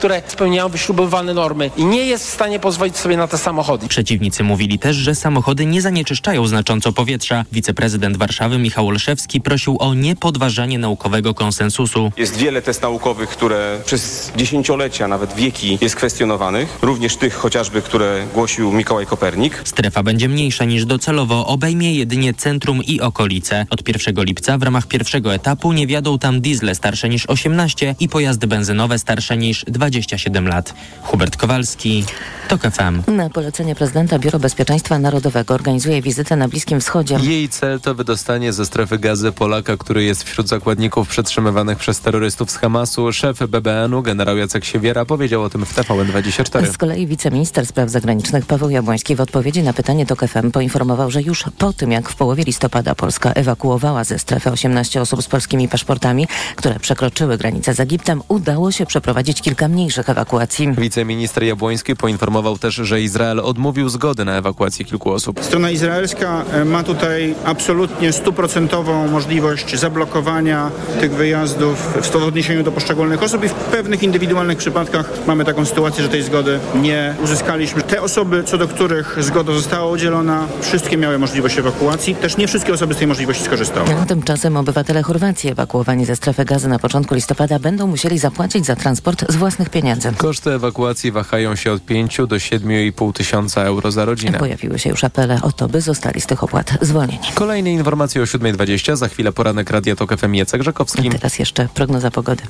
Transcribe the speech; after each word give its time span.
które 0.00 0.22
spełniają 0.26 0.68
wyśrubowane 0.68 1.34
normy 1.34 1.70
i 1.76 1.84
nie 1.84 2.06
jest 2.06 2.26
w 2.26 2.30
stanie 2.30 2.58
pozwolić 2.58 2.96
sobie 2.96 3.16
na 3.16 3.28
te 3.28 3.38
samochody. 3.38 3.88
Przeciwnicy 3.88 4.44
mówili 4.44 4.78
też, 4.78 4.96
że 4.96 5.14
samochody 5.14 5.66
nie 5.66 5.82
zanieczyszczają 5.82 6.46
znacząco 6.46 6.92
powietrza. 6.92 7.44
Wiceprezydent 7.52 8.16
Warszawy 8.16 8.58
Michał 8.58 8.88
Olszewski 8.88 9.40
prosił 9.40 9.76
o 9.80 9.94
niepodważanie 9.94 10.78
naukowego 10.78 11.34
konsensusu. 11.34 12.12
Jest 12.16 12.36
wiele 12.36 12.62
test 12.62 12.82
naukowych, 12.82 13.28
które 13.28 13.78
przez 13.86 14.32
dziesięciolecia, 14.36 15.08
nawet 15.08 15.34
wieki 15.34 15.78
jest 15.80 15.96
kwestionowanych. 15.96 16.78
Również 16.82 17.16
tych 17.16 17.34
chociażby, 17.34 17.82
które 17.82 18.26
głosił 18.34 18.72
Mikołaj 18.72 19.06
Kopernik. 19.06 19.62
Strefa 19.64 20.02
będzie 20.02 20.28
mniejsza 20.28 20.64
niż 20.64 20.84
docelowo, 20.84 21.46
obejmie 21.46 21.94
jedynie 21.94 22.34
centrum 22.34 22.84
i 22.84 23.00
okolice. 23.00 23.66
Od 23.70 23.88
1 23.88 24.24
lipca 24.24 24.58
w 24.58 24.62
ramach 24.62 24.86
pierwszego 24.86 25.34
etapu 25.34 25.72
nie 25.72 25.86
wiadą 25.86 26.18
tam 26.18 26.40
diesle 26.40 26.74
starsze 26.74 27.08
niż 27.08 27.26
18 27.26 27.94
i 28.00 28.08
pojazdy 28.08 28.46
benzynowe 28.46 28.98
starsze 28.98 29.36
niż 29.36 29.64
27 29.90 30.48
lat. 30.48 30.74
Hubert 31.02 31.36
Kowalski, 31.36 32.04
TOK 32.48 32.60
FM. 32.62 33.16
Na 33.16 33.30
polecenie 33.30 33.74
prezydenta 33.74 34.18
Biuro 34.18 34.38
Bezpieczeństwa 34.38 34.98
Narodowego 34.98 35.54
organizuje 35.54 36.02
wizytę 36.02 36.36
na 36.36 36.48
Bliskim 36.48 36.80
Wschodzie. 36.80 37.18
Jej 37.22 37.48
cel 37.48 37.80
to 37.80 37.94
wydostanie 37.94 38.52
ze 38.52 38.66
strefy 38.66 38.98
gazy 38.98 39.32
Polaka, 39.32 39.76
który 39.76 40.04
jest 40.04 40.22
wśród 40.22 40.48
zakładników 40.48 41.08
przetrzymywanych 41.08 41.78
przez 41.78 42.00
terrorystów 42.00 42.50
z 42.50 42.56
Hamasu. 42.56 43.12
Szef 43.12 43.38
BBN-u, 43.48 44.02
generał 44.02 44.36
Jacek 44.36 44.64
Siewiera, 44.64 45.04
powiedział 45.04 45.42
o 45.42 45.50
tym 45.50 45.66
w 45.66 45.74
TVN24. 45.74 46.72
Z 46.72 46.78
kolei 46.78 47.06
wiceminister 47.06 47.66
spraw 47.66 47.90
zagranicznych 47.90 48.46
Paweł 48.46 48.70
Jabłoński 48.70 49.16
w 49.16 49.20
odpowiedzi 49.20 49.62
na 49.62 49.72
pytanie 49.72 50.06
TOK 50.06 50.20
FM 50.26 50.50
poinformował, 50.50 51.10
że 51.10 51.22
już 51.22 51.44
po 51.58 51.72
tym, 51.72 51.92
jak 51.92 52.08
w 52.08 52.14
połowie 52.14 52.44
listopada 52.44 52.94
Polska 52.94 53.32
ewakuowała 53.32 54.04
ze 54.04 54.18
strefy 54.18 54.50
18 54.50 55.00
osób 55.00 55.22
z 55.22 55.28
polskimi 55.28 55.68
paszportami, 55.68 56.28
które 56.56 56.80
przekroczyły 56.80 57.38
granicę 57.38 57.74
z 57.74 57.80
Egiptem, 57.80 58.22
udało 58.28 58.72
się 58.72 58.86
przeprowadzić 58.86 59.42
kilka 59.42 59.68
mniejszych 59.80 60.08
ewakuacji. 60.08 60.72
Wiceminister 60.78 61.44
Jabłoński 61.44 61.96
poinformował 61.96 62.58
też, 62.58 62.74
że 62.74 63.00
Izrael 63.00 63.40
odmówił 63.40 63.88
zgody 63.88 64.24
na 64.24 64.36
ewakuację 64.36 64.84
kilku 64.84 65.12
osób. 65.12 65.44
Strona 65.44 65.70
izraelska 65.70 66.44
e, 66.52 66.64
ma 66.64 66.82
tutaj 66.82 67.34
absolutnie 67.44 68.12
stuprocentową 68.12 69.08
możliwość 69.08 69.78
zablokowania 69.78 70.70
tych 71.00 71.12
wyjazdów 71.12 71.94
w 72.02 72.16
odniesieniu 72.16 72.62
do 72.62 72.72
poszczególnych 72.72 73.22
osób 73.22 73.44
i 73.44 73.48
w 73.48 73.52
pewnych 73.52 74.02
indywidualnych 74.02 74.58
przypadkach 74.58 75.10
mamy 75.26 75.44
taką 75.44 75.64
sytuację, 75.64 76.02
że 76.02 76.08
tej 76.08 76.22
zgody 76.22 76.60
nie 76.74 77.14
uzyskaliśmy. 77.24 77.82
Te 77.82 78.02
osoby, 78.02 78.44
co 78.44 78.58
do 78.58 78.68
których 78.68 79.16
zgoda 79.20 79.52
została 79.52 79.90
udzielona, 79.90 80.46
wszystkie 80.60 80.96
miały 80.96 81.18
możliwość 81.18 81.58
ewakuacji. 81.58 82.14
Też 82.14 82.36
nie 82.36 82.46
wszystkie 82.46 82.72
osoby 82.72 82.94
z 82.94 82.96
tej 82.96 83.06
możliwości 83.06 83.44
skorzystały. 83.44 83.88
Tymczasem 84.08 84.56
obywatele 84.56 85.02
Chorwacji 85.02 85.50
ewakuowani 85.50 86.04
ze 86.04 86.16
strefy 86.16 86.44
gazy 86.44 86.68
na 86.68 86.78
początku 86.78 87.14
listopada 87.14 87.58
będą 87.58 87.86
musieli 87.86 88.18
zapłacić 88.18 88.66
za 88.66 88.76
transport 88.76 89.24
z 89.32 89.36
własnych 89.36 89.69
pieniędzy. 89.70 90.12
Koszty 90.16 90.50
ewakuacji 90.50 91.12
wahają 91.12 91.56
się 91.56 91.72
od 91.72 91.84
5 91.84 92.16
do 92.16 92.36
7,5 92.36 93.12
tysiąca 93.12 93.62
euro 93.62 93.90
za 93.90 94.04
rodzinę. 94.04 94.38
Pojawiły 94.38 94.78
się 94.78 94.90
już 94.90 95.04
apele 95.04 95.38
o 95.42 95.52
to, 95.52 95.68
by 95.68 95.80
zostali 95.80 96.20
z 96.20 96.26
tych 96.26 96.44
opłat 96.44 96.72
zwolnieni. 96.80 97.26
Kolejne 97.34 97.70
informacje 97.70 98.22
o 98.22 98.24
7.20, 98.24 98.96
za 98.96 99.08
chwilę 99.08 99.32
poranek 99.32 99.70
Radia 99.70 99.96
Tok 99.96 100.16
FM 100.16 100.34
Jacek 100.34 100.62
Żakowski. 100.62 101.08
A 101.08 101.12
teraz 101.12 101.38
jeszcze 101.38 101.68
prognoza 101.74 102.10
pogody. 102.10 102.42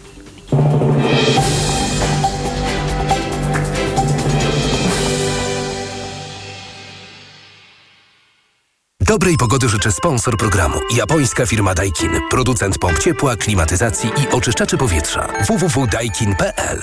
Dobrej 9.10 9.36
pogody 9.36 9.68
życzę 9.68 9.92
sponsor 9.92 10.36
programu. 10.36 10.78
Japońska 10.96 11.46
firma 11.46 11.74
Daikin. 11.74 12.10
Producent 12.30 12.78
pomp 12.78 12.98
ciepła, 12.98 13.36
klimatyzacji 13.36 14.10
i 14.22 14.28
oczyszczaczy 14.28 14.76
powietrza. 14.76 15.28
www.daikin.pl 15.48 16.80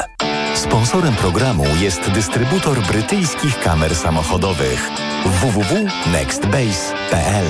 Sponsorem 0.58 1.16
programu 1.16 1.64
jest 1.80 2.12
dystrybutor 2.12 2.82
brytyjskich 2.82 3.60
kamer 3.60 3.96
samochodowych 3.96 4.90
www.nextbase.pl 5.26 7.46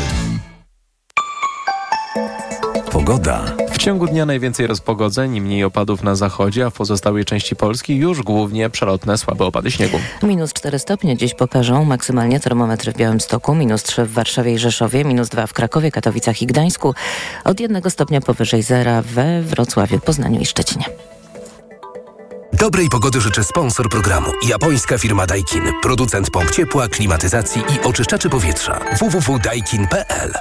Pogoda. 2.92 3.46
W 3.72 3.78
ciągu 3.78 4.08
dnia 4.08 4.26
najwięcej 4.26 4.68
rozpogodzeń 4.68 5.36
i 5.36 5.42
mniej 5.42 5.64
opadów 5.64 6.04
na 6.04 6.16
zachodzie, 6.16 6.66
a 6.66 6.70
w 6.70 6.74
pozostałej 6.74 7.26
części 7.26 7.56
Polski 7.56 7.96
już 7.96 8.22
głównie 8.22 8.70
przelotne 8.70 9.18
słabe 9.18 9.46
opady 9.46 9.72
śniegu. 9.72 10.00
Minus 10.24 10.54
4 10.54 10.80
stopnie 10.80 11.18
dziś 11.18 11.34
pokażą 11.34 11.86
maksymalnie 11.86 12.40
termometry 12.40 12.92
w 12.92 12.98
Białymstoku, 12.98 13.56
minus 13.56 13.84
3 13.84 14.06
w 14.06 14.14
Warszawie 14.14 14.54
i 14.54 14.58
Rzeszowie, 14.58 15.04
minus 15.04 15.30
2 15.30 15.48
w 15.48 15.54
Krakowie, 15.54 15.92
Katowicach 15.92 16.42
i 16.42 16.46
Gdańsku, 16.46 16.94
od 17.44 17.60
1 17.60 17.90
stopnia 17.90 18.22
powyżej 18.22 18.64
zera 18.64 19.02
we 19.02 19.42
Wrocławiu, 19.42 20.00
Poznaniu 20.00 20.40
i 20.40 20.46
Szczecinie. 20.46 20.86
Dobrej 22.60 22.90
pogody 22.90 23.22
życzę 23.22 23.44
sponsor 23.44 23.90
programu. 23.90 24.32
Japońska 24.48 24.98
firma 24.98 25.26
Daikin. 25.26 25.64
Producent 25.82 26.30
pomp 26.30 26.52
ciepła, 26.52 26.88
klimatyzacji 26.88 27.62
i 27.62 27.88
oczyszczaczy 27.88 28.30
powietrza. 28.30 28.80
www.daikin.pl 29.00 30.34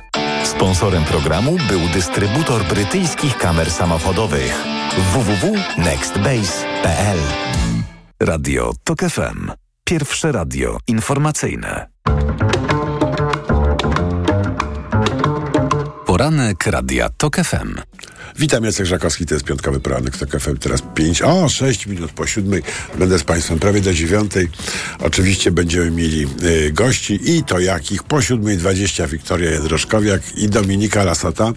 Sponsorem 0.45 1.05
programu 1.05 1.57
był 1.69 1.81
dystrybutor 1.95 2.65
brytyjskich 2.65 3.39
kamer 3.39 3.71
samochodowych 3.71 4.65
www.nextbase.pl 5.13 7.19
Radio 8.21 8.73
TOK 8.85 9.01
FM. 9.01 9.51
Pierwsze 9.85 10.33
radio 10.33 10.79
informacyjne. 10.87 11.87
Poranek 16.17 16.67
Radia 16.67 17.09
TOK 17.09 17.37
FM. 17.37 17.75
Witam, 18.39 18.65
Jacek 18.65 18.87
Żakowski, 18.87 19.27
to 19.27 19.35
jest 19.35 19.47
piątkowy 19.47 19.81
poranek 19.81 20.17
TOK 20.17 20.41
FM, 20.41 20.57
teraz 20.57 20.83
5, 20.95 21.23
o 21.23 21.49
6 21.49 21.87
minut 21.87 22.13
po 22.13 22.27
siódmej, 22.27 22.63
będę 22.99 23.19
z 23.19 23.25
Państwem 23.25 23.59
prawie 23.59 23.81
do 23.81 23.95
dziewiątej. 23.95 24.49
Oczywiście 24.99 25.51
będziemy 25.51 25.91
mieli 25.91 26.27
y, 26.43 26.73
gości 26.73 27.21
i 27.37 27.45
to 27.45 27.59
jakich. 27.59 28.03
Po 28.03 28.23
siódmej 28.23 28.57
20 28.57 29.07
Wiktoria 29.07 29.51
Jędroszkowiak 29.51 30.39
i 30.39 30.49
Dominika 30.49 31.05
Lasata, 31.05 31.53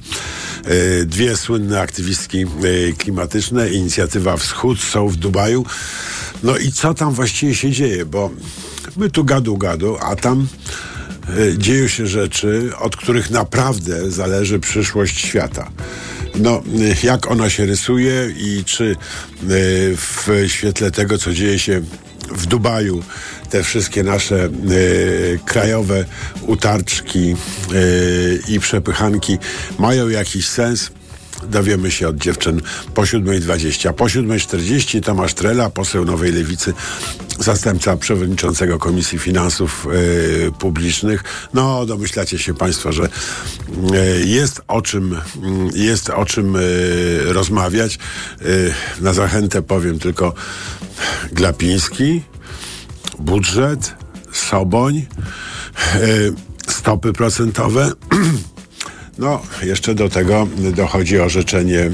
y, 1.02 1.06
dwie 1.06 1.38
słynne 1.38 1.82
aktywistki 1.82 2.46
y, 2.64 2.94
klimatyczne, 2.98 3.70
inicjatywa 3.70 4.38
Wschód 4.38 4.80
są 4.80 5.08
w 5.08 5.16
Dubaju. 5.16 5.66
No 6.44 6.58
i 6.58 6.72
co 6.72 6.94
tam 6.94 7.14
właściwie 7.14 7.56
się 7.56 7.72
dzieje, 7.72 8.06
bo 8.06 8.32
my 8.98 9.10
tu 9.10 9.24
gadu 9.24 9.58
gadu, 9.58 9.98
a 10.02 10.16
tam 10.16 10.48
dzieją 11.58 11.88
się 11.88 12.08
rzeczy, 12.08 12.70
od 12.80 12.96
których 12.96 13.30
naprawdę 13.30 14.12
zależy 14.12 14.60
przyszłość 14.60 15.20
świata. 15.20 15.72
No, 16.36 16.62
jak 17.04 17.32
ona 17.32 17.50
się 17.50 17.66
rysuje 17.66 18.34
i 18.38 18.64
czy 18.66 18.96
w 19.96 20.28
świetle 20.48 20.92
tego, 20.92 21.18
co 21.18 21.34
dzieje 21.34 21.60
się 21.60 21.82
w 22.32 22.46
Dubaju, 22.46 23.04
te 23.50 23.64
wszystkie 23.64 24.04
nasze 24.04 24.50
krajowe 25.46 26.06
utarczki 26.42 27.36
i 28.48 28.60
przepychanki 28.60 29.38
mają 29.80 30.10
jakiś 30.10 30.48
sens? 30.48 30.92
Dowiemy 31.48 31.92
się 31.92 32.08
od 32.08 32.18
dziewczyn 32.18 32.62
po 32.94 33.02
7.20. 33.02 33.94
Po 33.94 34.06
7.40 34.06 35.04
Tomasz 35.04 35.34
Trela, 35.34 35.70
poseł 35.70 36.06
Nowej 36.06 36.32
Lewicy, 36.32 36.74
zastępca 37.40 37.98
przewodniczącego 37.98 38.80
Komisji 38.80 39.20
Finansów 39.20 39.88
y, 40.48 40.52
Publicznych. 40.60 41.24
No, 41.54 41.86
domyślacie 41.86 42.40
się 42.40 42.54
Państwo, 42.54 42.92
że 42.92 43.04
y, 43.04 43.10
jest 44.26 44.62
o 44.68 44.82
czym, 44.82 45.14
y, 45.14 45.18
jest 45.74 46.10
o 46.10 46.26
czym 46.26 46.58
rozmawiać. 47.26 48.00
na 49.02 49.14
zachętę 49.14 49.62
powiem 49.62 50.00
tylko 50.00 50.34
Glapiński, 51.32 52.24
budżet, 53.20 53.96
Soboń, 54.32 55.06
stopy 56.68 57.14
procentowe. 57.14 57.92
No, 59.20 59.42
jeszcze 59.64 59.96
do 59.96 60.10
tego 60.10 60.48
dochodzi 60.76 61.20
orzeczenie, 61.20 61.92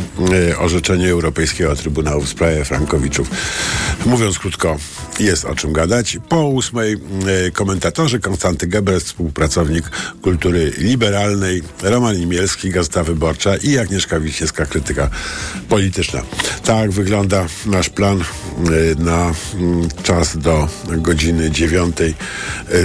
orzeczenie 0.60 1.12
Europejskiego 1.12 1.76
Trybunału 1.76 2.22
w 2.22 2.30
sprawie 2.30 2.66
Frankowiczów. 2.66 3.30
Mówiąc 4.06 4.40
krótko, 4.40 4.78
jest 5.20 5.46
o 5.46 5.56
czym 5.56 5.74
gadać. 5.74 6.18
Po 6.30 6.48
ósmej 6.48 6.98
komentatorzy 7.54 8.20
Konstanty 8.20 8.68
Gebres, 8.68 9.04
współpracownik 9.04 9.90
kultury 10.22 10.72
liberalnej, 10.78 11.62
Roman 11.82 12.16
Imielski, 12.16 12.70
Gazeta 12.70 13.04
Wyborcza 13.04 13.58
i 13.58 13.78
Agnieszka 13.78 14.20
Wiśniewska, 14.20 14.66
krytyka 14.66 15.10
polityczna. 15.70 16.22
Tak 16.66 16.92
wygląda 16.92 17.46
nasz 17.66 17.90
plan 17.90 18.24
na 18.98 19.32
czas 20.04 20.38
do 20.38 20.68
godziny 20.88 21.52
dziewiątej 21.52 22.14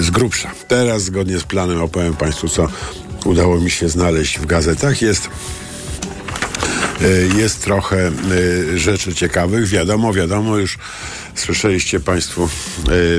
z 0.01 0.11
grubsza. 0.11 0.51
Teraz 0.69 1.03
zgodnie 1.03 1.39
z 1.39 1.45
planem 1.45 1.83
opowiem 1.83 2.15
Państwu, 2.17 2.49
co 2.49 2.69
udało 3.25 3.61
mi 3.61 3.71
się 3.71 3.89
znaleźć 3.89 4.39
w 4.39 4.47
gazetach. 4.47 5.03
Jest 5.03 5.29
jest 7.37 7.63
trochę 7.63 8.13
rzeczy 8.77 9.15
ciekawych. 9.15 9.69
Wiadomo, 9.69 10.13
wiadomo, 10.13 10.57
już 10.57 10.79
słyszeliście 11.35 12.01
Państwo 12.01 12.49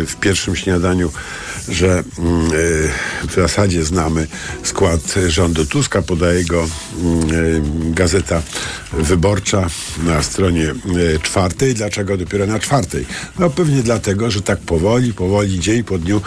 w 0.08 0.16
pierwszym 0.20 0.56
śniadaniu 0.56 1.12
że 1.70 2.04
mm, 2.20 2.52
w 3.28 3.34
zasadzie 3.36 3.84
znamy 3.84 4.28
skład 4.64 5.16
rządu 5.28 5.66
Tuska, 5.66 6.02
podaje 6.02 6.46
go 6.46 6.68
mm, 7.02 7.94
Gazeta 7.94 8.42
Wyborcza 8.94 9.68
na 10.04 10.24
stronie 10.24 10.74
czwartej. 11.22 11.74
Dlaczego 11.74 12.18
dopiero 12.18 12.46
na 12.46 12.60
czwartej? 12.60 13.06
No 13.40 13.50
pewnie 13.50 13.84
dlatego, 13.84 14.32
że 14.32 14.42
tak 14.42 14.60
powoli, 14.60 15.14
powoli, 15.14 15.60
dzień 15.60 15.84
po 15.84 15.98
dniu 15.98 16.22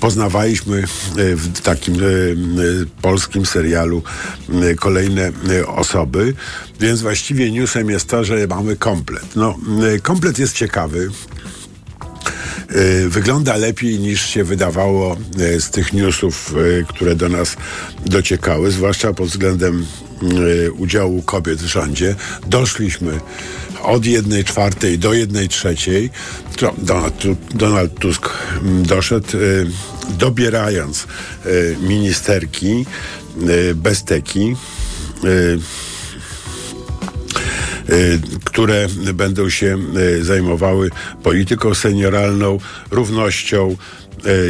poznawaliśmy 0.00 0.78
e, 0.78 0.84
w 1.36 1.60
takim 1.60 1.94
e, 1.94 2.06
e, 2.06 2.06
polskim 3.02 3.46
serialu 3.46 4.02
kolejne 4.78 5.32
osoby, 5.66 6.34
więc 6.80 7.02
właściwie 7.02 7.50
newsem 7.50 7.90
jest 7.90 8.08
to, 8.08 8.24
że 8.24 8.46
mamy 8.46 8.76
komplet. 8.76 9.36
No, 9.36 9.58
komplet 10.02 10.38
jest 10.38 10.56
ciekawy. 10.56 11.10
Wygląda 13.08 13.56
lepiej 13.56 13.98
niż 13.98 14.26
się 14.26 14.44
wydawało 14.44 15.16
z 15.58 15.70
tych 15.70 15.92
newsów, 15.92 16.54
które 16.88 17.14
do 17.14 17.28
nas 17.28 17.56
dociekały, 18.06 18.70
zwłaszcza 18.70 19.12
pod 19.12 19.28
względem 19.28 19.86
udziału 20.78 21.22
kobiet 21.22 21.58
w 21.58 21.66
rządzie. 21.66 22.14
Doszliśmy 22.46 23.20
od 23.82 24.06
jednej 24.06 24.44
czwartej 24.44 24.98
do 24.98 25.14
jednej 25.14 25.48
trzeciej. 25.48 26.10
Donald, 27.54 27.98
Tusk 27.98 28.28
mm, 28.62 28.82
doszedł, 28.82 29.28
dobierając 30.18 31.06
ministerki 31.80 32.86
bez 33.74 34.04
teki 34.04 34.56
które 38.44 38.86
będą 39.14 39.50
się 39.50 39.78
zajmowały 40.22 40.90
polityką 41.22 41.74
senioralną, 41.74 42.58
równością 42.90 43.76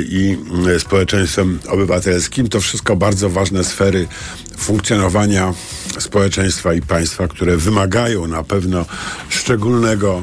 i 0.09 0.37
społeczeństwem 0.79 1.59
obywatelskim. 1.69 2.49
To 2.49 2.61
wszystko 2.61 2.97
bardzo 2.97 3.31
ważne 3.31 3.65
sfery 3.65 4.09
funkcjonowania 4.59 5.55
społeczeństwa 5.99 6.75
i 6.75 6.83
państwa, 6.83 7.29
które 7.29 7.57
wymagają 7.57 8.27
na 8.27 8.45
pewno 8.45 8.85
szczególnego, 9.29 10.23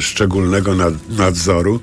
szczególnego 0.00 0.74
nadzoru. 1.08 1.80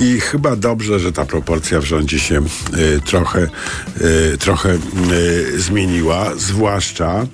I 0.00 0.20
chyba 0.20 0.56
dobrze, 0.56 1.00
że 1.00 1.12
ta 1.12 1.24
proporcja 1.24 1.80
w 1.80 1.84
rządzie 1.84 2.20
się 2.20 2.42
y, 2.76 3.00
trochę, 3.04 3.48
trochę 4.38 4.78
zmieniła, 5.56 6.34
zwłaszcza, 6.36 7.26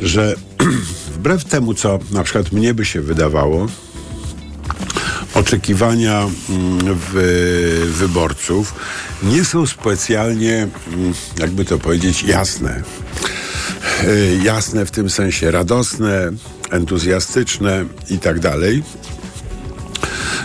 że 0.00 0.34
wbrew 1.14 1.44
temu, 1.44 1.74
co 1.74 1.98
na 2.10 2.22
przykład 2.22 2.52
mnie 2.52 2.74
by 2.74 2.84
się 2.84 3.00
wydawało, 3.00 3.66
oczekiwania 5.34 6.26
wyborców 7.86 8.74
nie 9.22 9.44
są 9.44 9.66
specjalnie, 9.66 10.68
jakby 11.38 11.64
to 11.64 11.78
powiedzieć, 11.78 12.22
jasne. 12.22 12.82
Jasne 14.42 14.86
w 14.86 14.90
tym 14.90 15.10
sensie 15.10 15.50
radosne, 15.50 16.32
entuzjastyczne 16.70 17.84
i 18.10 18.18
tak 18.18 18.40
dalej. 18.40 18.82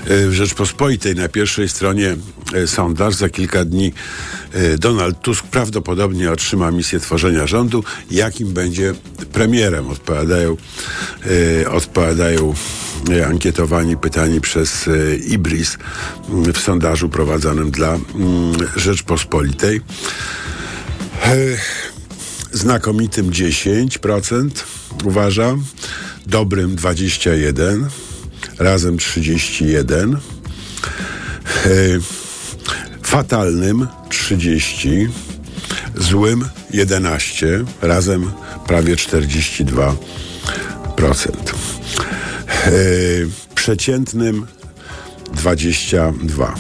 W 0.06 0.32
Rzeczpospolitej 0.32 1.16
na 1.16 1.30
pierwszej 1.30 1.70
stronie 1.70 2.16
e, 2.54 2.68
sondaż. 2.68 3.16
Za 3.16 3.30
kilka 3.30 3.66
dni 3.66 3.94
Donald 4.78 5.22
Tusk 5.22 5.46
prawdopodobnie 5.46 6.32
otrzyma 6.32 6.72
misję 6.72 7.00
tworzenia 7.00 7.48
rządu. 7.48 7.84
Jakim 8.12 8.54
będzie 8.54 8.94
premierem? 9.34 9.88
Odpowiadają, 9.88 10.58
odpowiadają 11.72 12.54
ankietowani, 13.28 13.98
pytani 13.98 14.42
przez 14.42 14.90
Ibris 15.28 15.78
w 16.30 16.60
sondażu 16.60 17.10
prowadzonym 17.10 17.72
dla 17.72 17.94
mm, 17.94 18.04
Rzeczpospolitej. 18.76 19.82
Znakomitym 22.52 23.32
10% 23.32 24.50
uważam, 25.04 25.64
dobrym 26.26 26.76
21%, 26.76 27.86
razem 28.60 28.98
31, 28.98 30.14
e, 30.14 30.20
fatalnym 33.04 33.88
30, 34.10 35.08
złym 35.96 36.46
11, 36.74 37.66
razem 37.82 38.32
prawie 38.68 38.96
42%. 38.96 39.96
E, 42.66 42.72
przeciętnym 43.56 44.48
22. 45.34 46.54
E, 46.54 46.58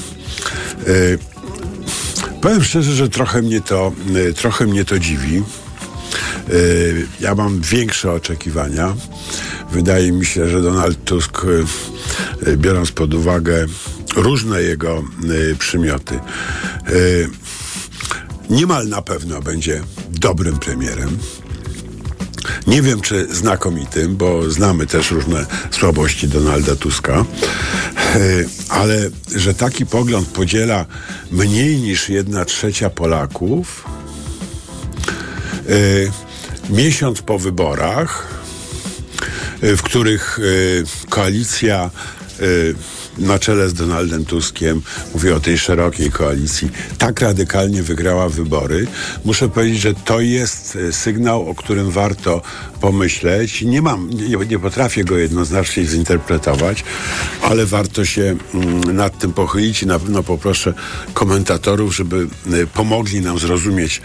powiem 2.41 2.63
szczerze, 2.63 2.93
że 2.93 3.09
trochę 3.09 3.41
mnie 3.41 3.61
to, 3.61 3.91
trochę 4.35 4.65
mnie 4.65 4.85
to 4.85 4.99
dziwi. 4.99 5.43
Ja 7.19 7.35
mam 7.35 7.61
większe 7.61 8.11
oczekiwania. 8.11 8.95
Wydaje 9.71 10.11
mi 10.11 10.25
się, 10.25 10.49
że 10.49 10.61
Donald 10.61 11.03
Tusk, 11.03 11.41
e, 11.45 12.51
e, 12.51 12.57
biorąc 12.57 12.91
pod 12.91 13.13
uwagę 13.13 13.65
różne 14.15 14.61
jego 14.61 14.97
e, 14.97 15.55
przymioty, 15.55 16.19
niemal 18.49 18.87
na 18.87 19.01
pewno 19.01 19.41
będzie 19.41 19.83
dobrym 20.09 20.59
premierem. 20.59 21.17
Nie 22.67 22.81
wiem, 22.81 23.01
czy 23.01 23.27
znakomitym, 23.35 24.15
bo 24.15 24.51
znamy 24.51 24.87
też 24.87 25.11
różne 25.11 25.45
słabości 25.71 26.27
Donalda 26.27 26.75
Tuska, 26.75 27.25
ale 28.69 29.09
że 29.35 29.53
taki 29.53 29.85
pogląd 29.85 30.27
podziela 30.27 30.85
mniej 31.31 31.77
niż 31.77 32.09
jedna 32.09 32.45
trzecia 32.45 32.89
Polaków, 32.89 33.85
miesiąc 36.69 37.21
po 37.21 37.39
wyborach, 37.39 38.27
w 39.61 39.81
których 39.81 40.39
e, 40.39 41.09
koalicja 41.09 41.89
e, 42.39 42.43
na 43.19 43.39
czele 43.39 43.69
z 43.69 43.73
Donaldem 43.73 44.25
Tuskiem, 44.25 44.81
mówię 45.13 45.35
o 45.35 45.39
tej 45.39 45.57
szerokiej 45.57 46.11
koalicji, 46.11 46.69
tak 46.97 47.21
radykalnie 47.21 47.83
wygrała 47.83 48.29
wybory. 48.29 48.87
Muszę 49.25 49.49
powiedzieć, 49.49 49.81
że 49.81 49.93
to 49.93 50.19
jest 50.19 50.75
e, 50.75 50.93
sygnał, 50.93 51.49
o 51.49 51.55
którym 51.55 51.91
warto 51.91 52.41
pomyśleć. 52.81 53.61
Nie 53.61 53.81
mam, 53.81 54.09
nie, 54.09 54.37
nie 54.37 54.59
potrafię 54.59 55.03
go 55.03 55.17
jednoznacznie 55.17 55.85
zinterpretować, 55.85 56.83
ale 57.41 57.65
warto 57.65 58.05
się 58.05 58.35
mm, 58.53 58.95
nad 58.95 59.19
tym 59.19 59.33
pochylić 59.33 59.83
i 59.83 59.87
na 59.87 59.99
pewno 59.99 60.23
poproszę 60.23 60.73
komentatorów, 61.13 61.95
żeby 61.95 62.27
pomogli 62.73 63.21
nam 63.21 63.39
zrozumieć 63.39 64.01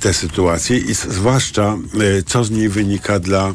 tę 0.00 0.14
sytuację 0.14 0.78
i 0.78 0.94
zwłaszcza 0.94 1.76
co 2.26 2.44
z 2.44 2.50
niej 2.50 2.68
wynika 2.68 3.18
dla 3.18 3.54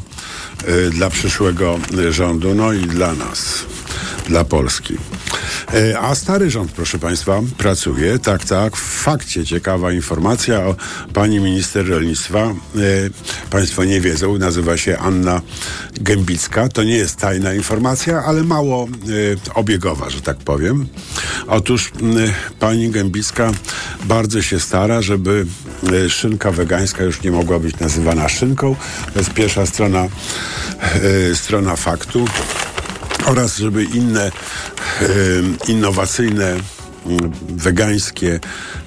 dla 0.90 1.10
przyszłego 1.10 1.78
rządu, 2.10 2.54
no 2.54 2.72
i 2.72 2.80
dla 2.80 3.14
nas, 3.14 3.64
dla 4.28 4.44
Polski. 4.44 4.94
Y, 5.74 5.98
a 5.98 6.14
stary 6.14 6.50
rząd, 6.50 6.72
proszę 6.72 6.98
Państwa, 6.98 7.40
pracuje. 7.58 8.18
Tak, 8.18 8.44
tak. 8.44 8.76
W 8.76 9.02
fakcie 9.02 9.44
ciekawa 9.44 9.92
informacja 9.92 10.66
o 10.66 10.76
pani 11.12 11.40
minister 11.40 11.88
rolnictwa. 11.88 12.54
Y, 12.76 13.10
państwo 13.50 13.84
nie 13.84 14.00
wiedzą, 14.00 14.38
nazywa 14.38 14.76
się 14.76 14.98
Anna 14.98 15.40
Gębicka. 16.00 16.68
To 16.68 16.82
nie 16.82 16.96
jest 16.96 17.16
tajna 17.16 17.54
informacja, 17.54 18.22
ale 18.24 18.42
mało 18.42 18.88
obiegowa, 19.54 20.10
że 20.10 20.20
tak 20.20 20.36
powiem. 20.36 20.86
Otóż 21.46 21.92
pani 22.58 22.90
Gębicka 22.90 23.52
bardzo 24.04 24.42
się 24.42 24.60
stara, 24.60 25.02
żeby 25.02 25.46
szynka 26.08 26.52
wegańska 26.52 27.04
już 27.04 27.22
nie 27.22 27.30
mogła 27.30 27.58
być 27.58 27.78
nazywana 27.78 28.28
szynką. 28.28 28.76
To 29.12 29.18
jest 29.18 29.30
pierwsza 29.30 29.66
strona 29.66 30.08
E, 30.80 31.34
strona 31.34 31.76
faktu 31.76 32.24
oraz 33.26 33.56
żeby 33.56 33.84
inne 33.84 34.24
e, 34.26 34.32
innowacyjne 35.68 36.56
wegańskie 37.48 38.40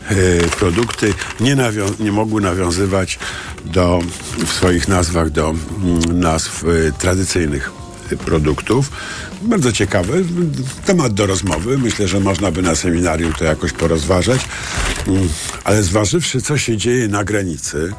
e, 0.09 0.15
produkty 0.49 1.13
nie, 1.39 1.57
nie 1.99 2.11
mogły 2.11 2.41
nawiązywać 2.41 3.19
do, 3.65 3.99
w 4.45 4.53
swoich 4.53 4.87
nazwach 4.87 5.29
do 5.29 5.53
nazw 6.13 6.63
tradycyjnych 6.99 7.71
produktów. 8.25 8.91
Bardzo 9.41 9.71
ciekawy 9.71 10.25
temat 10.85 11.13
do 11.13 11.25
rozmowy. 11.25 11.77
Myślę, 11.77 12.07
że 12.07 12.19
można 12.19 12.51
by 12.51 12.61
na 12.61 12.75
seminarium 12.75 13.33
to 13.33 13.45
jakoś 13.45 13.71
porozważać. 13.71 14.41
Mm, 15.07 15.29
ale 15.63 15.83
zważywszy, 15.83 16.41
co 16.41 16.57
się 16.57 16.77
dzieje 16.77 17.07
na 17.07 17.23
granicy, 17.23 17.93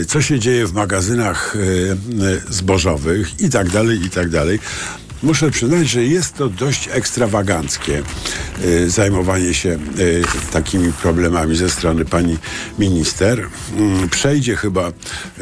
y, 0.00 0.04
co 0.04 0.22
się 0.22 0.38
dzieje 0.38 0.66
w 0.66 0.72
magazynach 0.72 1.56
zbożowych 2.50 3.40
i 3.40 3.50
tak 3.50 3.70
dalej, 3.70 4.04
i 4.04 4.10
tak 4.10 4.28
dalej, 4.28 4.58
muszę 5.24 5.50
przyznać, 5.50 5.88
że 5.88 6.04
jest 6.04 6.34
to 6.34 6.48
dość 6.48 6.88
ekstrawaganckie 6.92 8.02
y, 8.64 8.90
zajmowanie 8.90 9.54
się 9.54 9.78
y, 9.98 10.22
takimi 10.52 10.92
problemami 10.92 11.56
ze 11.56 11.70
strony 11.70 12.04
pani 12.04 12.38
minister. 12.78 13.46
Mm, 13.76 14.08
Przejdzie 14.08 14.56
chyba 14.56 14.92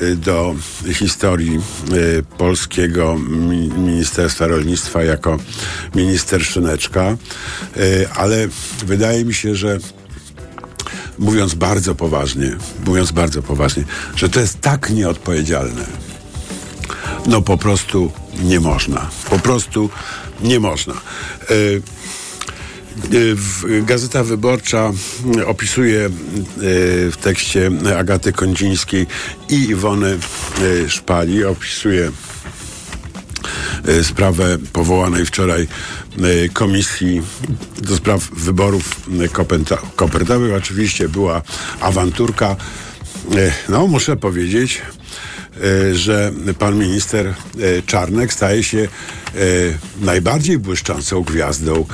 y, 0.03 0.17
do 0.17 0.55
historii 0.95 1.61
polskiego 2.39 3.17
mi- 3.19 3.69
Ministerstwa 3.69 4.47
Rolnictwa 4.47 5.03
jako 5.05 5.39
minister 5.95 6.45
Szyneczka, 6.45 7.17
ale 8.17 8.49
wydaje 8.87 9.25
mi 9.25 9.35
się, 9.35 9.55
że 9.55 9.79
mówiąc 11.19 11.55
bardzo 11.55 11.95
poważnie, 11.95 12.57
mówiąc 12.87 13.13
bardzo 13.13 13.43
poważnie, 13.43 13.85
że 14.17 14.29
to 14.29 14.41
jest 14.41 14.61
tak 14.61 14.91
nieodpowiedzialne. 14.91 15.85
No 17.27 17.43
po 17.43 17.59
prostu 17.59 18.13
nie 18.41 18.61
można. 18.61 19.11
Po 19.31 19.39
prostu 19.39 19.91
nie 20.43 20.61
można. 20.61 20.95
E, 20.95 21.55
e, 23.79 23.83
Gazeta 23.83 24.25
Wyborcza 24.25 24.93
mm, 25.25 25.47
opisuje 25.47 26.07
e, 26.07 26.11
w 27.11 27.17
tekście 27.23 27.71
Agaty 27.99 28.33
Kondzińskiej 28.33 29.07
i 29.49 29.55
Iwony 29.55 30.19
Szpali, 30.89 31.45
opisuje 31.45 32.11
sprawę 34.03 34.59
powołanej 34.73 35.27
wczoraj 35.27 35.69
komisji 36.53 37.23
do 37.79 37.97
spraw 37.97 38.31
wyborów 38.31 39.01
kopertowych. 39.97 40.55
Oczywiście 40.55 41.09
była 41.09 41.43
awanturka. 41.81 42.57
No, 43.69 43.87
muszę 43.87 44.17
powiedzieć, 44.17 44.83
że 45.93 46.33
pan 46.59 46.79
minister 46.79 47.27
e, 47.27 47.35
Czarnek 47.87 48.33
staje 48.33 48.63
się 48.65 48.79
e, 48.79 48.89
najbardziej 50.01 50.59
błyszczącą 50.59 51.23
gwiazdą 51.23 51.85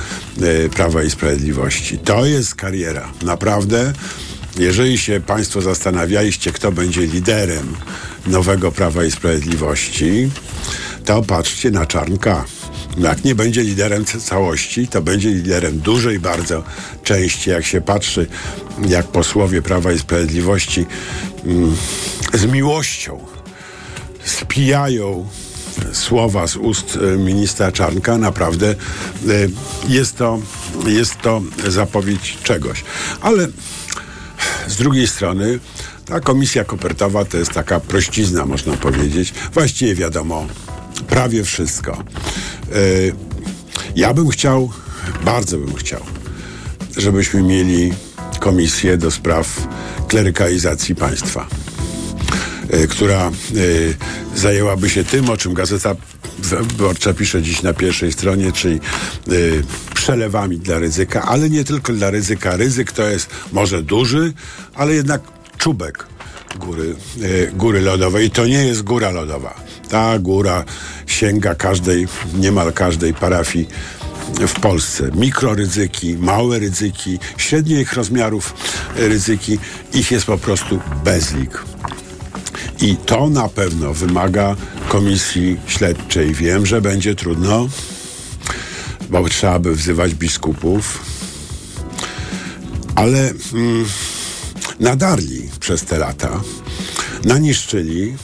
e, 0.41 0.69
Prawa 0.69 1.03
i 1.03 1.09
Sprawiedliwości. 1.09 1.97
To 1.97 2.25
jest 2.25 2.55
kariera. 2.55 3.11
Naprawdę, 3.21 3.93
jeżeli 4.57 4.97
się 4.97 5.21
państwo 5.21 5.61
zastanawialiście, 5.61 6.51
kto 6.51 6.71
będzie 6.71 7.01
liderem 7.01 7.75
nowego 8.27 8.71
Prawa 8.71 9.03
i 9.03 9.11
Sprawiedliwości, 9.11 10.29
to 11.05 11.21
patrzcie 11.21 11.71
na 11.71 11.85
Czarnka. 11.85 12.45
Jak 12.97 13.23
nie 13.23 13.35
będzie 13.35 13.63
liderem 13.63 14.05
ca- 14.05 14.19
całości, 14.19 14.87
to 14.87 15.01
będzie 15.01 15.29
liderem 15.29 15.79
dużej 15.79 16.19
bardzo 16.19 16.63
części. 17.03 17.49
Jak 17.49 17.65
się 17.65 17.81
patrzy, 17.81 18.27
jak 18.87 19.07
posłowie 19.07 19.61
Prawa 19.61 19.91
i 19.91 19.99
Sprawiedliwości 19.99 20.85
mm, 21.45 21.75
z 22.33 22.45
miłością 22.45 23.19
spijają 24.25 25.27
słowa 25.93 26.47
z 26.47 26.55
ust 26.55 26.97
e, 27.13 27.17
ministra 27.17 27.71
Czarnka, 27.71 28.17
naprawdę 28.17 28.69
e, 28.69 28.75
jest 29.87 30.17
to, 30.17 30.39
jest 30.87 31.21
to 31.21 31.41
zapowiedź 31.67 32.37
czegoś. 32.43 32.83
Ale 33.21 33.47
z 34.67 34.75
drugiej 34.75 35.07
strony 35.07 35.59
ta 36.05 36.19
komisja 36.19 36.63
kopertowa 36.63 37.25
to 37.25 37.37
jest 37.37 37.51
taka 37.51 37.79
prościzna, 37.79 38.45
można 38.45 38.73
powiedzieć. 38.73 39.33
Właściwie 39.53 39.95
wiadomo 39.95 40.47
prawie 41.07 41.43
wszystko. 41.43 42.03
E, 42.71 43.29
Ja 43.95 44.13
bym 44.13 44.29
chciał, 44.29 44.71
bardzo 45.25 45.57
bym 45.57 45.75
chciał, 45.75 46.01
żebyśmy 46.97 47.43
mieli 47.43 47.93
komisję 48.39 48.97
do 48.97 49.11
spraw 49.11 49.67
klerykalizacji 50.07 50.95
państwa 50.95 51.47
która 52.89 53.27
e, 53.27 53.31
zajęłaby 54.35 54.89
się 54.89 55.03
tym, 55.03 55.29
o 55.29 55.37
czym 55.37 55.53
Gazeta 55.53 55.95
Wyborcza 56.39 57.13
pisze 57.13 57.41
dziś 57.41 57.61
na 57.61 57.73
pierwszej 57.73 58.11
stronie, 58.11 58.51
czyli 58.51 58.75
e, 58.75 59.31
przelewami 59.95 60.57
dla 60.57 60.79
ryzyka, 60.79 61.21
ale 61.21 61.49
nie 61.49 61.63
tylko 61.63 61.93
dla 61.93 62.09
ryzyka. 62.09 62.57
Ryzyk 62.57 62.91
to 62.91 63.09
jest 63.09 63.29
może 63.51 63.83
duży, 63.83 64.33
ale 64.75 64.93
jednak 64.93 65.21
czubek 65.57 66.07
góry, 66.55 66.95
e, 67.21 67.51
góry 67.51 67.81
lodowej. 67.81 68.27
I 68.27 68.31
to 68.31 68.47
nie 68.47 68.67
jest 68.67 68.81
góra 68.81 69.11
lodowa. 69.11 69.53
Ta 69.89 70.19
góra 70.19 70.65
sięga 71.07 71.55
każdej, 71.55 72.07
niemal 72.33 72.73
każdej 72.73 73.13
parafii 73.13 73.67
w 74.47 74.59
Polsce. 74.59 75.11
Mikroryzyki, 75.15 76.17
małe 76.17 76.59
ryzyki, 76.59 77.19
średnich 77.37 77.93
rozmiarów 77.93 78.53
e, 78.97 79.07
ryzyki, 79.07 79.59
ich 79.93 80.11
jest 80.11 80.25
po 80.25 80.37
prostu 80.37 80.79
bezlik. 81.03 81.63
I 82.81 82.95
to 82.95 83.29
na 83.29 83.49
pewno 83.49 83.93
wymaga 83.93 84.55
komisji 84.87 85.57
śledczej. 85.67 86.33
Wiem, 86.33 86.65
że 86.65 86.81
będzie 86.81 87.15
trudno, 87.15 87.67
bo 89.09 89.29
trzeba 89.29 89.59
by 89.59 89.75
wzywać 89.75 90.15
biskupów, 90.15 90.99
ale 92.95 93.19
mm, 93.53 93.85
nadarli 94.79 95.49
przez 95.59 95.83
te 95.83 95.97
lata, 95.97 96.41
naniszczyli 97.25 98.15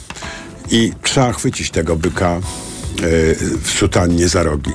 i 0.70 0.92
trzeba 1.02 1.32
chwycić 1.32 1.70
tego 1.70 1.96
byka 1.96 2.30
e, 2.30 2.40
w 3.62 3.70
sutannie 3.70 4.28
za 4.28 4.42
rogi. 4.42 4.72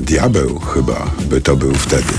Diabeł 0.00 0.58
chyba 0.58 1.10
by 1.30 1.40
to 1.40 1.56
był 1.56 1.74
wtedy. 1.74 2.12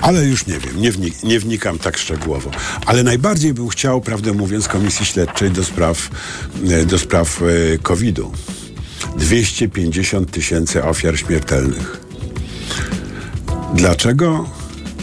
Ale 0.00 0.24
już 0.24 0.46
nie 0.46 0.58
wiem, 0.58 0.80
nie, 0.80 0.92
wnik- 0.92 1.24
nie 1.24 1.40
wnikam 1.40 1.78
tak 1.78 1.98
szczegółowo. 1.98 2.50
Ale 2.86 3.02
najbardziej 3.02 3.54
bym 3.54 3.68
chciał, 3.68 4.00
prawdę 4.00 4.32
mówiąc, 4.32 4.68
Komisji 4.68 5.06
Śledczej 5.06 5.50
do 5.50 5.64
spraw, 5.64 6.08
e, 6.70 6.84
do 6.84 6.98
spraw 6.98 7.40
e, 7.42 7.78
COVID-u. 7.78 8.32
250 9.16 10.30
tysięcy 10.30 10.84
ofiar 10.84 11.18
śmiertelnych. 11.18 12.00
Dlaczego 13.74 14.48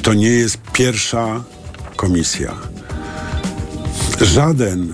to 0.01 0.13
nie 0.13 0.29
jest 0.29 0.57
pierwsza 0.73 1.43
komisja? 1.95 2.53
Żaden, 4.21 4.93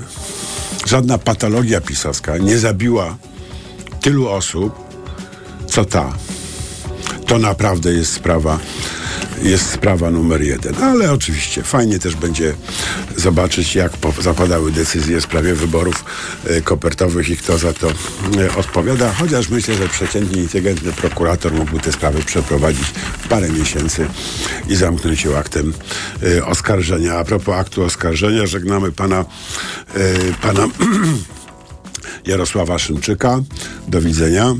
żadna 0.85 1.17
patologia 1.17 1.81
pisowska 1.81 2.37
nie 2.37 2.57
zabiła 2.57 3.17
tylu 4.01 4.27
osób, 4.29 4.73
co 5.67 5.85
ta 5.85 6.13
to 7.33 7.39
naprawdę 7.39 7.93
jest 7.93 8.13
sprawa, 8.13 8.59
jest 9.41 9.69
sprawa 9.69 10.11
numer 10.11 10.41
jeden. 10.41 10.75
Ale 10.83 11.11
oczywiście 11.11 11.63
fajnie 11.63 11.99
też 11.99 12.15
będzie 12.15 12.53
zobaczyć, 13.17 13.75
jak 13.75 13.91
zapadały 14.21 14.71
decyzje 14.71 15.21
w 15.21 15.23
sprawie 15.23 15.55
wyborów 15.55 16.05
e, 16.47 16.61
kopertowych 16.61 17.29
i 17.29 17.37
kto 17.37 17.57
za 17.57 17.73
to 17.73 17.87
e, 17.87 18.55
odpowiada. 18.55 19.13
Chociaż 19.13 19.49
myślę, 19.49 19.75
że 19.75 19.89
przeciętnie 19.89 20.41
inteligentny 20.41 20.91
prokurator 20.91 21.53
mógłby 21.53 21.79
te 21.79 21.91
sprawy 21.91 22.23
przeprowadzić 22.23 22.87
w 23.23 23.27
parę 23.27 23.49
miesięcy 23.49 24.07
i 24.69 24.75
zamknąć 24.75 25.23
ją 25.23 25.37
aktem 25.37 25.73
e, 26.23 26.45
oskarżenia. 26.45 27.13
A 27.17 27.23
propos 27.23 27.55
aktu 27.55 27.83
oskarżenia, 27.83 28.45
żegnamy 28.45 28.91
pana, 28.91 29.25
pana 30.41 30.67
Jarosława 32.25 32.79
Szymczyka. 32.79 33.39
Do 33.87 34.01
widzenia, 34.01 34.55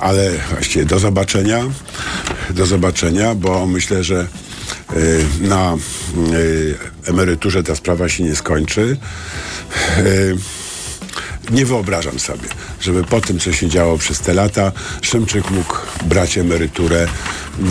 ale 0.00 0.30
właściwie 0.50 0.84
do 0.84 0.98
zobaczenia. 0.98 1.64
Do 2.50 2.66
zobaczenia, 2.66 3.34
bo 3.34 3.66
myślę, 3.66 4.04
że 4.04 4.26
y, 4.96 5.24
na 5.40 5.76
y, 6.32 6.74
emeryturze 7.06 7.62
ta 7.62 7.76
sprawa 7.76 8.08
się 8.08 8.24
nie 8.24 8.36
skończy. 8.36 8.96
Y, 9.98 10.36
nie 11.50 11.66
wyobrażam 11.66 12.18
sobie, 12.18 12.48
żeby 12.80 13.04
po 13.04 13.20
tym, 13.20 13.38
co 13.38 13.52
się 13.52 13.68
działo 13.68 13.98
przez 13.98 14.20
te 14.20 14.34
lata, 14.34 14.72
Szymczyk 15.02 15.50
mógł 15.50 15.76
brać 16.04 16.38
emeryturę, 16.38 17.06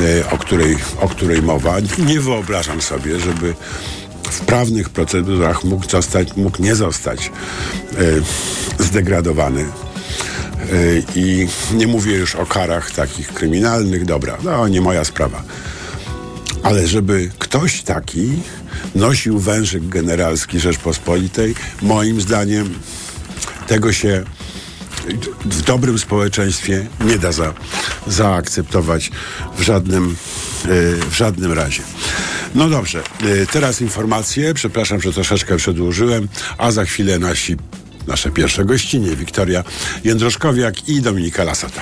y, 0.01 0.29
o 0.31 0.37
której, 0.37 0.77
o 0.99 1.09
której 1.09 1.41
mowa. 1.41 1.75
Nie 1.97 2.19
wyobrażam 2.19 2.81
sobie, 2.81 3.19
żeby 3.19 3.53
w 4.29 4.39
prawnych 4.39 4.89
procedurach 4.89 5.63
mógł 5.63 5.89
zostać, 5.89 6.35
mógł 6.35 6.61
nie 6.61 6.75
zostać 6.75 7.31
y, 8.79 8.83
zdegradowany. 8.83 9.65
Y, 10.73 11.03
I 11.15 11.47
nie 11.73 11.87
mówię 11.87 12.15
już 12.15 12.35
o 12.35 12.45
karach 12.45 12.91
takich 12.91 13.33
kryminalnych, 13.33 14.05
dobra, 14.05 14.37
no 14.43 14.67
nie 14.67 14.81
moja 14.81 15.03
sprawa. 15.03 15.43
Ale 16.63 16.87
żeby 16.87 17.31
ktoś 17.39 17.81
taki 17.81 18.31
nosił 18.95 19.39
wężyk 19.39 19.87
generalski 19.87 20.59
Rzeczpospolitej, 20.59 21.55
moim 21.81 22.21
zdaniem 22.21 22.73
tego 23.67 23.93
się 23.93 24.23
w 25.45 25.61
dobrym 25.61 25.99
społeczeństwie 25.99 26.85
nie 27.05 27.19
da 27.19 27.31
za, 27.31 27.53
zaakceptować 28.07 29.11
w 29.57 29.61
żadnym, 29.61 30.15
y, 30.65 30.97
w 31.09 31.13
żadnym 31.13 31.51
razie. 31.51 31.83
No 32.55 32.69
dobrze, 32.69 33.03
y, 33.23 33.47
teraz 33.51 33.81
informacje. 33.81 34.53
Przepraszam, 34.53 35.01
że 35.01 35.13
troszeczkę 35.13 35.57
przedłużyłem, 35.57 36.27
a 36.57 36.71
za 36.71 36.85
chwilę 36.85 37.19
nasi, 37.19 37.55
nasze 38.07 38.31
pierwsze 38.31 38.65
gościnie, 38.65 39.15
Wiktoria 39.15 39.63
Jędroszkowiak 40.03 40.89
i 40.89 41.01
Dominika 41.01 41.43
Lasota. 41.43 41.81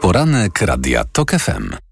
Poranek 0.00 0.60
Radia 0.60 1.04
TOK 1.04 1.30
FM. 1.30 1.91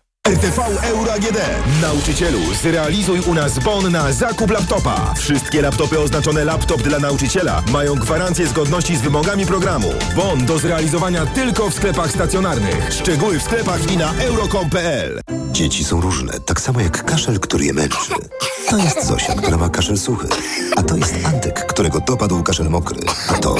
RTV 0.27 0.61
Euro 0.83 1.13
AGD. 1.13 1.37
Nauczycielu, 1.81 2.39
zrealizuj 2.61 3.19
u 3.19 3.33
nas 3.33 3.59
bon 3.59 3.91
na 3.91 4.11
zakup 4.11 4.51
laptopa. 4.51 5.13
Wszystkie 5.17 5.61
laptopy 5.61 5.99
oznaczone 5.99 6.45
laptop 6.45 6.81
dla 6.81 6.99
nauczyciela 6.99 7.63
mają 7.71 7.95
gwarancję 7.95 8.47
zgodności 8.47 8.95
z 8.95 9.01
wymogami 9.01 9.45
programu. 9.45 9.87
Bon 10.15 10.45
do 10.45 10.59
zrealizowania 10.59 11.25
tylko 11.25 11.69
w 11.69 11.73
sklepach 11.73 12.11
stacjonarnych. 12.11 12.93
Szczegóły 12.93 13.39
w 13.39 13.43
sklepach 13.43 13.91
i 13.91 13.97
na 13.97 14.13
euro.com.pl. 14.13 15.21
Dzieci 15.51 15.83
są 15.83 16.01
różne, 16.01 16.39
tak 16.39 16.61
samo 16.61 16.79
jak 16.79 17.05
kaszel, 17.05 17.39
który 17.39 17.65
je 17.65 17.73
męczy. 17.73 18.11
To 18.69 18.77
jest 18.77 19.05
Zosia, 19.05 19.35
która 19.35 19.57
ma 19.57 19.69
kaszel 19.69 19.97
suchy. 19.97 20.27
A 20.75 20.83
to 20.83 20.97
jest 20.97 21.15
Antek, 21.23 21.65
którego 21.65 21.99
dopadł 21.99 22.43
kaszel 22.43 22.69
mokry. 22.69 22.99
A 23.29 23.33
to... 23.33 23.55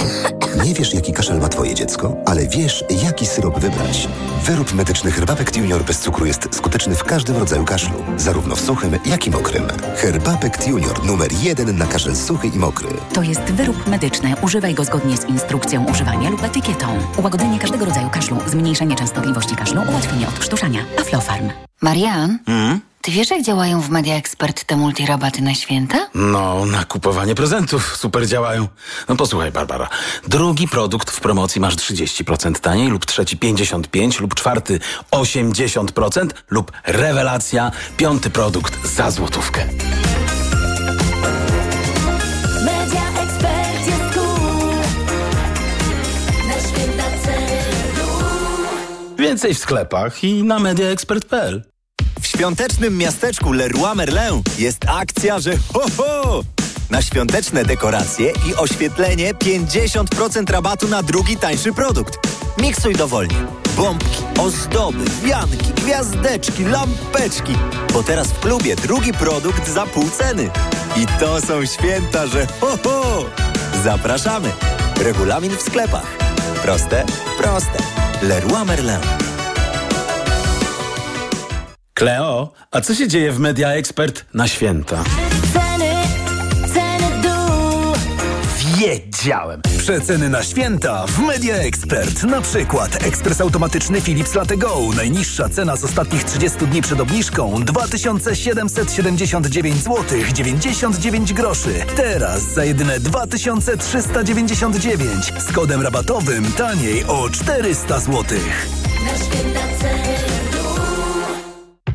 Nie 0.66 0.74
wiesz, 0.74 0.94
jaki 0.94 1.14
kaszel 1.14 1.40
ma 1.40 1.50
twoje 1.50 1.76
dziecko, 1.76 2.16
ale 2.26 2.48
wiesz, 2.48 2.84
jaki 3.04 3.26
syrop 3.26 3.60
wybrać. 3.60 4.08
Wyrób 4.46 4.74
medyczny 4.74 5.12
Herbapekt 5.12 5.58
Junior 5.58 5.84
bez 5.84 6.00
cukru 6.00 6.26
jest 6.26 6.51
skuteczny 6.52 6.96
w 6.96 7.04
każdym 7.04 7.38
rodzaju 7.38 7.66
kaszlu, 7.66 8.04
zarówno 8.18 8.56
w 8.56 8.62
suchym, 8.62 8.92
jak 9.06 9.28
i 9.28 9.32
mokrym. 9.32 9.64
Herbapekt 9.96 10.68
Junior 10.68 11.06
numer 11.06 11.32
jeden 11.42 11.78
na 11.78 11.86
kaszel 11.86 12.16
suchy 12.16 12.48
i 12.48 12.60
mokry. 12.60 12.90
To 13.14 13.24
jest 13.24 13.42
wyrób 13.42 13.88
medyczny. 13.88 14.34
Używaj 14.42 14.74
go 14.74 14.84
zgodnie 14.84 15.18
z 15.18 15.26
instrukcją 15.26 15.86
używania 15.86 16.30
lub 16.30 16.44
etykietą. 16.44 16.88
Ułagodzenie 17.18 17.60
każdego 17.60 17.86
rodzaju 17.86 18.10
kaszlu, 18.10 18.38
zmniejszenie 18.48 18.96
częstotliwości 18.96 19.56
kaszlu, 19.56 19.82
ułatwienie 19.90 20.28
odkrztuszania. 20.28 20.80
Aflofarm. 21.00 21.50
Marian, 21.82 22.40
ty 23.02 23.12
wiesz 23.12 23.30
jak 23.30 23.42
działają 23.42 23.82
w 23.82 23.90
Media 23.90 24.16
Expert 24.16 24.64
te 24.64 24.78
multirabaty 24.78 25.42
na 25.42 25.54
święta? 25.54 26.08
No, 26.16 26.66
na 26.66 26.86
kupowanie 26.86 27.36
prezentów 27.36 27.98
super 27.98 28.28
działają. 28.28 28.68
No 29.10 29.16
posłuchaj, 29.16 29.52
Barbara. 29.52 29.90
Drugi 30.28 30.68
produkt 30.68 31.12
w 31.12 31.20
promocji 31.20 31.62
masz 31.62 31.76
30% 31.76 32.60
taniej, 32.60 32.88
lub 32.90 33.06
trzeci 33.06 33.38
55%, 33.38 34.22
lub 34.22 34.36
czwarty 34.36 34.80
80%, 35.12 36.30
lub 36.50 36.72
rewelacja, 36.86 37.72
piąty 37.98 38.30
produkt 38.30 38.88
za 38.88 39.12
złotówkę. 39.12 39.68
Więcej 49.18 49.54
w 49.54 49.58
sklepach 49.58 50.24
i 50.24 50.44
na 50.44 50.60
mediaexpert.pl. 50.60 51.71
Świątecznym 52.42 52.98
miasteczku 52.98 53.52
Leroy 53.52 53.96
Merlin 53.96 54.42
jest 54.58 54.86
akcja, 54.88 55.40
że 55.40 55.58
ho, 55.74 55.82
ho! 55.98 56.44
Na 56.90 57.02
świąteczne 57.02 57.66
dekoracje 57.66 58.34
i 58.50 58.56
oświetlenie 58.56 59.34
50% 59.34 60.52
rabatu 60.52 60.88
na 60.88 61.04
drugi 61.04 61.38
tańszy 61.38 61.74
produkt. 61.74 62.20
Miksuj 62.58 62.96
dowolnie. 62.96 63.36
Bombki, 63.78 64.24
ozdoby, 64.40 65.06
wianki, 65.24 65.74
gwiazdeczki, 65.74 66.64
lampeczki. 66.64 67.54
Bo 67.94 68.04
teraz 68.04 68.28
w 68.28 68.40
klubie 68.40 68.76
drugi 68.76 69.14
produkt 69.14 69.70
za 69.70 69.86
pół 69.86 70.10
ceny. 70.10 70.50
I 70.98 71.20
to 71.20 71.42
są 71.42 71.66
święta, 71.66 72.28
że 72.28 72.48
ho, 72.62 72.78
ho! 72.84 73.26
Zapraszamy. 73.84 74.52
Regulamin 75.02 75.58
w 75.58 75.62
sklepach. 75.62 76.18
Proste? 76.62 77.06
Proste. 77.38 77.78
Leroy 78.22 78.66
Merlin. 78.66 79.31
Kleo, 82.02 82.54
a 82.72 82.82
co 82.82 82.96
się 82.96 83.08
dzieje 83.08 83.32
w 83.32 83.40
Media 83.40 83.70
Expert 83.70 84.26
na 84.34 84.48
święta? 84.48 85.04
Wiedziałem! 88.78 89.62
Przeceny 89.78 90.30
na 90.30 90.44
święta 90.44 91.06
w 91.08 91.20
Media 91.20 91.56
Expert. 91.56 92.24
Na 92.24 92.42
przykład 92.42 93.04
ekspres 93.04 93.42
automatyczny 93.42 94.02
Philips 94.02 94.36
Latte 94.36 94.58
Go. 94.58 94.80
Najniższa 94.96 95.50
cena 95.50 95.76
z 95.76 95.84
ostatnich 95.84 96.24
30 96.24 96.68
dni 96.68 96.82
przed 96.82 97.00
obniżką 97.00 97.64
2779 97.64 99.76
zł 99.76 100.04
99 100.34 101.34
groszy. 101.34 101.74
Teraz 101.96 102.54
za 102.54 102.66
jedyne 102.66 103.00
2399 103.00 105.34
z 105.40 105.52
kodem 105.52 105.82
rabatowym 105.82 106.52
taniej 106.52 107.06
o 107.06 107.30
400 107.30 108.00
zł. 108.00 108.24
Na 109.06 109.18
święta 109.18 109.60
ceny. 109.82 110.11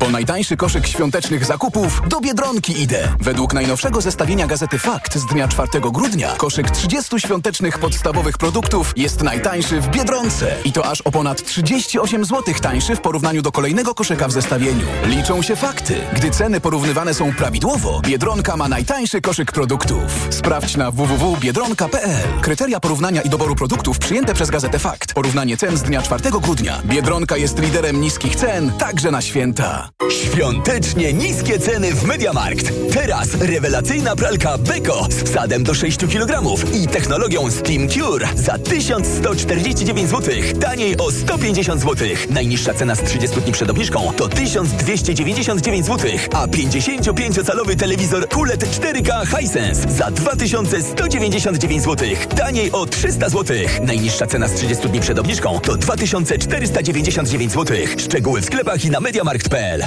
Po 0.07 0.11
najtańszy 0.11 0.57
koszyk 0.57 0.87
świątecznych 0.87 1.45
zakupów 1.45 2.01
do 2.07 2.19
Biedronki 2.19 2.81
idę. 2.81 3.07
Według 3.19 3.53
najnowszego 3.53 4.01
zestawienia 4.01 4.47
gazety 4.47 4.79
Fakt 4.79 5.17
z 5.17 5.25
dnia 5.25 5.47
4 5.47 5.67
grudnia 5.81 6.31
koszyk 6.37 6.71
30 6.71 7.19
świątecznych 7.19 7.79
podstawowych 7.79 8.37
produktów 8.37 8.93
jest 8.95 9.23
najtańszy 9.23 9.81
w 9.81 9.87
Biedronce. 9.87 10.55
I 10.65 10.71
to 10.71 10.85
aż 10.85 11.01
o 11.01 11.11
ponad 11.11 11.43
38 11.43 12.25
zł 12.25 12.55
tańszy 12.61 12.95
w 12.95 13.01
porównaniu 13.01 13.41
do 13.41 13.51
kolejnego 13.51 13.95
koszyka 13.95 14.27
w 14.27 14.31
zestawieniu. 14.31 14.85
Liczą 15.05 15.41
się 15.41 15.55
fakty. 15.55 15.95
Gdy 16.15 16.31
ceny 16.31 16.61
porównywane 16.61 17.13
są 17.13 17.33
prawidłowo, 17.33 18.01
Biedronka 18.03 18.57
ma 18.57 18.67
najtańszy 18.67 19.21
koszyk 19.21 19.51
produktów. 19.51 20.27
Sprawdź 20.29 20.77
na 20.77 20.91
www.biedronka.pl. 20.91 22.41
Kryteria 22.41 22.79
porównania 22.79 23.21
i 23.21 23.29
doboru 23.29 23.55
produktów 23.55 23.99
przyjęte 23.99 24.33
przez 24.33 24.49
gazetę 24.49 24.79
Fakt. 24.79 25.13
Porównanie 25.13 25.57
cen 25.57 25.77
z 25.77 25.83
dnia 25.83 26.01
4 26.01 26.31
grudnia. 26.41 26.81
Biedronka 26.85 27.37
jest 27.37 27.59
liderem 27.59 28.01
niskich 28.01 28.35
cen, 28.35 28.71
także 28.71 29.11
na 29.11 29.21
święta. 29.21 29.96
Świątecznie 30.37 31.13
niskie 31.13 31.59
ceny 31.59 31.93
w 31.93 32.03
Mediamarkt. 32.03 32.93
Teraz 32.93 33.33
rewelacyjna 33.33 34.15
pralka 34.15 34.57
Beko 34.57 35.07
z 35.09 35.23
wsadem 35.23 35.63
do 35.63 35.73
6 35.73 35.97
kg 35.97 36.41
i 36.73 36.87
technologią 36.87 37.51
Steam 37.51 37.89
Cure 37.89 38.27
za 38.35 38.57
1149 38.57 40.09
zł. 40.09 40.35
Taniej 40.61 40.97
o 40.97 41.11
150 41.11 41.81
zł. 41.81 42.07
Najniższa 42.29 42.73
cena 42.73 42.95
z 42.95 43.03
30 43.03 43.41
dni 43.41 43.51
przed 43.51 43.69
obniżką 43.69 44.13
to 44.17 44.29
1299 44.29 45.85
zł, 45.85 46.11
a 46.33 46.47
55-calowy 46.47 47.75
telewizor 47.75 48.27
QLED 48.27 48.65
4K 48.79 49.39
Hisense 49.39 49.89
za 49.89 50.11
2199 50.11 51.83
zł. 51.83 52.07
Taniej 52.37 52.71
o 52.71 52.85
300 52.85 53.29
zł. 53.29 53.57
Najniższa 53.83 54.27
cena 54.27 54.47
z 54.47 54.53
30 54.53 54.89
dni 54.89 54.99
przed 54.99 55.19
obniżką 55.19 55.59
to 55.59 55.77
2499 55.77 57.51
zł. 57.51 57.77
Szczegóły 57.97 58.41
w 58.41 58.45
sklepach 58.45 58.85
i 58.85 58.89
na 58.89 58.99
mediamarkt.pl. 58.99 59.86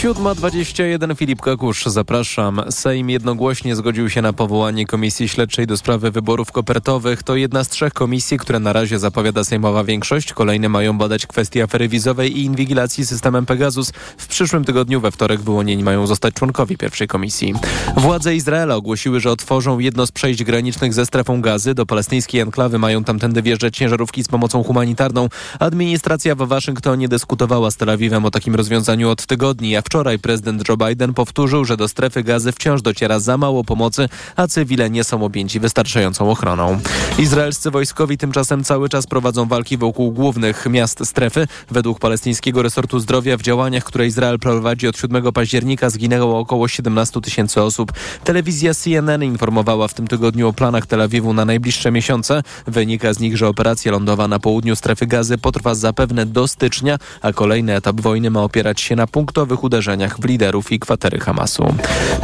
7.21 0.00 1.16
Filip 1.16 1.40
Kakusz, 1.40 1.84
zapraszam. 1.86 2.62
Sejm 2.70 3.10
jednogłośnie 3.10 3.76
zgodził 3.76 4.10
się 4.10 4.22
na 4.22 4.32
powołanie 4.32 4.86
Komisji 4.86 5.28
Śledczej 5.28 5.66
do 5.66 5.76
sprawy 5.76 6.10
wyborów 6.10 6.52
kopertowych. 6.52 7.22
To 7.22 7.36
jedna 7.36 7.64
z 7.64 7.68
trzech 7.68 7.92
komisji, 7.92 8.38
które 8.38 8.58
na 8.58 8.72
razie 8.72 8.98
zapowiada 8.98 9.44
sejmowa 9.44 9.84
większość. 9.84 10.32
Kolejne 10.32 10.68
mają 10.68 10.98
badać 10.98 11.26
kwestie 11.26 11.62
afery 11.62 11.88
wizowej 11.88 12.38
i 12.38 12.44
inwigilacji 12.44 13.06
systemem 13.06 13.46
Pegasus. 13.46 13.92
W 14.18 14.26
przyszłym 14.26 14.64
tygodniu 14.64 15.00
we 15.00 15.10
wtorek 15.10 15.40
wyłonieni 15.40 15.84
mają 15.84 16.06
zostać 16.06 16.34
członkowie 16.34 16.76
pierwszej 16.76 17.08
komisji. 17.08 17.54
Władze 17.96 18.34
Izraela 18.34 18.74
ogłosiły, 18.74 19.20
że 19.20 19.30
otworzą 19.30 19.78
jedno 19.78 20.06
z 20.06 20.12
przejść 20.12 20.44
granicznych 20.44 20.94
ze 20.94 21.06
strefą 21.06 21.40
gazy. 21.40 21.74
Do 21.74 21.86
palestyńskiej 21.86 22.40
enklawy 22.40 22.78
mają 22.78 23.04
tamtędy 23.04 23.42
wjeżdżać 23.42 23.76
ciężarówki 23.76 24.24
z 24.24 24.28
pomocą 24.28 24.62
humanitarną. 24.62 25.28
Administracja 25.58 26.34
w 26.34 26.38
Waszyngtonie 26.38 27.08
dyskutowała 27.08 27.70
z 27.70 27.76
Tel 27.76 27.90
Awiwem 27.90 28.24
o 28.24 28.30
takim 28.30 28.54
rozwiązaniu 28.54 29.10
od 29.10 29.26
tygodni, 29.26 29.76
a 29.76 29.82
wczoraj 29.90 30.18
prezydent 30.18 30.68
Joe 30.68 30.76
Biden 30.76 31.14
powtórzył, 31.14 31.64
że 31.64 31.76
do 31.76 31.88
strefy 31.88 32.22
gazy 32.22 32.52
wciąż 32.52 32.82
dociera 32.82 33.18
za 33.18 33.38
mało 33.38 33.64
pomocy, 33.64 34.08
a 34.36 34.46
cywile 34.46 34.90
nie 34.90 35.04
są 35.04 35.24
objęci 35.24 35.60
wystarczającą 35.60 36.30
ochroną. 36.30 36.80
Izraelscy 37.18 37.70
wojskowi 37.70 38.18
tymczasem 38.18 38.64
cały 38.64 38.88
czas 38.88 39.06
prowadzą 39.06 39.46
walki 39.46 39.76
wokół 39.76 40.12
głównych 40.12 40.66
miast 40.66 41.06
strefy. 41.06 41.46
Według 41.70 41.98
palestyńskiego 41.98 42.62
resortu 42.62 43.00
zdrowia 43.00 43.36
w 43.36 43.42
działaniach, 43.42 43.84
które 43.84 44.06
Izrael 44.06 44.38
prowadzi 44.38 44.88
od 44.88 44.96
7 44.96 45.32
października 45.32 45.90
zginęło 45.90 46.38
około 46.38 46.68
17 46.68 47.20
tysięcy 47.20 47.62
osób. 47.62 47.92
Telewizja 48.24 48.74
CNN 48.74 49.24
informowała 49.24 49.88
w 49.88 49.94
tym 49.94 50.06
tygodniu 50.06 50.48
o 50.48 50.52
planach 50.52 50.86
Tel 50.86 51.02
Awiwu 51.02 51.32
na 51.32 51.44
najbliższe 51.44 51.90
miesiące. 51.90 52.42
Wynika 52.66 53.12
z 53.12 53.20
nich, 53.20 53.36
że 53.36 53.48
operacja 53.48 53.92
lądowa 53.92 54.28
na 54.28 54.38
południu 54.38 54.76
strefy 54.76 55.06
gazy 55.06 55.38
potrwa 55.38 55.74
zapewne 55.74 56.26
do 56.26 56.48
stycznia, 56.48 56.98
a 57.22 57.32
kolejny 57.32 57.76
etap 57.76 58.00
wojny 58.00 58.30
ma 58.30 58.42
opierać 58.42 58.80
się 58.80 58.96
na 58.96 59.06
punktowych 59.06 59.64
uderzeniach 59.64 59.79
uderzeniach 59.80 60.18
w 60.18 60.24
liderów 60.24 60.72
i 60.72 60.78
kwatery 60.78 61.18
Hamasu. 61.18 61.74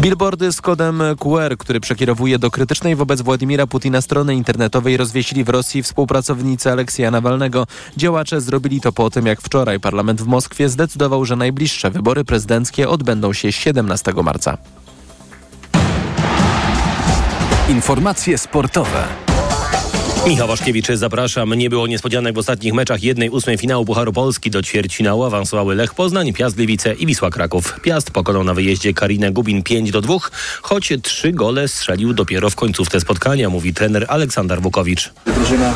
Billboardy 0.00 0.52
z 0.52 0.60
kodem 0.60 1.02
QR, 1.18 1.56
który 1.58 1.80
przekierowuje 1.80 2.38
do 2.38 2.50
krytycznej 2.50 2.96
wobec 2.96 3.22
Władimira 3.22 3.66
Putina 3.66 4.00
strony 4.00 4.34
internetowej 4.34 4.96
rozwiesili 4.96 5.44
w 5.44 5.48
Rosji 5.48 5.82
współpracownicy 5.82 6.72
Aleksja 6.72 7.10
Nawalnego. 7.10 7.66
Działacze 7.96 8.40
zrobili 8.40 8.80
to 8.80 8.92
po 8.92 9.10
tym, 9.10 9.26
jak 9.26 9.40
wczoraj 9.40 9.80
parlament 9.80 10.22
w 10.22 10.26
Moskwie 10.26 10.68
zdecydował, 10.68 11.24
że 11.24 11.36
najbliższe 11.36 11.90
wybory 11.90 12.24
prezydenckie 12.24 12.88
odbędą 12.88 13.32
się 13.32 13.52
17 13.52 14.12
marca. 14.22 14.58
Informacje 17.68 18.38
sportowe. 18.38 19.25
Michał 20.26 20.48
Waszkiewicz, 20.48 20.86
zapraszam. 20.94 21.54
Nie 21.54 21.70
było 21.70 21.86
niespodzianek 21.86 22.34
w 22.34 22.38
ostatnich 22.38 22.74
meczach 22.74 23.02
jednej 23.02 23.30
ósmej 23.30 23.58
finału 23.58 23.84
Pucharu 23.84 24.12
Polski. 24.12 24.50
Do 24.50 24.62
ćwierćfinału 24.62 25.24
awansowały 25.24 25.74
Lech 25.74 25.94
Poznań, 25.94 26.32
Piast 26.32 26.56
Gliwice 26.56 26.94
i 26.94 27.06
Wisła 27.06 27.30
Kraków. 27.30 27.80
Piast 27.82 28.10
pokonał 28.10 28.44
na 28.44 28.54
wyjeździe 28.54 28.94
Karinę 28.94 29.32
Gubin 29.32 29.62
5 29.62 29.90
do 29.90 30.00
2, 30.00 30.14
choć 30.62 30.92
trzy 31.02 31.32
gole 31.32 31.68
strzelił 31.68 32.12
dopiero 32.12 32.50
w 32.50 32.56
końcówce 32.56 33.00
spotkania, 33.00 33.50
mówi 33.50 33.74
trener 33.74 34.06
Aleksander 34.08 34.62
Wukowicz. 34.62 35.12
Drużyna 35.26 35.74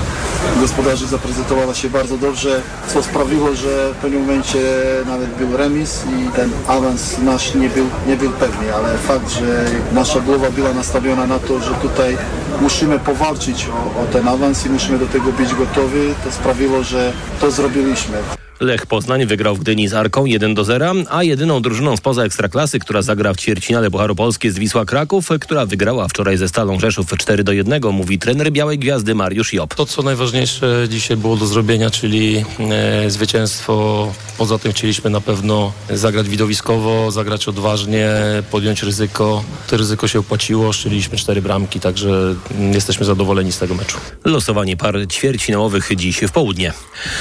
gospodarzy 0.61 1.07
zaprezentowała 1.07 1.75
się 1.75 1.91
bardzo 1.91 2.19
dobrze, 2.19 2.61
co 2.89 3.03
sprawiło, 3.03 3.55
że 3.55 3.93
w 3.93 3.97
pewnym 3.97 4.21
momencie 4.21 4.59
nawet 5.07 5.31
był 5.31 5.57
remis 5.57 6.03
i 6.05 6.37
ten 6.37 6.51
awans 6.67 7.19
nasz 7.19 7.55
nie 7.55 7.69
był, 7.69 7.87
nie 8.07 8.17
był 8.17 8.31
pewny, 8.31 8.75
ale 8.75 8.99
fakt, 8.99 9.31
że 9.31 9.65
nasza 9.93 10.21
głowa 10.21 10.51
była 10.51 10.73
nastawiona 10.73 11.27
na 11.27 11.39
to, 11.39 11.61
że 11.61 11.71
tutaj 11.75 12.17
musimy 12.61 12.99
powalczyć 12.99 13.67
o, 13.67 14.03
o 14.03 14.07
ten 14.13 14.29
awans 14.29 14.40
i 14.67 14.71
musimy 14.71 14.99
do 14.99 15.07
tego 15.07 15.33
być 15.33 15.55
gotowi, 15.55 16.15
to 16.25 16.33
sprawiło, 16.33 16.83
że 16.83 17.13
to 17.41 17.51
zrobiliśmy. 17.51 18.19
Lech 18.61 18.87
Poznań 18.87 19.27
wygrał 19.27 19.57
w 19.57 19.61
Gdyni 19.61 19.89
z 19.89 19.95
Arką 19.95 20.25
1 20.25 20.55
do 20.55 20.65
0, 20.65 20.93
a 21.11 21.23
jedyną 21.23 21.63
drużyną 21.63 21.97
spoza 21.97 22.25
Ekstraklasy, 22.25 22.79
która 22.79 23.03
zagra 23.03 23.35
w 23.35 23.37
ćwierćfinale 23.37 23.91
Pucharu 23.91 24.15
Polski 24.15 24.47
jest 24.47 24.59
Wisła 24.59 24.85
Kraków, 24.85 25.29
która 25.41 25.67
wygrała 25.67 26.09
wczoraj 26.09 26.37
ze 26.37 26.49
Stalą 26.49 26.81
Rzeszów 26.81 27.19
4 27.19 27.45
do 27.45 27.53
1, 27.53 27.83
mówi 27.93 28.19
trener 28.19 28.53
Białej 28.53 28.79
Gwiazdy 28.79 29.15
Mariusz 29.15 29.53
Job. 29.53 29.75
To, 29.75 29.87
co 29.87 30.03
najważniejsze 30.03 30.87
dzisiaj 30.89 31.17
było 31.17 31.37
do 31.37 31.47
zrobienia, 31.47 31.91
czyli 31.91 32.45
e, 32.71 33.11
zwycięstwo. 33.11 34.13
Poza 34.39 34.59
tym 34.59 34.73
chcieliśmy 34.73 35.11
na 35.11 35.21
pewno 35.21 35.73
zagrać 35.91 36.29
widowiskowo, 36.29 37.11
zagrać 37.11 37.49
odważnie, 37.49 38.11
podjąć 38.51 38.83
ryzyko. 38.83 39.45
To 39.69 39.77
ryzyko 39.77 40.09
się 40.09 40.19
opłaciło, 40.19 40.73
szczeliliśmy 40.73 41.19
cztery 41.19 41.43
bramki, 41.43 41.81
także 41.81 42.35
jesteśmy 42.73 43.07
zadowoleni 43.07 43.53
z 43.53 43.59
tego 43.59 43.75
meczu. 43.75 43.99
Losowanie 44.25 44.77
par 44.77 45.09
ćwierćfinałowych 45.09 45.91
dziś 45.97 46.19
w 46.19 46.33
południe. 46.33 46.73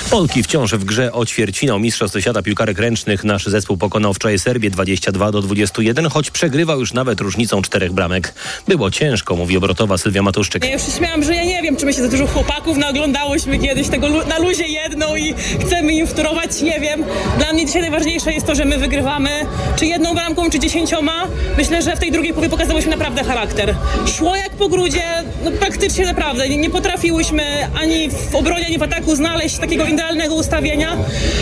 Polki 0.10 0.44
wciąż 0.44 0.74
w 0.74 0.84
grze 0.86 1.14
o 1.14 1.26
ćwierćfinał 1.30 1.80
Mistrzostw 1.80 2.20
Świata 2.22 2.42
Piłkarek 2.42 2.80
Ręcznych. 2.80 3.24
Nasz 3.24 3.46
zespół 3.46 3.78
pokonał 3.78 4.14
wczoraj 4.14 4.40
Serbię 4.40 4.70
22 4.70 5.32
do 5.32 5.42
21, 5.42 6.10
choć 6.10 6.32
przegrywał 6.32 6.80
już 6.80 6.94
nawet 6.94 7.22
różnicą 7.22 7.62
czterech 7.62 7.92
bramek. 7.94 8.34
Było 8.68 8.92
ciężko, 8.92 9.36
mówi 9.36 9.58
obrotowa 9.58 9.98
Sylwia 9.98 10.22
Matuszczyk. 10.22 10.66
Ja 10.66 10.74
już 10.74 10.82
się 10.86 10.92
śmiałam, 10.92 11.24
że 11.24 11.36
ja 11.36 11.44
nie 11.44 11.62
wiem, 11.62 11.76
czy 11.78 11.86
my 11.86 11.94
się 11.94 12.02
za 12.02 12.08
dużo 12.10 12.28
chłopaków 12.28 12.78
naoglądałyśmy 12.78 13.60
kiedyś 13.60 13.88
tego 13.88 14.08
lu- 14.08 14.28
na 14.28 14.40
luzie 14.40 14.68
jedną 14.68 15.16
i 15.16 15.34
chcemy 15.66 15.94
im 15.94 16.08
wtórować, 16.08 16.62
nie 16.62 16.80
wiem. 16.80 17.04
Dla 17.38 17.54
mnie 17.54 17.66
dzisiaj 17.66 17.82
najważniejsze 17.82 18.34
jest 18.34 18.46
to, 18.46 18.56
że 18.56 18.66
my 18.66 18.78
wygrywamy, 18.78 19.30
czy 19.76 19.86
jedną 19.86 20.14
bramką, 20.14 20.50
czy 20.50 20.60
dziesięcioma. 20.60 21.28
Myślę, 21.58 21.82
że 21.82 21.96
w 21.96 22.00
tej 22.00 22.12
drugiej 22.12 22.34
połowie 22.34 22.50
pokazałyśmy 22.50 22.92
naprawdę 22.92 23.24
charakter. 23.24 23.76
Szło 24.18 24.36
jak 24.36 24.50
po 24.50 24.70
grudzie, 24.70 25.04
no 25.44 25.52
praktycznie 25.52 26.06
naprawdę. 26.06 26.50
Nie, 26.50 26.58
nie 26.58 26.70
potrafiłyśmy 26.70 27.44
ani 27.82 28.10
w 28.32 28.36
obronie, 28.36 28.66
ani 28.66 28.78
w 28.78 28.84
ataku 28.84 29.16
znaleźć 29.16 29.58
takiego 29.58 29.86
idealnego 29.86 30.36
ustawienia, 30.36 30.98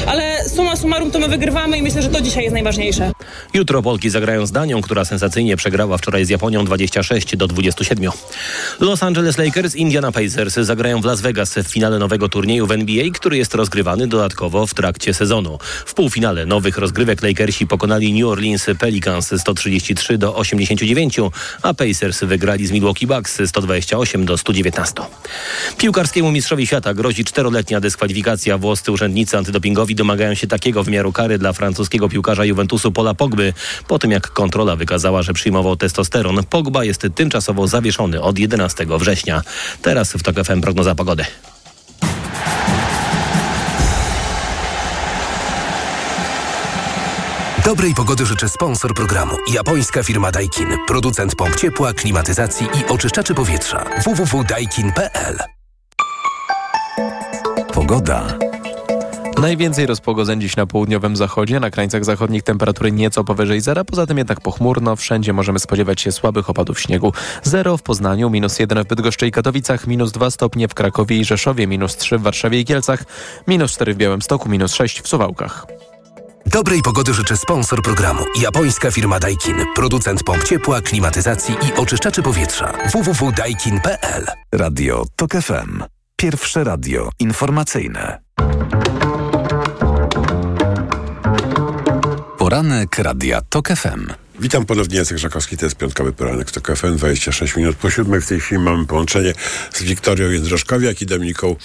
ale 0.07 0.49
summa 0.49 0.75
summarum 0.75 1.11
to 1.11 1.19
my 1.19 1.27
wygrywamy 1.27 1.77
i 1.77 1.81
myślę, 1.81 2.01
że 2.01 2.09
to 2.09 2.21
dzisiaj 2.21 2.43
jest 2.43 2.53
najważniejsze. 2.53 3.11
Jutro 3.53 3.81
Polki 3.81 4.09
zagrają 4.09 4.45
z 4.45 4.51
Danią, 4.51 4.81
która 4.81 5.05
sensacyjnie 5.05 5.57
przegrała 5.57 5.97
wczoraj 5.97 6.25
z 6.25 6.29
Japonią 6.29 6.65
26 6.65 7.37
do 7.37 7.47
27. 7.47 8.11
Los 8.79 9.03
Angeles 9.03 9.37
Lakers 9.37 9.75
i 9.75 9.81
Indiana 9.81 10.11
Pacers 10.11 10.53
zagrają 10.53 11.01
w 11.01 11.05
Las 11.05 11.21
Vegas 11.21 11.53
w 11.53 11.67
finale 11.67 11.99
nowego 11.99 12.29
turnieju 12.29 12.67
w 12.67 12.71
NBA, 12.71 13.05
który 13.13 13.37
jest 13.37 13.55
rozgrywany 13.55 14.07
dodatkowo 14.07 14.67
w 14.67 14.73
trakcie 14.73 15.13
sezonu. 15.13 15.57
W 15.85 15.93
półfinale 15.93 16.45
nowych 16.45 16.77
rozgrywek 16.77 17.23
Lakersi 17.23 17.67
pokonali 17.67 18.13
New 18.13 18.31
Orleans 18.31 18.65
Pelicans 18.79 19.33
133 19.37 20.17
do 20.17 20.35
89, 20.35 21.17
a 21.61 21.73
Pacers 21.73 22.23
wygrali 22.23 22.67
z 22.67 22.71
Milwaukee 22.71 23.07
Bucks 23.07 23.41
128 23.45 24.25
do 24.25 24.37
119. 24.37 24.93
Piłkarskiemu 25.77 26.31
mistrzowi 26.31 26.67
świata 26.67 26.93
grozi 26.93 27.25
czteroletnia 27.25 27.79
dyskwalifikacja. 27.79 28.57
Włoscy 28.57 28.91
urzędnicy 28.91 29.37
antydopingowi 29.37 29.66
domagają 29.73 30.33
się 30.33 30.47
takiego 30.47 30.83
wymiaru 30.83 31.11
kary 31.11 31.37
dla 31.37 31.53
francuskiego 31.53 32.09
piłkarza 32.09 32.45
Juventusu 32.45 32.91
Pola 32.91 33.13
Pogby, 33.13 33.53
po 33.87 33.99
tym 33.99 34.11
jak 34.11 34.31
kontrola 34.31 34.75
wykazała, 34.75 35.21
że 35.21 35.33
przyjmował 35.33 35.75
testosteron. 35.75 36.43
Pogba 36.49 36.83
jest 36.83 37.07
tymczasowo 37.15 37.67
zawieszony 37.67 38.21
od 38.21 38.39
11 38.39 38.85
września. 38.89 39.41
Teraz 39.81 40.13
w 40.13 40.23
TOK 40.23 40.35
FM 40.35 40.61
prognoza 40.61 40.95
pogody. 40.95 41.25
Dobrej 47.67 47.93
pogody 47.93 48.25
życzę 48.25 48.49
sponsor 48.49 48.93
programu. 48.93 49.35
Japońska 49.53 50.03
firma 50.03 50.31
Daikin. 50.31 50.67
Producent 50.87 51.35
pomp 51.35 51.55
ciepła, 51.55 51.93
klimatyzacji 51.93 52.67
i 52.73 52.85
oczyszczaczy 52.85 53.33
powietrza. 53.33 53.85
www.daikin.pl 54.05 55.37
Pogoda. 57.73 58.46
Najwięcej 59.41 59.85
rozpogodzeń 59.85 60.41
dziś 60.41 60.55
na 60.55 60.65
południowym 60.65 61.15
zachodzie, 61.15 61.59
na 61.59 61.69
krańcach 61.69 62.05
zachodnich 62.05 62.43
temperatury 62.43 62.91
nieco 62.91 63.23
powyżej 63.23 63.61
zera, 63.61 63.83
poza 63.83 64.05
tym 64.05 64.17
jednak 64.17 64.41
pochmurno, 64.41 64.95
wszędzie 64.95 65.33
możemy 65.33 65.59
spodziewać 65.59 66.01
się 66.01 66.11
słabych 66.11 66.49
opadów 66.49 66.79
śniegu. 66.79 67.13
Zero 67.43 67.77
w 67.77 67.83
Poznaniu, 67.83 68.29
minus 68.29 68.59
jeden 68.59 68.83
w 68.83 68.87
Bydgoszczy 68.87 69.27
i 69.27 69.31
Katowicach, 69.31 69.87
minus 69.87 70.11
dwa 70.11 70.31
stopnie 70.31 70.67
w 70.67 70.73
Krakowie 70.73 71.17
i 71.17 71.25
Rzeszowie, 71.25 71.67
minus 71.67 71.97
trzy 71.97 72.17
w 72.17 72.21
Warszawie 72.21 72.59
i 72.59 72.65
Kielcach, 72.65 73.03
minus 73.47 73.71
cztery 73.71 73.93
w 73.93 73.97
Białymstoku, 73.97 74.49
minus 74.49 74.73
sześć 74.73 75.01
w 75.01 75.07
Suwałkach. 75.07 75.65
Dobrej 76.45 76.81
pogody 76.81 77.13
życzę 77.13 77.37
sponsor 77.37 77.81
programu. 77.81 78.23
Japońska 78.41 78.91
firma 78.91 79.19
Daikin. 79.19 79.55
Producent 79.75 80.23
pomp 80.23 80.43
ciepła, 80.43 80.81
klimatyzacji 80.81 81.55
i 81.55 81.79
oczyszczaczy 81.79 82.23
powietrza. 82.23 82.73
www.daikin.pl 82.91 84.25
Radio 84.51 85.05
TOK 85.15 85.31
FM. 85.31 85.83
Pierwsze 86.15 86.63
radio 86.63 87.09
informacyjne. 87.19 88.19
Poranek 92.47 92.99
Radia 92.99 93.41
TOK 93.41 93.67
FM. 93.67 94.13
Witam 94.39 94.65
ponownie, 94.65 94.97
Jacek 94.97 95.17
Żakowski, 95.17 95.57
to 95.57 95.65
jest 95.65 95.75
piątkowy 95.75 96.13
poranek 96.13 96.49
z 96.49 96.53
TOK 96.53 96.77
FM, 96.77 96.97
26 96.97 97.55
minut 97.55 97.75
po 97.75 97.89
siódmej. 97.89 98.21
W 98.21 98.27
tej 98.27 98.39
chwili 98.39 98.61
mamy 98.61 98.85
połączenie 98.85 99.33
z 99.73 99.83
Wiktorią 99.83 100.29
Jędroszkowiak 100.29 101.01
i 101.01 101.05
Dominiką 101.05 101.55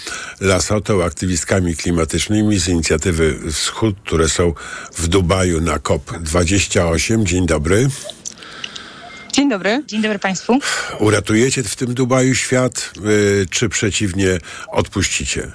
Lasotą, 0.40 1.04
aktywistkami 1.04 1.76
klimatycznymi 1.76 2.58
z 2.58 2.68
inicjatywy 2.68 3.38
Wschód, 3.52 3.96
które 4.04 4.28
są 4.28 4.54
w 4.94 5.08
Dubaju 5.08 5.60
na 5.60 5.76
COP28. 5.76 7.24
Dzień 7.24 7.46
dobry. 7.46 7.88
Dzień 9.32 9.50
dobry. 9.50 9.82
Dzień 9.86 10.02
dobry 10.02 10.18
Państwu. 10.18 10.58
Uratujecie 10.98 11.62
w 11.62 11.76
tym 11.76 11.94
Dubaju 11.94 12.34
świat, 12.34 12.92
y, 13.06 13.46
czy 13.50 13.68
przeciwnie 13.68 14.38
odpuścicie? 14.68 15.52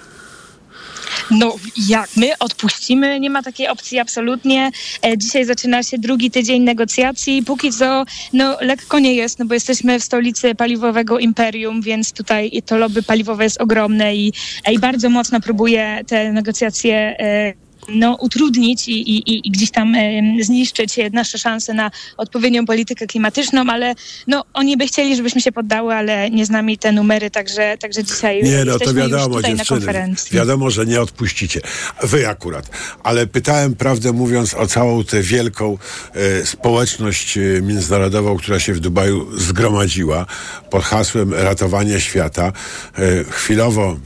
No, 1.32 1.56
jak 1.88 2.10
my 2.18 2.38
odpuścimy? 2.40 3.20
Nie 3.20 3.30
ma 3.30 3.44
takiej 3.44 3.68
opcji 3.68 4.00
absolutnie. 4.00 4.72
E, 5.06 5.18
dzisiaj 5.18 5.46
zaczyna 5.46 5.84
się 5.84 5.98
drugi 5.98 6.32
tydzień 6.32 6.64
negocjacji. 6.64 7.44
Póki 7.44 7.72
co, 7.72 8.06
no, 8.34 8.58
lekko 8.62 9.00
nie 9.00 9.14
jest, 9.14 9.40
no 9.40 9.46
bo 9.46 9.54
jesteśmy 9.54 10.00
w 10.00 10.04
stolicy 10.04 10.56
paliwowego 10.56 11.20
imperium, 11.20 11.82
więc 11.82 12.12
tutaj 12.12 12.62
to 12.66 12.78
lobby 12.78 13.04
paliwowe 13.04 13.44
jest 13.44 13.62
ogromne 13.62 14.16
i, 14.16 14.34
i 14.72 14.80
bardzo 14.80 15.10
mocno 15.10 15.42
próbuje 15.42 16.02
te 16.08 16.32
negocjacje 16.32 16.96
e, 17.20 17.67
no, 17.90 18.16
utrudnić 18.16 18.88
i, 18.88 18.92
i, 18.92 19.48
i 19.48 19.52
gdzieś 19.52 19.72
tam 19.72 19.96
zniszczyć 20.42 20.96
nasze 21.14 21.38
szanse 21.38 21.74
na 21.74 21.92
odpowiednią 22.18 22.66
politykę 22.66 23.08
klimatyczną, 23.08 23.66
ale 23.70 23.96
no, 24.28 24.44
oni 24.54 24.78
by 24.78 24.88
chcieli, 24.88 25.16
żebyśmy 25.16 25.42
się 25.42 25.52
poddały, 25.52 25.94
ale 25.94 26.30
nie 26.30 26.46
z 26.46 26.50
nami 26.50 26.78
te 26.78 26.92
numery, 26.92 27.32
także, 27.32 27.78
także 27.80 28.04
dzisiaj 28.04 28.44
Nie, 28.44 28.66
no 28.66 28.66
to 28.66 28.72
jesteśmy 28.72 29.02
już 29.02 29.12
wiadomo, 29.12 29.36
tutaj 29.36 29.56
na 29.56 29.66
konferencji. 29.66 30.36
Wiadomo, 30.36 30.70
że 30.70 30.86
nie 30.86 31.02
odpuścicie. 31.02 31.62
Wy 32.04 32.28
akurat. 32.28 32.70
Ale 33.04 33.28
pytałem, 33.28 33.76
prawdę 33.76 34.14
mówiąc, 34.14 34.54
o 34.54 34.68
całą 34.68 35.04
tę 35.04 35.22
wielką 35.22 35.78
e, 36.14 36.46
społeczność 36.46 37.38
e, 37.38 37.42
międzynarodową, 37.62 38.38
która 38.38 38.60
się 38.60 38.74
w 38.74 38.80
Dubaju 38.80 39.40
zgromadziła 39.40 40.26
pod 40.70 40.84
hasłem 40.84 41.34
ratowania 41.34 42.00
świata. 42.00 42.54
E, 42.98 43.24
chwilowo, 43.30 43.98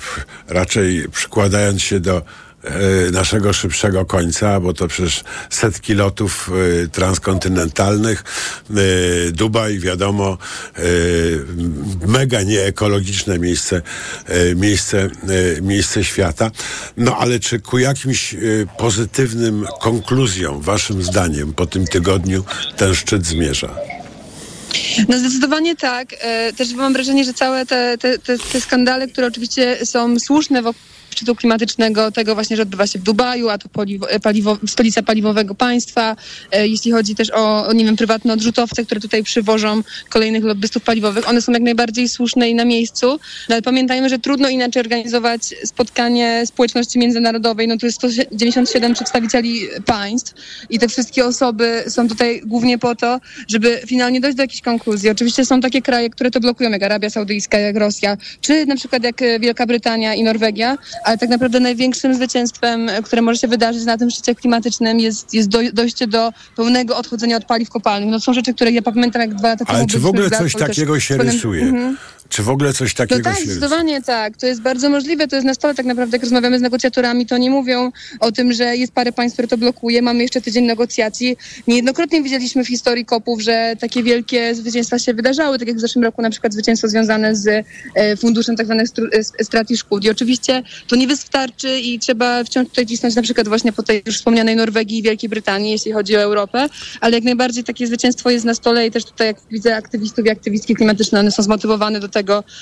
raczej 0.48 1.06
przykładając 1.12 1.82
się 1.82 2.00
do 2.00 2.22
naszego 3.12 3.54
szybszego 3.54 4.06
końca, 4.06 4.60
bo 4.60 4.74
to 4.74 4.88
przecież 4.88 5.24
setki 5.50 5.94
lotów 5.94 6.50
e, 6.84 6.88
transkontynentalnych. 6.88 8.24
E, 8.70 9.32
Dubaj, 9.32 9.80
wiadomo, 9.80 10.38
e, 10.78 10.82
mega 12.08 12.42
nieekologiczne 12.42 13.40
miejsce, 13.40 13.82
e, 14.26 14.56
miejsce, 14.56 15.10
e, 15.58 15.62
miejsce 15.62 16.04
świata. 16.04 16.52
No 16.98 17.18
ale 17.18 17.40
czy 17.40 17.60
ku 17.60 17.78
jakimś 17.78 18.34
e, 18.34 18.38
pozytywnym 18.78 19.66
konkluzjom, 19.80 20.62
waszym 20.62 21.04
zdaniem, 21.04 21.54
po 21.54 21.66
tym 21.66 21.88
tygodniu 21.88 22.44
ten 22.78 22.96
szczyt 22.96 23.26
zmierza? 23.26 23.76
No 25.10 25.20
zdecydowanie 25.20 25.76
tak. 25.76 26.08
E, 26.20 26.54
Też 26.54 26.74
mam 26.74 26.94
wrażenie, 26.94 27.24
że 27.26 27.34
całe 27.34 27.66
te, 27.66 27.98
te, 27.98 28.20
te, 28.20 28.38
te 28.38 28.62
skandale, 28.62 29.08
które 29.08 29.28
oczywiście 29.28 29.86
są 29.86 30.20
słuszne 30.20 30.62
wokół 30.62 30.82
szczytu 31.12 31.36
klimatycznego, 31.36 32.12
tego 32.12 32.36
właśnie, 32.36 32.56
że 32.56 32.62
odbywa 32.62 32.88
się 32.88 33.00
w 33.00 33.04
Dubaju, 33.04 33.50
a 33.50 33.58
to 33.58 33.70
paliwo, 33.70 34.08
paliwo, 34.24 34.58
stolica 34.68 35.04
paliwowego 35.04 35.56
państwa, 35.56 36.16
e, 36.52 36.68
jeśli 36.68 36.92
chodzi 36.92 37.16
też 37.16 37.32
o, 37.34 37.68
o, 37.68 37.74
nie 37.74 37.86
wiem, 37.86 37.96
prywatne 37.96 38.34
odrzutowce, 38.34 38.86
które 38.86 39.02
tutaj 39.02 39.24
przywożą 39.24 39.82
kolejnych 40.10 40.44
lobbystów 40.44 40.84
paliwowych, 40.84 41.30
one 41.30 41.42
są 41.42 41.52
jak 41.52 41.62
najbardziej 41.62 42.10
słuszne 42.10 42.50
i 42.50 42.56
na 42.56 42.66
miejscu, 42.66 43.20
no, 43.50 43.56
ale 43.56 43.62
pamiętajmy, 43.62 44.10
że 44.10 44.20
trudno 44.20 44.50
inaczej 44.50 44.80
organizować 44.80 45.42
spotkanie 45.66 46.44
społeczności 46.46 47.00
międzynarodowej, 47.00 47.68
no 47.68 47.78
tu 47.78 47.86
jest 47.86 47.98
197 47.98 48.94
przedstawicieli 48.94 49.68
państw 49.86 50.34
i 50.70 50.80
te 50.80 50.88
wszystkie 50.88 51.26
osoby 51.26 51.84
są 51.88 52.08
tutaj 52.08 52.42
głównie 52.46 52.78
po 52.78 52.96
to, 52.96 53.20
żeby 53.48 53.82
finalnie 53.86 54.22
dojść 54.22 54.38
do 54.38 54.44
jakiejś 54.44 54.62
konkluzji. 54.62 55.10
Oczywiście 55.10 55.46
są 55.46 55.62
takie 55.62 55.82
kraje, 55.82 56.10
które 56.10 56.32
to 56.32 56.40
blokują, 56.40 56.70
jak 56.70 56.84
Arabia 56.84 57.10
Saudyjska, 57.10 57.58
jak 57.60 57.76
Rosja, 57.76 58.18
czy 58.42 58.66
na 58.66 58.76
przykład 58.76 59.04
jak 59.04 59.22
e, 59.22 59.40
Wielka 59.40 59.66
Brytania 59.66 60.14
i 60.14 60.24
Norwegia, 60.24 60.78
ale 61.06 61.18
tak 61.18 61.30
naprawdę 61.30 61.60
największym 61.60 62.16
zwycięstwem, 62.16 62.90
które 63.04 63.22
może 63.22 63.40
się 63.40 63.48
wydarzyć 63.48 63.86
na 63.86 63.98
tym 63.98 64.10
szczycie 64.10 64.36
klimatycznym 64.36 65.00
jest, 65.00 65.34
jest 65.34 65.50
doj- 65.50 65.74
dojście 65.74 66.08
do 66.08 66.34
pełnego 66.56 66.98
odchodzenia 66.98 67.38
od 67.38 67.46
paliw 67.46 67.70
kopalnych. 67.70 68.10
No 68.10 68.20
są 68.20 68.34
rzeczy, 68.34 68.54
które 68.54 68.72
ja 68.72 68.82
pamiętam 68.82 69.22
jak 69.22 69.36
dwa 69.36 69.48
lata 69.48 69.66
temu 69.66 69.78
Ale 69.78 69.88
czy 69.88 70.00
w 70.00 70.06
ogóle 70.06 70.30
coś 70.30 70.54
takiego 70.54 71.00
się 71.00 71.18
rysuje? 71.18 71.64
Mhm. 71.64 71.98
Czy 72.32 72.44
w 72.44 72.50
ogóle 72.50 72.74
coś 72.74 72.94
No 72.94 72.98
takiego 72.98 73.30
tak, 73.30 73.38
się 73.40 73.46
zdecydowanie 73.46 74.02
tak. 74.02 74.38
To 74.38 74.48
jest 74.48 74.62
bardzo 74.62 74.90
możliwe, 74.90 75.28
to 75.28 75.36
jest 75.36 75.46
na 75.46 75.54
stole 75.54 75.76
tak 75.76 75.86
naprawdę, 75.86 76.16
jak 76.16 76.24
rozmawiamy 76.24 76.60
z 76.60 76.62
negocjatorami, 76.62 77.26
to 77.26 77.38
nie 77.38 77.50
mówią 77.50 77.92
o 78.20 78.32
tym, 78.32 78.54
że 78.54 78.78
jest 78.78 78.94
parę 78.94 79.12
państw, 79.12 79.36
które 79.36 79.48
to 79.48 79.58
blokuje, 79.58 80.02
mamy 80.02 80.22
jeszcze 80.22 80.42
tydzień 80.42 80.66
negocjacji. 80.66 81.38
Niejednokrotnie 81.68 82.22
widzieliśmy 82.22 82.64
w 82.64 82.68
historii 82.68 83.06
kopów, 83.06 83.42
że 83.42 83.76
takie 83.80 84.04
wielkie 84.04 84.56
zwycięstwa 84.56 85.00
się 85.00 85.14
wydarzały, 85.14 85.60
tak 85.60 85.68
jak 85.68 85.78
w 85.78 85.80
zeszłym 85.80 86.04
roku 86.04 86.22
na 86.22 86.30
przykład 86.30 86.54
zwycięstwo 86.54 86.88
związane 86.88 87.36
z 87.36 87.66
e, 87.96 88.18
funduszem 88.18 88.56
tak 88.56 88.68
e, 88.70 89.24
strat 89.44 89.72
i 89.72 89.78
szkód. 89.78 90.04
I 90.04 90.10
oczywiście 90.10 90.64
to 90.88 90.96
nie 90.96 91.08
wystarczy 91.08 91.80
i 91.80 92.00
trzeba 92.00 92.44
wciąż 92.44 92.68
tutaj 92.68 92.86
cisnąć 92.86 93.16
na 93.16 93.22
przykład 93.22 93.48
właśnie 93.48 93.72
po 93.74 93.84
tej 93.84 94.04
już 94.06 94.16
wspomnianej 94.18 94.56
Norwegii 94.56 94.98
i 94.98 95.04
Wielkiej 95.04 95.30
Brytanii, 95.30 95.72
jeśli 95.72 95.92
chodzi 95.92 96.18
o 96.18 96.20
Europę, 96.20 96.68
ale 97.02 97.16
jak 97.16 97.24
najbardziej 97.24 97.64
takie 97.64 97.88
zwycięstwo 97.88 98.30
jest 98.30 98.46
na 98.46 98.54
stole 98.54 98.88
i 98.88 98.92
też 98.92 99.06
tutaj 99.06 99.28
jak 99.28 99.38
widzę 99.52 99.76
aktywistów 99.76 100.26
i 100.26 100.30
aktywistki 100.30 100.76
klimatyczne, 100.76 101.20
one 101.20 101.32
są 101.32 101.44
zmotywowane 101.44 102.00
do 102.00 102.10
tego, 102.10 102.21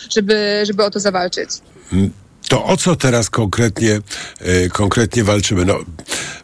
żeby, 0.09 0.63
żeby 0.65 0.83
o 0.83 0.89
to 0.89 0.99
zawalczyć. 0.99 1.49
To 2.49 2.65
o 2.65 2.77
co 2.77 2.95
teraz 2.95 3.29
konkretnie, 3.29 3.99
e, 4.39 4.69
konkretnie 4.69 5.23
walczymy? 5.23 5.65
No, 5.65 5.79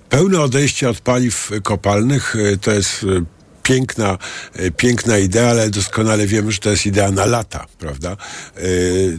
pełne 0.09 0.41
odejście 0.41 0.89
od 0.89 0.99
paliw 0.99 1.51
kopalnych 1.63 2.35
e, 2.35 2.57
to 2.57 2.71
jest 2.71 3.03
e, 3.03 3.34
piękna, 3.65 4.17
e, 4.55 4.71
piękna 4.71 5.17
idea, 5.17 5.49
ale 5.49 5.69
doskonale 5.69 6.27
wiemy, 6.27 6.51
że 6.51 6.57
to 6.57 6.69
jest 6.69 6.85
idea 6.85 7.11
na 7.11 7.25
lata, 7.25 7.65
prawda? 7.79 8.11
E, 8.57 8.61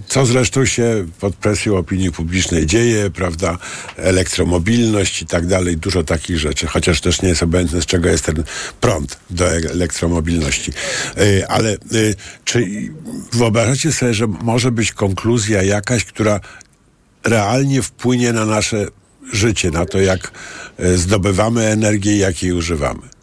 Co 0.09 0.27
zresztą 0.27 0.67
się 0.67 1.07
pod 1.21 1.37
presją 1.37 1.77
opinii 1.77 2.13
publicznej 2.13 2.67
dzieje, 2.67 3.11
prawda? 3.11 3.59
Elektromobilność 3.97 5.23
i 5.23 5.27
tak 5.27 5.47
dalej, 5.47 5.77
dużo 5.77 6.03
takich 6.05 6.39
rzeczy, 6.39 6.67
chociaż 6.67 7.01
też 7.01 7.23
nie 7.23 7.29
jest 7.29 7.43
obojętne, 7.43 7.83
z 7.83 7.87
czego 7.87 8.09
jest 8.09 8.25
ten 8.25 8.45
prąd 8.81 9.19
do 9.31 9.53
e- 9.53 9.71
elektromobilności. 9.71 10.73
Ale 11.49 11.77
czy 12.45 12.67
wyobrażacie 13.33 13.93
sobie, 13.93 14.15
że 14.15 14.27
może 14.27 14.73
być 14.73 14.93
konkluzja 14.93 15.63
jakaś, 15.63 16.05
która 16.05 16.41
realnie 17.25 17.83
wpłynie 17.83 18.33
na 18.33 18.45
nasze 18.45 18.87
życie, 19.33 19.71
na 19.71 19.87
to, 19.87 20.01
jak 20.01 20.31
zdobywamy 20.95 21.67
energię 21.67 22.13
i 22.13 22.19
jak 22.19 22.43
jej 22.43 22.53
używamy. 22.53 23.16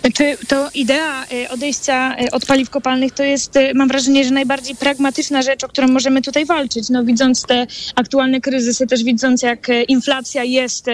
Znaczy, 0.00 0.36
to 0.48 0.68
idea 0.74 1.26
e, 1.26 1.50
odejścia 1.50 2.16
e, 2.16 2.30
od 2.30 2.46
paliw 2.46 2.70
kopalnych 2.70 3.12
to 3.12 3.22
jest, 3.22 3.56
e, 3.56 3.74
mam 3.74 3.88
wrażenie, 3.88 4.24
że 4.24 4.30
najbardziej 4.30 4.76
pragmatyczna 4.76 5.42
rzecz, 5.42 5.64
o 5.64 5.68
którą 5.68 5.88
możemy 5.88 6.22
tutaj 6.22 6.46
walczyć. 6.46 6.90
No, 6.90 7.04
widząc 7.04 7.42
te 7.42 7.66
aktualne 7.94 8.40
kryzysy, 8.40 8.86
też 8.86 9.04
widząc, 9.04 9.42
jak 9.42 9.66
inflacja 9.88 10.44
jest, 10.44 10.86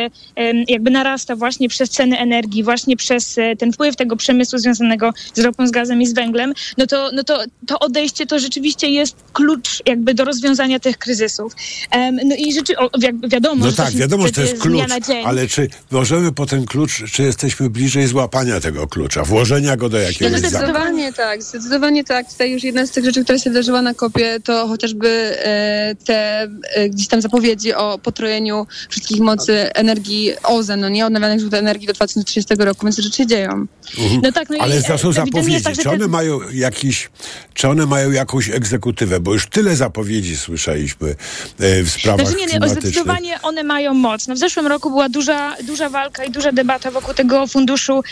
jakby 0.68 0.90
narasta 0.90 1.36
właśnie 1.36 1.68
przez 1.68 1.90
ceny 1.90 2.18
energii, 2.18 2.64
właśnie 2.64 2.96
przez 2.96 3.36
ten 3.58 3.72
wpływ 3.72 3.96
tego 3.96 4.16
przemysłu 4.16 4.58
związanego 4.58 5.12
z 5.34 5.38
ropą, 5.38 5.66
z 5.66 5.70
gazem 5.70 6.02
i 6.02 6.06
z 6.06 6.14
węglem, 6.14 6.52
no 6.78 6.86
to, 6.86 7.10
no 7.12 7.24
to, 7.24 7.44
to 7.66 7.78
odejście 7.78 8.26
to 8.26 8.38
rzeczywiście 8.38 8.88
jest 8.88 9.16
klucz 9.32 9.82
jakby 9.86 10.14
do 10.14 10.24
rozwiązania 10.24 10.80
tych 10.80 10.98
kryzysów. 10.98 11.52
No 12.24 12.36
i 12.38 12.52
rzeczy, 12.52 12.78
o, 12.78 12.90
wiadomo, 13.28 13.64
No 13.64 13.70
że 13.70 13.76
tak, 13.76 13.94
wiadomo, 13.94 14.26
że 14.26 14.32
to 14.32 14.40
jest 14.40 14.58
klucz, 14.58 14.82
ale 15.24 15.46
czy 15.46 15.68
możemy 15.90 16.32
po 16.32 16.46
ten 16.46 16.66
klucz, 16.66 17.02
czy 17.12 17.22
jesteśmy 17.22 17.70
bliżej 17.70 18.06
złapania 18.06 18.60
tego 18.60 18.67
klucza, 18.72 19.24
włożenia 19.24 19.76
go 19.76 19.88
do 19.88 19.98
No 19.98 20.02
jakiegoś 20.04 20.32
zamku? 20.40 20.48
zdecydowanie 20.48 21.12
tak, 21.12 21.42
zdecydowanie 21.42 22.04
tak. 22.04 22.32
Tutaj 22.32 22.50
już 22.52 22.62
jedna 22.62 22.86
z 22.86 22.90
tych 22.90 23.04
rzeczy, 23.04 23.24
która 23.24 23.38
się 23.38 23.50
wydarzyła 23.50 23.82
na 23.82 23.94
kopie, 23.94 24.38
to 24.44 24.68
chociażby 24.68 25.08
e, 25.08 25.94
te 26.04 26.42
e, 26.74 26.88
gdzieś 26.88 27.08
tam 27.08 27.20
zapowiedzi 27.22 27.74
o 27.74 27.98
potrojeniu 27.98 28.66
wszystkich 28.90 29.20
mocy 29.20 29.72
energii 29.74 30.32
OZE, 30.44 30.76
no 30.76 30.88
nie 30.88 31.06
odnawialnych 31.06 31.40
źródeł 31.40 31.60
energii 31.60 31.86
do 31.86 31.92
2030 31.92 32.54
roku, 32.58 32.86
więc 32.86 32.96
te 32.96 33.02
rzeczy 33.02 33.16
się 33.16 33.26
dzieją. 33.26 33.66
Mhm. 33.98 34.20
No 34.22 34.32
tak, 34.32 34.50
no 34.50 34.56
i 34.56 34.60
Ale 34.60 34.82
to 34.82 34.98
są 34.98 35.12
zapowiedzi. 35.12 35.62
tak, 35.64 35.78
czy 35.78 35.90
one 35.90 36.08
mają 36.08 36.40
jakiś, 36.52 37.10
czy 37.54 37.68
one 37.68 37.86
mają 37.86 38.10
jakąś 38.10 38.48
egzekutywę? 38.50 39.20
Bo 39.20 39.32
już 39.32 39.46
tyle 39.46 39.76
zapowiedzi 39.76 40.36
słyszeliśmy 40.36 41.08
e, 41.10 41.82
w 41.82 41.90
sprawach 41.90 42.20
Znaczy 42.20 42.36
nie, 42.36 42.42
nie, 42.46 42.50
klimatycznych. 42.50 42.82
zdecydowanie 42.84 43.42
one 43.42 43.64
mają 43.64 43.94
moc. 43.94 44.28
No 44.28 44.34
w 44.34 44.38
zeszłym 44.38 44.66
roku 44.66 44.90
była 44.90 45.08
duża, 45.08 45.56
duża 45.62 45.88
walka 45.88 46.24
i 46.24 46.30
duża 46.30 46.52
debata 46.52 46.90
wokół 46.90 47.14
tego 47.14 47.46
funduszu 47.46 48.02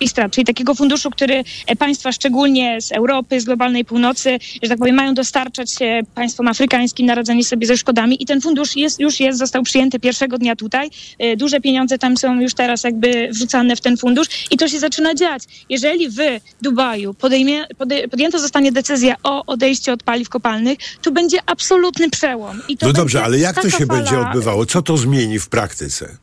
i 0.00 0.08
strat, 0.08 0.32
czyli 0.32 0.44
takiego 0.44 0.74
funduszu, 0.74 1.10
który 1.10 1.44
e, 1.66 1.76
państwa 1.76 2.12
szczególnie 2.12 2.80
z 2.80 2.92
Europy, 2.92 3.40
z 3.40 3.44
globalnej 3.44 3.84
północy, 3.84 4.38
że 4.62 4.68
tak 4.68 4.78
powiem, 4.78 4.94
mają 4.96 5.14
dostarczać 5.14 5.70
e, 5.82 6.00
państwom 6.14 6.48
afrykańskim 6.48 7.06
na 7.06 7.14
radzenie 7.14 7.44
sobie 7.44 7.66
ze 7.66 7.76
szkodami 7.76 8.22
i 8.22 8.26
ten 8.26 8.40
fundusz 8.40 8.76
jest, 8.76 9.00
już 9.00 9.20
jest, 9.20 9.38
został 9.38 9.62
przyjęty 9.62 10.00
pierwszego 10.00 10.38
dnia 10.38 10.56
tutaj. 10.56 10.90
E, 11.18 11.36
Duże 11.36 11.60
pieniądze 11.60 11.98
tam 11.98 12.16
są 12.16 12.40
już 12.40 12.54
teraz 12.54 12.84
jakby 12.84 13.28
wrzucane 13.32 13.76
w 13.76 13.80
ten 13.80 13.96
fundusz 13.96 14.26
i 14.50 14.56
to 14.56 14.68
się 14.68 14.78
zaczyna 14.78 15.14
dziać. 15.14 15.42
Jeżeli 15.68 16.08
w 16.10 16.16
Dubaju 16.62 17.14
podejmie, 17.14 17.66
pode, 17.78 18.08
podjęta 18.08 18.38
zostanie 18.38 18.72
decyzja 18.72 19.14
o 19.22 19.46
odejściu 19.46 19.92
od 19.92 20.02
paliw 20.02 20.28
kopalnych, 20.28 20.78
to 21.02 21.10
będzie 21.10 21.38
absolutny 21.46 22.10
przełom. 22.10 22.62
I 22.68 22.76
to 22.76 22.86
No 22.86 22.92
dobrze, 22.92 23.18
będzie 23.18 23.24
ale 23.24 23.38
jak 23.38 23.62
to 23.62 23.70
się 23.70 23.86
będzie 23.86 24.10
fala- 24.10 24.26
odbywało? 24.28 24.66
Co 24.66 24.82
to 24.82 24.96
zmieni 24.96 25.38
w 25.38 25.48
praktyce? 25.48 26.16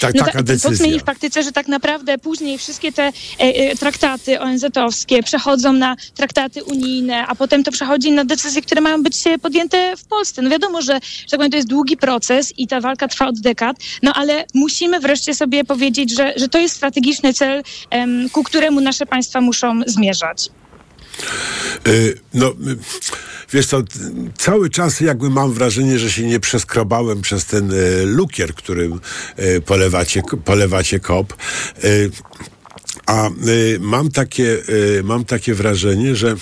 Ta, 0.00 0.06
no 0.06 0.12
taka 0.24 0.32
ta- 0.32 0.38
To 0.38 0.42
decyzja. 0.44 0.74
zmieni 0.76 1.00
w 1.00 1.02
praktyce, 1.02 1.42
że 1.42 1.52
tak 1.52 1.68
naprawdę 1.68 2.18
później 2.18 2.58
wszystkie 2.58 2.92
te 2.92 3.02
e, 3.02 3.12
e, 3.38 3.76
traktaty 3.76 4.40
ONZ-owskie 4.40 5.22
przechodzą 5.22 5.72
na 5.72 5.96
traktaty 6.14 6.64
unijne, 6.64 7.26
a 7.26 7.34
potem 7.34 7.64
to 7.64 7.72
przechodzi 7.72 8.12
na 8.12 8.24
decyzje, 8.24 8.62
które 8.62 8.80
mają 8.80 9.02
być 9.02 9.26
e, 9.26 9.38
podjęte 9.38 9.96
w 9.96 10.04
Polsce. 10.04 10.42
No 10.42 10.50
wiadomo, 10.50 10.82
że, 10.82 10.92
że 11.02 11.26
tak 11.30 11.38
powiem, 11.38 11.50
to 11.50 11.56
jest 11.56 11.68
długi 11.68 11.96
proces 11.96 12.52
i 12.58 12.66
ta 12.68 12.80
walka 12.80 13.08
trwa 13.08 13.26
od 13.26 13.40
dekad, 13.40 13.76
no 14.02 14.12
ale 14.14 14.44
musimy 14.54 15.00
wreszcie 15.00 15.34
sobie 15.34 15.64
powiedzieć, 15.64 16.16
że, 16.16 16.32
że 16.36 16.48
to 16.48 16.58
jest 16.58 16.76
strategiczny 16.76 17.34
cel, 17.34 17.62
em, 17.90 18.28
ku 18.32 18.42
któremu 18.44 18.80
nasze 18.80 19.06
państwa 19.06 19.40
muszą 19.40 19.80
zmierzać. 19.86 20.48
Y, 21.88 22.18
No, 22.34 22.48
y, 22.48 22.76
wiesz 23.52 23.66
co, 23.66 23.82
cały 24.38 24.70
czas 24.70 25.00
jakby 25.00 25.30
mam 25.30 25.52
wrażenie, 25.52 25.98
że 25.98 26.10
się 26.10 26.22
nie 26.22 26.40
przeskrobałem 26.40 27.20
przez 27.20 27.44
ten 27.46 27.72
y, 27.72 28.06
lukier, 28.06 28.54
którym 28.54 29.00
polewacie, 29.66 30.22
polewacie 30.44 31.00
kop. 31.00 31.34
A 33.06 33.30
mam 33.80 34.10
takie, 34.10 34.62
mam 35.04 35.24
takie 35.24 35.54
wrażenie, 35.54 36.16
że 36.16 36.36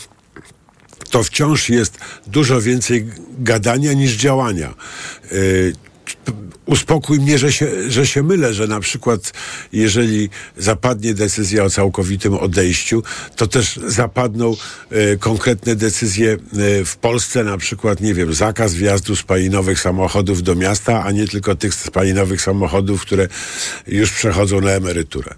to 1.11 1.23
wciąż 1.23 1.69
jest 1.69 1.99
dużo 2.27 2.61
więcej 2.61 3.07
gadania 3.39 3.93
niż 3.93 4.13
działania. 4.13 4.75
Uspokój 6.67 7.21
mnie, 7.21 7.39
że 7.39 7.53
się, 7.53 7.91
że 7.91 8.07
się 8.07 8.23
mylę, 8.23 8.55
że 8.55 8.67
na 8.67 8.81
przykład 8.81 9.33
jeżeli 9.73 10.31
zapadnie 10.59 11.15
decyzja 11.15 11.65
o 11.65 11.71
całkowitym 11.71 12.35
odejściu, 12.35 13.03
to 13.37 13.47
też 13.47 13.81
zapadną 13.87 14.57
y, 14.93 15.19
konkretne 15.19 15.77
decyzje 15.77 16.33
y, 16.33 16.85
w 16.85 16.97
Polsce, 16.97 17.45
na 17.45 17.59
przykład, 17.59 18.01
nie 18.01 18.15
wiem, 18.15 18.35
zakaz 18.35 18.75
wjazdu 18.75 19.17
spalinowych 19.17 19.81
samochodów 19.81 20.43
do 20.43 20.55
miasta, 20.55 21.05
a 21.05 21.11
nie 21.11 21.29
tylko 21.29 21.55
tych 21.55 21.75
spalinowych 21.75 22.43
samochodów, 22.43 23.03
które 23.03 23.29
już 23.87 24.13
przechodzą 24.13 24.61
na 24.61 24.71
emeryturę. 24.71 25.35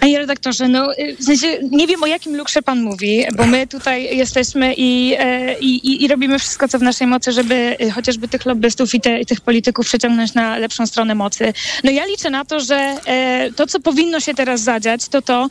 Panie 0.00 0.18
redaktorze, 0.18 0.68
no 0.68 0.92
y, 0.98 1.16
w 1.20 1.24
sensie 1.24 1.46
nie 1.70 1.86
wiem 1.86 2.02
o 2.02 2.06
jakim 2.06 2.36
lukrze 2.36 2.62
pan 2.62 2.82
mówi, 2.82 3.24
bo 3.36 3.46
my 3.46 3.66
tutaj 3.66 4.16
jesteśmy 4.16 4.74
i, 4.76 5.14
e, 5.18 5.58
i, 5.60 5.66
i- 5.88 6.04
i 6.04 6.08
robimy 6.08 6.38
wszystko, 6.38 6.68
co 6.68 6.78
w 6.78 6.82
naszej 6.82 7.06
mocy, 7.06 7.32
żeby 7.32 7.76
y, 7.82 7.90
chociażby 7.90 8.28
tych 8.28 8.46
lobbystów 8.46 8.94
i, 8.94 9.00
te, 9.00 9.20
i 9.20 9.26
tych 9.26 9.40
polityków 9.40 9.86
przeciągnąć 9.86 10.34
na 10.34 10.56
lepszą 10.58 10.86
stronę 10.86 11.14
mocy. 11.14 11.52
No 11.84 11.90
ja 11.90 12.06
liczę 12.06 12.30
na 12.30 12.44
to, 12.44 12.60
że 12.60 12.76
e, 13.06 13.50
to, 13.56 13.66
co 13.66 13.80
powinno 13.80 14.20
się 14.20 14.34
teraz 14.34 14.60
zadziać, 14.60 15.08
to 15.08 15.22
to, 15.22 15.48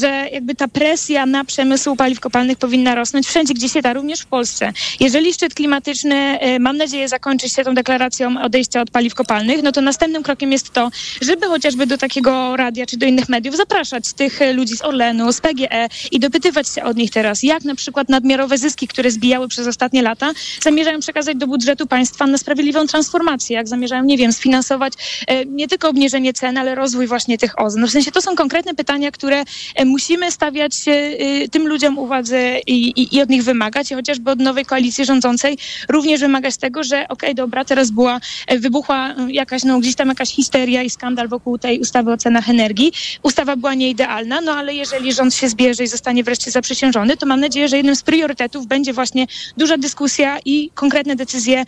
że 0.00 0.28
jakby 0.32 0.54
ta 0.54 0.68
presja 0.68 1.26
na 1.26 1.44
przemysł 1.44 1.96
paliw 1.96 2.20
kopalnych 2.20 2.58
powinna 2.58 2.94
rosnąć 2.94 3.26
wszędzie, 3.26 3.54
gdzie 3.54 3.68
się 3.68 3.82
da, 3.82 3.92
również 3.92 4.20
w 4.20 4.26
Polsce. 4.26 4.72
Jeżeli 5.00 5.32
szczyt 5.34 5.54
klimatyczny, 5.54 6.14
e, 6.40 6.58
mam 6.58 6.76
nadzieję, 6.76 7.08
zakończy 7.08 7.48
się 7.48 7.64
tą 7.64 7.74
deklaracją 7.74 8.42
odejścia 8.42 8.80
od 8.80 8.90
paliw 8.90 9.14
kopalnych, 9.14 9.62
no 9.62 9.72
to 9.72 9.80
następnym 9.80 10.22
krokiem 10.22 10.52
jest 10.52 10.70
to, 10.72 10.90
żeby 11.22 11.46
chociażby 11.46 11.86
do 11.86 11.98
takiego 11.98 12.56
radia 12.56 12.86
czy 12.86 12.96
do 12.96 13.06
innych 13.06 13.28
mediów 13.28 13.56
zapraszać 13.56 13.87
tych 14.16 14.42
e, 14.42 14.52
ludzi 14.52 14.76
z 14.76 14.82
Orlenu, 14.82 15.32
z 15.32 15.40
PGE 15.40 15.88
i 16.12 16.20
dopytywać 16.20 16.68
się 16.68 16.82
od 16.82 16.96
nich 16.96 17.10
teraz, 17.10 17.42
jak 17.42 17.64
na 17.64 17.74
przykład 17.74 18.08
nadmiarowe 18.08 18.58
zyski, 18.58 18.88
które 18.88 19.10
zbijały 19.10 19.48
przez 19.48 19.66
ostatnie 19.66 20.02
lata, 20.02 20.30
zamierzają 20.62 21.00
przekazać 21.00 21.36
do 21.36 21.46
budżetu 21.46 21.86
państwa 21.86 22.26
na 22.26 22.38
sprawiedliwą 22.38 22.86
transformację, 22.86 23.56
jak 23.56 23.68
zamierzają, 23.68 24.04
nie 24.04 24.16
wiem, 24.16 24.32
sfinansować 24.32 24.92
e, 25.26 25.44
nie 25.44 25.68
tylko 25.68 25.88
obniżenie 25.88 26.32
cen, 26.32 26.58
ale 26.58 26.74
rozwój 26.74 27.06
właśnie 27.06 27.38
tych 27.38 27.60
OZE. 27.60 27.80
No 27.80 27.86
w 27.86 27.90
sensie 27.90 28.12
to 28.12 28.22
są 28.22 28.36
konkretne 28.36 28.74
pytania, 28.74 29.10
które 29.10 29.44
e, 29.74 29.84
musimy 29.84 30.32
stawiać 30.32 30.72
tym 31.50 31.68
ludziom 31.68 31.98
uwadze 31.98 32.58
i, 32.66 33.00
i, 33.00 33.16
i 33.16 33.22
od 33.22 33.28
nich 33.28 33.44
wymagać 33.44 33.90
i 33.90 33.94
chociażby 33.94 34.30
od 34.30 34.38
nowej 34.38 34.64
koalicji 34.64 35.04
rządzącej 35.04 35.58
również 35.88 36.20
wymagać 36.20 36.56
tego, 36.56 36.84
że 36.84 37.08
okej, 37.08 37.34
dobra, 37.34 37.64
teraz 37.64 37.90
była, 37.90 38.20
wybuchła 38.58 39.14
jakaś, 39.28 39.64
no 39.64 39.80
gdzieś 39.80 39.94
tam 39.94 40.08
jakaś 40.08 40.34
histeria 40.34 40.82
i 40.82 40.90
skandal 40.90 41.28
wokół 41.28 41.58
tej 41.58 41.80
ustawy 41.80 42.12
o 42.12 42.16
cenach 42.16 42.50
energii. 42.50 42.92
Ustawa 43.22 43.56
była 43.56 43.74
nieidealna, 43.78 44.40
no 44.40 44.52
ale 44.52 44.74
jeżeli 44.74 45.12
rząd 45.12 45.34
się 45.34 45.48
zbierze 45.48 45.84
i 45.84 45.86
zostanie 45.86 46.24
wreszcie 46.24 46.50
zaprzysiężony, 46.50 47.16
to 47.16 47.26
mam 47.26 47.40
nadzieję, 47.40 47.68
że 47.68 47.76
jednym 47.76 47.96
z 47.96 48.02
priorytetów 48.02 48.66
będzie 48.66 48.92
właśnie 48.92 49.26
duża 49.56 49.78
dyskusja 49.78 50.38
i 50.44 50.70
konkretne 50.74 51.16
decyzje 51.16 51.64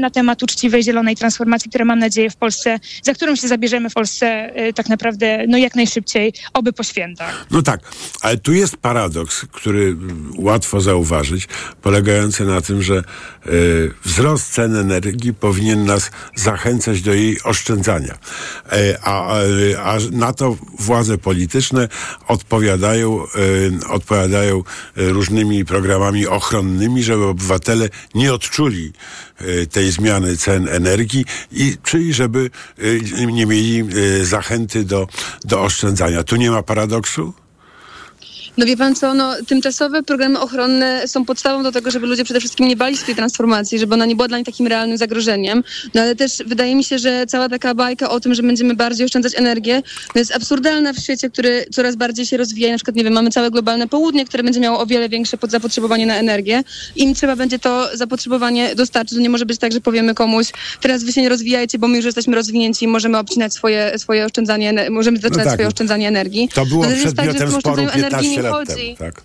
na 0.00 0.10
temat 0.10 0.42
uczciwej, 0.42 0.82
zielonej 0.82 1.16
transformacji, 1.16 1.70
które 1.70 1.84
mam 1.84 1.98
nadzieję 1.98 2.30
w 2.30 2.36
Polsce, 2.36 2.80
za 3.02 3.14
którą 3.14 3.36
się 3.36 3.48
zabierzemy 3.48 3.90
w 3.90 3.94
Polsce 3.94 4.26
e, 4.26 4.72
tak 4.72 4.88
naprawdę 4.88 5.44
no 5.48 5.58
jak 5.58 5.74
najszybciej, 5.74 6.32
oby 6.52 6.72
po 6.72 6.82
świętach. 6.82 7.46
No 7.50 7.62
tak, 7.62 7.80
ale 8.20 8.36
tu 8.36 8.52
jest 8.52 8.76
paradoks, 8.76 9.46
który 9.52 9.96
łatwo 10.36 10.80
zauważyć, 10.80 11.48
polegający 11.82 12.44
na 12.44 12.60
tym, 12.60 12.82
że 12.82 12.96
e, 12.96 13.02
wzrost 14.04 14.52
cen 14.52 14.76
energii 14.76 15.34
powinien 15.34 15.84
nas 15.84 16.10
zachęcać 16.36 17.02
do 17.02 17.14
jej 17.14 17.42
oszczędzania. 17.44 18.14
E, 18.72 18.98
a, 19.02 19.26
a, 19.26 19.38
a 19.82 19.98
na 20.10 20.32
to 20.32 20.56
władze 20.78 21.18
polityczne 21.32 21.88
odpowiadają, 22.28 23.24
e, 23.24 23.88
odpowiadają 23.88 24.58
e, 24.58 24.62
różnymi 25.08 25.64
programami 25.64 26.26
ochronnymi, 26.26 27.02
żeby 27.02 27.24
obywatele 27.24 27.88
nie 28.14 28.34
odczuli 28.34 28.92
e, 29.38 29.66
tej 29.66 29.90
zmiany 29.90 30.36
cen 30.36 30.68
energii 30.68 31.24
i 31.52 31.76
czyli 31.82 32.12
żeby 32.12 32.50
nie 33.32 33.46
mieli 33.46 33.84
zachęty 34.22 34.84
do, 34.84 35.08
do 35.44 35.62
oszczędzania. 35.62 36.22
Tu 36.22 36.36
nie 36.36 36.50
ma 36.50 36.62
paradoksu? 36.62 37.41
No 38.56 38.66
wie 38.66 38.76
pan 38.76 38.94
co, 38.94 39.14
no, 39.14 39.34
tymczasowe 39.46 40.02
programy 40.02 40.40
ochronne 40.40 41.08
są 41.08 41.24
podstawą 41.24 41.62
do 41.62 41.72
tego, 41.72 41.90
żeby 41.90 42.06
ludzie 42.06 42.24
przede 42.24 42.40
wszystkim 42.40 42.68
nie 42.68 42.76
bali 42.76 42.96
się 42.96 43.04
tej 43.04 43.14
transformacji, 43.14 43.78
żeby 43.78 43.94
ona 43.94 44.06
nie 44.06 44.16
była 44.16 44.28
dla 44.28 44.38
nich 44.38 44.46
takim 44.46 44.66
realnym 44.66 44.98
zagrożeniem. 44.98 45.64
No 45.94 46.00
ale 46.00 46.16
też 46.16 46.38
wydaje 46.46 46.76
mi 46.76 46.84
się, 46.84 46.98
że 46.98 47.26
cała 47.26 47.48
taka 47.48 47.74
bajka 47.74 48.10
o 48.10 48.20
tym, 48.20 48.34
że 48.34 48.42
będziemy 48.42 48.74
bardziej 48.74 49.06
oszczędzać 49.06 49.32
energię, 49.36 49.82
no, 50.14 50.18
jest 50.18 50.36
absurdalna 50.36 50.92
w 50.92 50.98
świecie, 50.98 51.30
który 51.30 51.66
coraz 51.72 51.96
bardziej 51.96 52.26
się 52.26 52.36
rozwija. 52.36 52.70
Na 52.70 52.76
przykład, 52.76 52.96
nie 52.96 53.04
wiem, 53.04 53.12
mamy 53.12 53.30
całe 53.30 53.50
globalne 53.50 53.88
południe, 53.88 54.24
które 54.24 54.42
będzie 54.42 54.60
miało 54.60 54.80
o 54.80 54.86
wiele 54.86 55.08
większe 55.08 55.36
podzapotrzebowanie 55.36 56.06
na 56.06 56.16
energię. 56.16 56.64
Im 56.96 57.14
trzeba 57.14 57.36
będzie 57.36 57.58
to 57.58 57.96
zapotrzebowanie 57.96 58.74
dostarczyć. 58.74 59.18
To 59.18 59.22
nie 59.22 59.30
może 59.30 59.46
być 59.46 59.58
tak, 59.58 59.72
że 59.72 59.80
powiemy 59.80 60.14
komuś, 60.14 60.46
teraz 60.80 61.04
wy 61.04 61.12
się 61.12 61.22
nie 61.22 61.28
rozwijajcie, 61.28 61.78
bo 61.78 61.88
my 61.88 61.96
już 61.96 62.06
jesteśmy 62.06 62.34
rozwinięci 62.34 62.84
i 62.84 62.88
możemy 62.88 63.18
obcinać 63.18 63.54
swoje, 63.54 63.98
swoje 63.98 64.24
oszczędzanie, 64.24 64.90
możemy 64.90 65.18
zaczynać 65.18 65.44
tak. 65.44 65.54
swoje 65.54 65.68
oszczędzanie 65.68 66.08
energii. 66.08 66.48
To 66.54 66.66
było 66.66 66.84
No 66.84 66.90
tak, 66.90 66.98
przedmiotem 66.98 67.34
tym 67.34 67.48
sporu 67.48 67.56
oszczędzaniu 67.56 67.90
energii 67.90 68.28
15 68.28 68.41
lat 68.42 68.52
chodzi. 68.52 68.96
temu, 68.96 68.96
tak? 68.96 69.22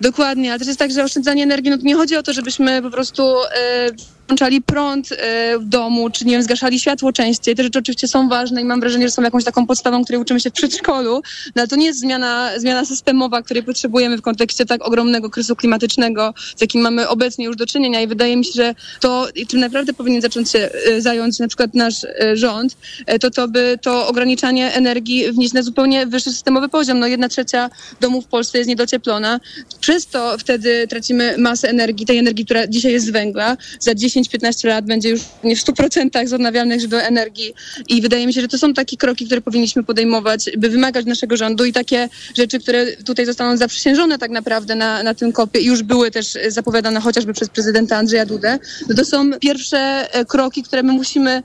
Dokładnie, 0.00 0.50
ale 0.50 0.58
też 0.58 0.68
jest 0.68 0.78
tak, 0.78 0.90
że 0.90 1.04
oszczędzanie 1.04 1.42
energii, 1.42 1.70
no 1.70 1.78
to 1.78 1.84
nie 1.84 1.94
chodzi 1.94 2.16
o 2.16 2.22
to, 2.22 2.32
żebyśmy 2.32 2.82
po 2.82 2.90
prostu 2.90 3.36
e, 3.44 3.90
włączali 4.28 4.62
prąd 4.62 5.12
e, 5.12 5.58
w 5.58 5.64
domu, 5.64 6.10
czy 6.10 6.24
nie 6.24 6.32
wiem, 6.32 6.42
zgaszali 6.42 6.80
światło 6.80 7.12
częściej. 7.12 7.56
Te 7.56 7.62
rzeczy 7.62 7.78
oczywiście 7.78 8.08
są 8.08 8.28
ważne 8.28 8.62
i 8.62 8.64
mam 8.64 8.80
wrażenie, 8.80 9.08
że 9.08 9.12
są 9.12 9.22
jakąś 9.22 9.44
taką 9.44 9.66
podstawą, 9.66 10.04
której 10.04 10.22
uczymy 10.22 10.40
się 10.40 10.50
w 10.50 10.52
przedszkolu, 10.52 11.22
no 11.56 11.62
ale 11.62 11.68
to 11.68 11.76
nie 11.76 11.86
jest 11.86 12.00
zmiana, 12.00 12.50
zmiana 12.58 12.84
systemowa, 12.84 13.42
której 13.42 13.62
potrzebujemy 13.62 14.16
w 14.16 14.22
kontekście 14.22 14.66
tak 14.66 14.86
ogromnego 14.86 15.30
kryzysu 15.30 15.56
klimatycznego, 15.56 16.34
z 16.56 16.60
jakim 16.60 16.80
mamy 16.80 17.08
obecnie 17.08 17.44
już 17.44 17.56
do 17.56 17.66
czynienia 17.66 18.00
i 18.00 18.06
wydaje 18.06 18.36
mi 18.36 18.44
się, 18.44 18.52
że 18.54 18.74
to, 19.00 19.28
czym 19.48 19.60
naprawdę 19.60 19.92
powinien 19.92 20.22
zacząć 20.22 20.50
się 20.50 20.58
e, 20.58 21.00
zająć 21.00 21.38
na 21.38 21.48
przykład 21.48 21.74
nasz 21.74 22.04
e, 22.04 22.36
rząd, 22.36 22.76
to 23.20 23.30
to 23.30 23.48
by 23.48 23.78
to 23.82 24.08
ograniczanie 24.08 24.74
energii 24.74 25.32
wnieść 25.32 25.52
na 25.52 25.62
zupełnie 25.62 26.06
wyższy 26.06 26.30
systemowy 26.30 26.68
poziom. 26.68 26.98
No 26.98 27.06
jedna 27.06 27.28
trzecia 27.28 27.70
domów 28.00 28.24
w 28.24 28.28
Polsce 28.28 28.58
jest 28.58 28.68
niedocieplona. 28.68 29.40
Przez 29.80 30.06
to 30.06 30.38
wtedy 30.38 30.86
tracimy 30.88 31.34
masę 31.38 31.68
energii, 31.68 32.06
tej 32.06 32.18
energii, 32.18 32.44
która 32.44 32.66
dzisiaj 32.66 32.92
jest 32.92 33.06
z 33.06 33.10
węgla. 33.10 33.56
Za 33.80 33.94
10-15 34.14 34.68
lat 34.68 34.84
będzie 34.84 35.08
już 35.08 35.20
nie 35.44 35.56
w 35.56 35.64
100% 35.64 36.26
z 36.26 36.32
odnawialnych 36.32 36.80
źródeł 36.80 37.00
energii. 37.00 37.54
I 37.88 38.02
wydaje 38.02 38.26
mi 38.26 38.32
się, 38.32 38.40
że 38.40 38.48
to 38.48 38.58
są 38.58 38.74
takie 38.74 38.96
kroki, 38.96 39.26
które 39.26 39.40
powinniśmy 39.40 39.84
podejmować, 39.84 40.50
by 40.58 40.68
wymagać 40.68 41.06
naszego 41.06 41.36
rządu 41.36 41.64
i 41.64 41.72
takie 41.72 42.08
rzeczy, 42.36 42.60
które 42.60 42.96
tutaj 42.96 43.26
zostaną 43.26 43.56
zaprzysiężone 43.56 44.18
tak 44.18 44.30
naprawdę 44.30 44.74
na, 44.74 45.02
na 45.02 45.14
tym 45.14 45.32
kopie 45.32 45.60
i 45.60 45.64
już 45.64 45.82
były 45.82 46.10
też 46.10 46.38
zapowiadane 46.48 47.00
chociażby 47.00 47.32
przez 47.32 47.48
prezydenta 47.48 47.96
Andrzeja 47.96 48.26
Dudę, 48.26 48.58
to 48.96 49.04
są 49.04 49.30
pierwsze 49.40 49.78
e, 50.14 50.24
kroki, 50.24 50.62
które 50.62 50.82
my 50.82 50.92
musimy, 50.92 51.42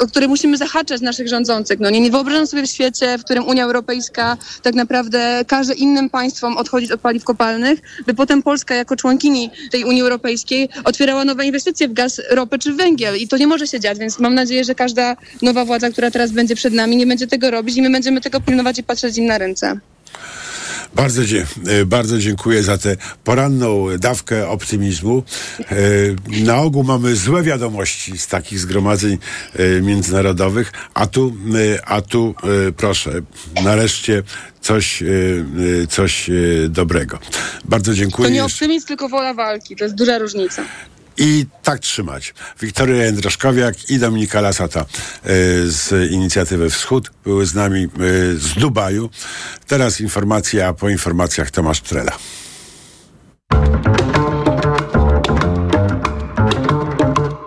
o 0.00 0.06
które 0.06 0.28
musimy 0.28 0.56
zahaczać 0.56 1.00
naszych 1.00 1.28
rządzących. 1.28 1.80
No 1.80 1.90
nie, 1.90 2.00
nie 2.00 2.10
wyobrażam 2.10 2.46
sobie 2.46 2.62
w 2.62 2.70
świecie, 2.70 3.18
w 3.18 3.24
którym 3.24 3.46
Unia 3.46 3.64
Europejska 3.64 4.36
tak 4.62 4.74
naprawdę 4.74 5.44
każe 5.46 5.74
innym 5.74 6.10
państwom 6.10 6.56
odchodzić 6.56 6.90
od 6.90 7.00
paliw 7.00 7.24
kopalnych, 7.24 7.80
by 8.06 8.14
potem 8.14 8.42
Polska 8.42 8.74
jako 8.74 8.96
członkini 8.96 9.50
tej 9.70 9.84
Unii 9.84 10.02
Europejskiej 10.02 10.68
otwierała 10.84 11.24
nowe 11.24 11.46
inwestycje 11.46 11.88
w 11.88 11.92
gaz, 11.98 12.20
ropę 12.30 12.58
czy 12.58 12.72
węgiel. 12.74 13.16
I 13.16 13.28
to 13.28 13.36
nie 13.36 13.46
może 13.46 13.66
się 13.66 13.80
dziać, 13.80 13.98
więc 13.98 14.18
mam 14.18 14.34
nadzieję, 14.34 14.64
że 14.64 14.74
każda 14.74 15.16
nowa 15.42 15.64
władza, 15.64 15.90
która 15.90 16.10
teraz 16.10 16.30
będzie 16.32 16.54
przed 16.54 16.74
nami, 16.74 16.96
nie 16.96 17.06
będzie 17.06 17.26
tego 17.26 17.50
robić 17.50 17.76
i 17.76 17.82
my 17.82 17.90
będziemy 17.90 18.20
tego 18.20 18.40
pilnować 18.40 18.78
i 18.78 18.82
patrzeć 18.82 19.16
im 19.18 19.26
na 19.26 19.38
ręce. 19.38 19.78
Bardzo, 20.94 21.24
dzie- 21.24 21.46
e, 21.68 21.84
bardzo 21.84 22.18
dziękuję 22.18 22.62
za 22.62 22.78
tę 22.78 22.96
poranną 23.24 23.86
dawkę 23.98 24.48
optymizmu. 24.48 25.22
E, 25.60 25.74
Na 26.44 26.56
ogół 26.56 26.84
mamy 26.84 27.16
złe 27.16 27.42
wiadomości 27.42 28.18
z 28.18 28.26
takich 28.26 28.58
zgromadzeń 28.58 29.18
e, 29.56 29.80
międzynarodowych, 29.80 30.72
a 30.94 31.06
tu, 31.06 31.36
a 31.84 32.00
tu 32.02 32.34
proszę, 32.76 33.10
nareszcie 33.64 34.22
coś, 34.60 35.02
coś 35.90 36.30
dobrego. 36.68 37.18
Bardzo 37.64 37.90
To 37.92 37.96
dziękuję. 37.96 38.30
nie 38.30 38.36
jeszcze. 38.36 38.54
optymizm, 38.64 38.86
tylko 38.86 39.08
wola 39.08 39.34
walki. 39.34 39.76
To 39.76 39.84
jest 39.84 39.96
duża 39.96 40.18
różnica. 40.18 40.62
I 41.18 41.46
tak 41.62 41.78
trzymać. 41.78 42.34
Wiktoria 42.60 43.04
Jędraszkowiak 43.04 43.90
i 43.90 43.98
Dominika 43.98 44.40
Lasata 44.40 44.80
e, 44.80 44.84
z 45.66 46.12
inicjatywy 46.12 46.70
Wschód 46.70 47.10
były 47.24 47.46
z 47.46 47.54
nami 47.54 47.84
e, 47.84 47.88
z 48.36 48.54
Dubaju. 48.54 49.10
Teraz 49.66 50.00
informacja, 50.00 50.72
po 50.72 50.88
informacjach 50.88 51.50
Tomasz 51.50 51.80
Trela. 51.80 52.12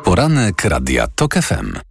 Poranek 0.03 0.63
Radia 0.65 1.07
TOK 1.07 1.34
FM. 1.34 1.90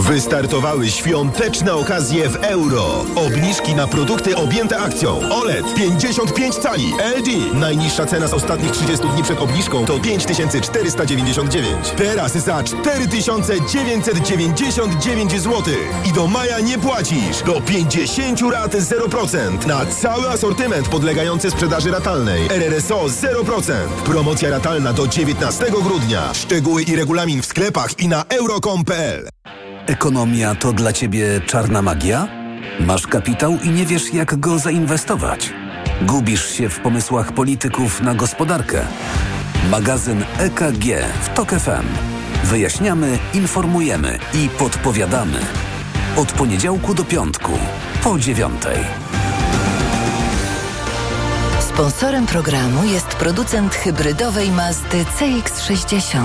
Wystartowały 0.00 0.90
świąteczne 0.90 1.74
okazje 1.74 2.28
w 2.28 2.36
euro. 2.36 3.04
Obniżki 3.16 3.74
na 3.74 3.86
produkty 3.86 4.36
objęte 4.36 4.78
akcją. 4.78 5.20
OLED 5.30 5.74
55 5.74 6.54
cali 6.54 6.92
LG. 7.18 7.54
Najniższa 7.54 8.06
cena 8.06 8.28
z 8.28 8.34
ostatnich 8.34 8.72
30 8.72 9.08
dni 9.08 9.22
przed 9.22 9.38
obniżką 9.38 9.84
to 9.84 9.98
5499. 9.98 11.92
Teraz 11.96 12.32
za 12.32 12.62
4999 12.62 15.32
zł. 15.32 15.62
I 16.04 16.12
do 16.12 16.26
maja 16.26 16.60
nie 16.60 16.78
płacisz. 16.78 17.42
Do 17.46 17.60
50 17.60 18.40
rat 18.52 18.74
0% 18.74 19.66
na 19.66 19.86
cały 19.86 20.28
asortyment 20.28 20.88
podlegający 20.88 21.50
sprzedaży 21.50 21.90
ratalnej. 21.90 22.46
RRSO 22.50 23.04
0%. 23.04 23.72
Promocja 24.04 24.50
ratalna 24.50 24.92
do 24.92 25.06
19 25.06 25.64
grudnia. 25.70 26.34
Szczegóły 26.34 26.82
i 26.82 26.96
regulamin 26.96 27.42
w 27.42 27.46
sklepach 27.46 27.98
i 27.98 28.08
na 28.08 28.24
euro.com.pl. 28.28 29.28
Ekonomia 29.86 30.54
to 30.54 30.72
dla 30.72 30.92
Ciebie 30.92 31.40
czarna 31.46 31.82
magia? 31.82 32.28
Masz 32.80 33.06
kapitał 33.06 33.58
i 33.62 33.70
nie 33.70 33.86
wiesz, 33.86 34.14
jak 34.14 34.40
go 34.40 34.58
zainwestować? 34.58 35.52
Gubisz 36.02 36.50
się 36.52 36.68
w 36.68 36.80
pomysłach 36.80 37.32
polityków 37.32 38.00
na 38.00 38.14
gospodarkę? 38.14 38.82
Magazyn 39.70 40.24
EKG 40.38 40.84
w 41.22 41.28
TOK 41.34 41.50
FM. 41.50 41.86
Wyjaśniamy, 42.44 43.18
informujemy 43.34 44.18
i 44.34 44.48
podpowiadamy. 44.48 45.38
Od 46.16 46.32
poniedziałku 46.32 46.94
do 46.94 47.04
piątku, 47.04 47.52
po 48.02 48.18
dziewiątej. 48.18 48.78
Sponsorem 51.60 52.26
programu 52.26 52.84
jest 52.84 53.08
producent 53.08 53.74
hybrydowej 53.74 54.50
Mazdy 54.50 55.04
CX-60. 55.04 56.20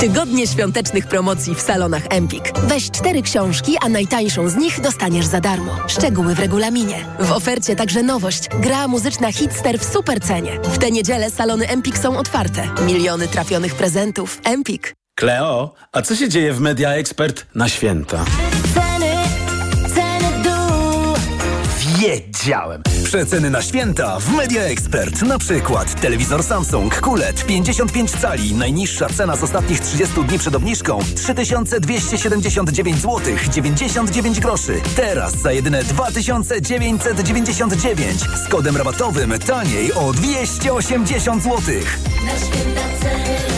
Tygodnie 0.00 0.46
świątecznych 0.46 1.06
promocji 1.06 1.54
w 1.54 1.60
salonach 1.60 2.02
Empik. 2.10 2.52
Weź 2.58 2.90
cztery 2.90 3.22
książki, 3.22 3.76
a 3.80 3.88
najtańszą 3.88 4.48
z 4.48 4.56
nich 4.56 4.80
dostaniesz 4.80 5.26
za 5.26 5.40
darmo. 5.40 5.76
Szczegóły 5.88 6.34
w 6.34 6.38
regulaminie. 6.38 7.04
W 7.18 7.32
ofercie 7.32 7.76
także 7.76 8.02
nowość. 8.02 8.48
Gra 8.48 8.88
muzyczna 8.88 9.32
Hitster 9.32 9.78
w 9.78 9.84
super 9.84 10.20
cenie. 10.20 10.60
W 10.62 10.78
tę 10.78 10.90
niedzielę 10.90 11.30
salony 11.30 11.68
Empik 11.68 11.98
są 11.98 12.18
otwarte. 12.18 12.68
Miliony 12.86 13.28
trafionych 13.28 13.74
prezentów. 13.74 14.40
Empik. 14.44 14.94
Kleo, 15.14 15.74
a 15.92 16.02
co 16.02 16.16
się 16.16 16.28
dzieje 16.28 16.52
w 16.52 16.60
Media 16.60 16.90
Expert 16.90 17.46
na 17.54 17.68
święta? 17.68 18.24
Wiedziałem! 22.06 22.82
Przeceny 23.04 23.50
na 23.50 23.62
święta 23.62 24.20
w 24.20 24.32
Media 24.32 24.62
Expert. 24.62 25.22
Na 25.22 25.38
przykład 25.38 26.00
telewizor 26.00 26.42
Samsung 26.42 27.00
QLED 27.00 27.46
55 27.46 28.10
cali. 28.10 28.54
Najniższa 28.54 29.08
cena 29.08 29.36
z 29.36 29.42
ostatnich 29.42 29.80
30 29.80 30.24
dni 30.24 30.38
przed 30.38 30.54
obniżką 30.54 30.98
3279 31.16 32.96
zł 32.96 33.20
99 33.50 34.40
groszy. 34.40 34.80
Teraz 34.96 35.32
za 35.32 35.52
jedyne 35.52 35.84
2999 35.84 38.20
z 38.20 38.48
kodem 38.48 38.76
rabatowym 38.76 39.34
taniej 39.46 39.92
o 39.92 40.12
280 40.12 41.42
zł. 41.42 41.58
Na 42.26 42.38
święta 42.38 42.80
ceny. 43.02 43.55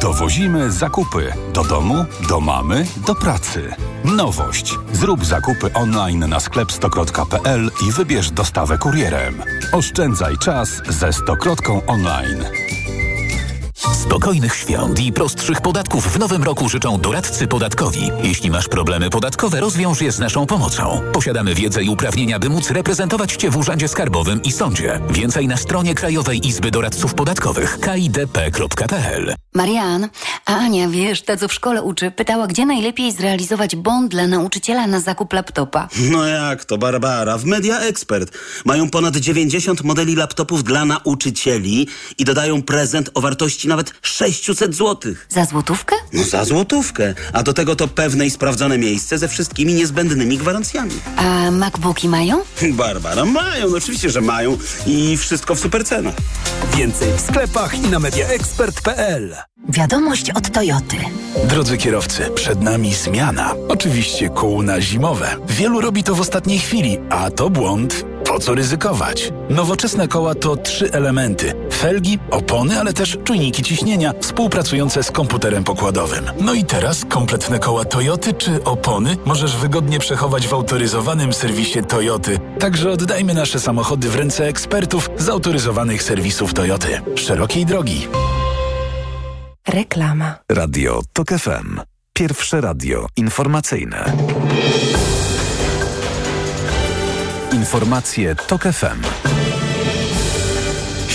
Dowozimy 0.00 0.70
zakupy 0.70 1.32
do 1.52 1.64
domu, 1.64 2.04
do 2.28 2.40
mamy, 2.40 2.86
do 3.06 3.14
pracy. 3.14 3.74
Nowość. 4.04 4.74
Zrób 4.92 5.24
zakupy 5.24 5.72
online 5.74 6.28
na 6.28 6.40
sklep 6.40 6.72
stokrotka.pl 6.72 7.70
i 7.88 7.92
wybierz 7.92 8.30
dostawę 8.30 8.78
kurierem. 8.78 9.42
Oszczędzaj 9.72 10.38
czas 10.38 10.82
ze 10.88 11.12
Stokrotką 11.12 11.86
online. 11.86 12.44
Spokojnych 13.92 14.54
świąt 14.54 15.00
i 15.00 15.12
prostszych 15.12 15.60
podatków 15.60 16.12
w 16.12 16.18
nowym 16.18 16.42
roku 16.42 16.68
życzą 16.68 17.00
doradcy 17.00 17.46
podatkowi. 17.48 18.10
Jeśli 18.22 18.50
masz 18.50 18.68
problemy 18.68 19.10
podatkowe, 19.10 19.60
rozwiąż 19.60 20.00
je 20.00 20.12
z 20.12 20.18
naszą 20.18 20.46
pomocą. 20.46 21.00
Posiadamy 21.12 21.54
wiedzę 21.54 21.82
i 21.82 21.88
uprawnienia, 21.88 22.38
by 22.38 22.48
móc 22.48 22.70
reprezentować 22.70 23.32
Cię 23.32 23.50
w 23.50 23.56
Urzędzie 23.56 23.88
Skarbowym 23.88 24.42
i 24.42 24.52
Sądzie. 24.52 25.00
Więcej 25.10 25.48
na 25.48 25.56
stronie 25.56 25.94
Krajowej 25.94 26.46
Izby 26.46 26.70
Doradców 26.70 27.14
Podatkowych 27.14 27.78
kidp.pl. 27.80 29.34
Marian, 29.54 30.08
a 30.46 30.56
Ania, 30.56 30.88
wiesz, 30.88 31.22
ta 31.22 31.36
co 31.36 31.48
w 31.48 31.52
szkole 31.52 31.82
uczy, 31.82 32.10
pytała, 32.10 32.46
gdzie 32.46 32.66
najlepiej 32.66 33.12
zrealizować 33.12 33.76
bond 33.76 34.10
dla 34.10 34.26
nauczyciela 34.26 34.86
na 34.86 35.00
zakup 35.00 35.32
laptopa. 35.32 35.88
No 36.10 36.26
jak 36.26 36.64
to, 36.64 36.78
Barbara? 36.78 37.38
W 37.38 37.44
Media 37.44 37.80
Expert 37.80 38.38
mają 38.64 38.90
ponad 38.90 39.16
90 39.16 39.84
modeli 39.84 40.16
laptopów 40.16 40.64
dla 40.64 40.84
nauczycieli 40.84 41.88
i 42.18 42.24
dodają 42.24 42.62
prezent 42.62 43.10
o 43.14 43.20
wartości 43.20 43.68
nawet 43.68 43.79
600 44.02 44.74
zł. 44.74 45.12
Za 45.28 45.44
złotówkę? 45.44 45.96
No 46.12 46.24
za 46.24 46.44
złotówkę. 46.44 47.14
A 47.32 47.42
do 47.42 47.52
tego 47.52 47.76
to 47.76 47.88
pewne 47.88 48.26
i 48.26 48.30
sprawdzone 48.30 48.78
miejsce 48.78 49.18
ze 49.18 49.28
wszystkimi 49.28 49.74
niezbędnymi 49.74 50.38
gwarancjami. 50.38 50.94
A 51.16 51.50
MacBooki 51.50 52.08
mają? 52.08 52.42
Barbara, 52.72 53.24
mają, 53.24 53.70
no 53.70 53.76
oczywiście, 53.76 54.10
że 54.10 54.20
mają 54.20 54.58
i 54.86 55.16
wszystko 55.16 55.54
w 55.54 55.60
super 55.60 55.84
cenach. 55.84 56.14
Więcej 56.76 57.12
w 57.16 57.20
sklepach 57.20 57.74
i 57.74 57.80
na 57.80 57.98
mediaexpert.pl. 57.98 59.36
Wiadomość 59.68 60.30
od 60.30 60.50
Toyoty. 60.52 60.96
Drodzy 61.44 61.76
kierowcy, 61.76 62.30
przed 62.34 62.62
nami 62.62 62.94
zmiana. 62.94 63.54
Oczywiście 63.68 64.28
kół 64.28 64.62
na 64.62 64.80
zimowe. 64.80 65.36
Wielu 65.48 65.80
robi 65.80 66.02
to 66.04 66.14
w 66.14 66.20
ostatniej 66.20 66.58
chwili, 66.58 66.98
a 67.10 67.30
to 67.30 67.50
błąd. 67.50 68.04
Po 68.30 68.38
co 68.38 68.54
ryzykować? 68.54 69.32
Nowoczesne 69.48 70.08
koła 70.08 70.34
to 70.34 70.56
trzy 70.56 70.92
elementy. 70.92 71.54
Felgi, 71.72 72.18
opony, 72.30 72.80
ale 72.80 72.92
też 72.92 73.18
czujniki 73.24 73.62
ciśnienia 73.62 74.12
współpracujące 74.20 75.02
z 75.02 75.10
komputerem 75.10 75.64
pokładowym. 75.64 76.24
No 76.40 76.54
i 76.54 76.64
teraz 76.64 77.04
kompletne 77.04 77.58
koła 77.58 77.84
Toyoty 77.84 78.34
czy 78.34 78.64
opony 78.64 79.16
możesz 79.24 79.56
wygodnie 79.56 79.98
przechować 79.98 80.48
w 80.48 80.54
autoryzowanym 80.54 81.32
serwisie 81.32 81.82
Toyoty. 81.88 82.38
Także 82.58 82.90
oddajmy 82.90 83.34
nasze 83.34 83.60
samochody 83.60 84.08
w 84.08 84.16
ręce 84.16 84.46
ekspertów 84.46 85.10
z 85.18 85.28
autoryzowanych 85.28 86.02
serwisów 86.02 86.54
Toyoty. 86.54 87.00
Szerokiej 87.14 87.66
drogi. 87.66 88.08
Reklama. 89.68 90.34
Radio 90.48 91.02
TOK 91.12 91.28
FM. 91.28 91.80
Pierwsze 92.12 92.60
radio 92.60 93.06
informacyjne. 93.16 94.12
Informacje 97.60 98.34
TOK 98.34 98.62
FM. 98.72 99.39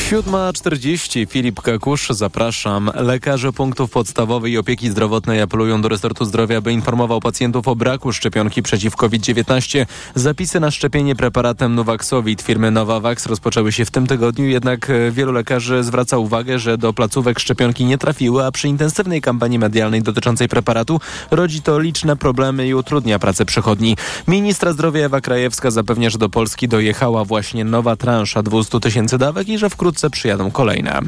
7.40 0.06 1.28
Filip 1.30 1.62
Kakusz, 1.62 2.10
zapraszam. 2.10 2.92
Lekarze 2.96 3.54
punktów 3.54 3.92
podstawowej 3.92 4.58
opieki 4.58 4.90
zdrowotnej 4.90 5.42
apelują 5.42 5.82
do 5.82 5.90
resortu 5.90 6.26
zdrowia, 6.26 6.62
by 6.62 6.74
informował 6.74 7.20
pacjentów 7.20 7.68
o 7.68 7.76
braku 7.76 8.14
szczepionki 8.14 8.64
przeciw 8.64 8.96
COVID-19. 8.96 9.86
Zapisy 10.16 10.60
na 10.60 10.72
szczepienie 10.72 11.16
preparatem 11.16 11.76
Nuvaxovid 11.76 12.42
firmy 12.42 12.72
Novavax 12.72 13.26
rozpoczęły 13.26 13.72
się 13.72 13.86
w 13.86 13.92
tym 13.92 14.08
tygodniu, 14.08 14.46
jednak 14.46 14.90
e, 14.90 15.12
wielu 15.12 15.32
lekarzy 15.32 15.84
zwraca 15.84 16.18
uwagę, 16.18 16.60
że 16.60 16.78
do 16.78 16.94
placówek 16.94 17.40
szczepionki 17.40 17.86
nie 17.86 17.98
trafiły, 17.98 18.46
a 18.46 18.52
przy 18.52 18.68
intensywnej 18.68 19.22
kampanii 19.22 19.60
medialnej 19.60 20.02
dotyczącej 20.02 20.48
preparatu 20.48 21.00
rodzi 21.32 21.62
to 21.62 21.80
liczne 21.80 22.16
problemy 22.16 22.68
i 22.68 22.74
utrudnia 22.74 23.20
pracę 23.20 23.46
przychodni. 23.46 23.98
Ministra 24.28 24.74
zdrowia 24.74 25.06
Ewa 25.06 25.22
Krajewska 25.22 25.72
zapewnia, 25.72 26.10
że 26.10 26.18
do 26.18 26.30
Polski 26.30 26.68
dojechała 26.68 27.26
właśnie 27.26 27.66
nowa 27.66 27.96
transza 27.96 28.44
200 28.44 28.80
tysięcy 28.80 29.18
dawek 29.18 29.50
i 29.50 29.58
że 29.58 29.70
wkrótce 29.70 29.95
przyjadą 30.10 30.52
kolejne. 30.52 31.00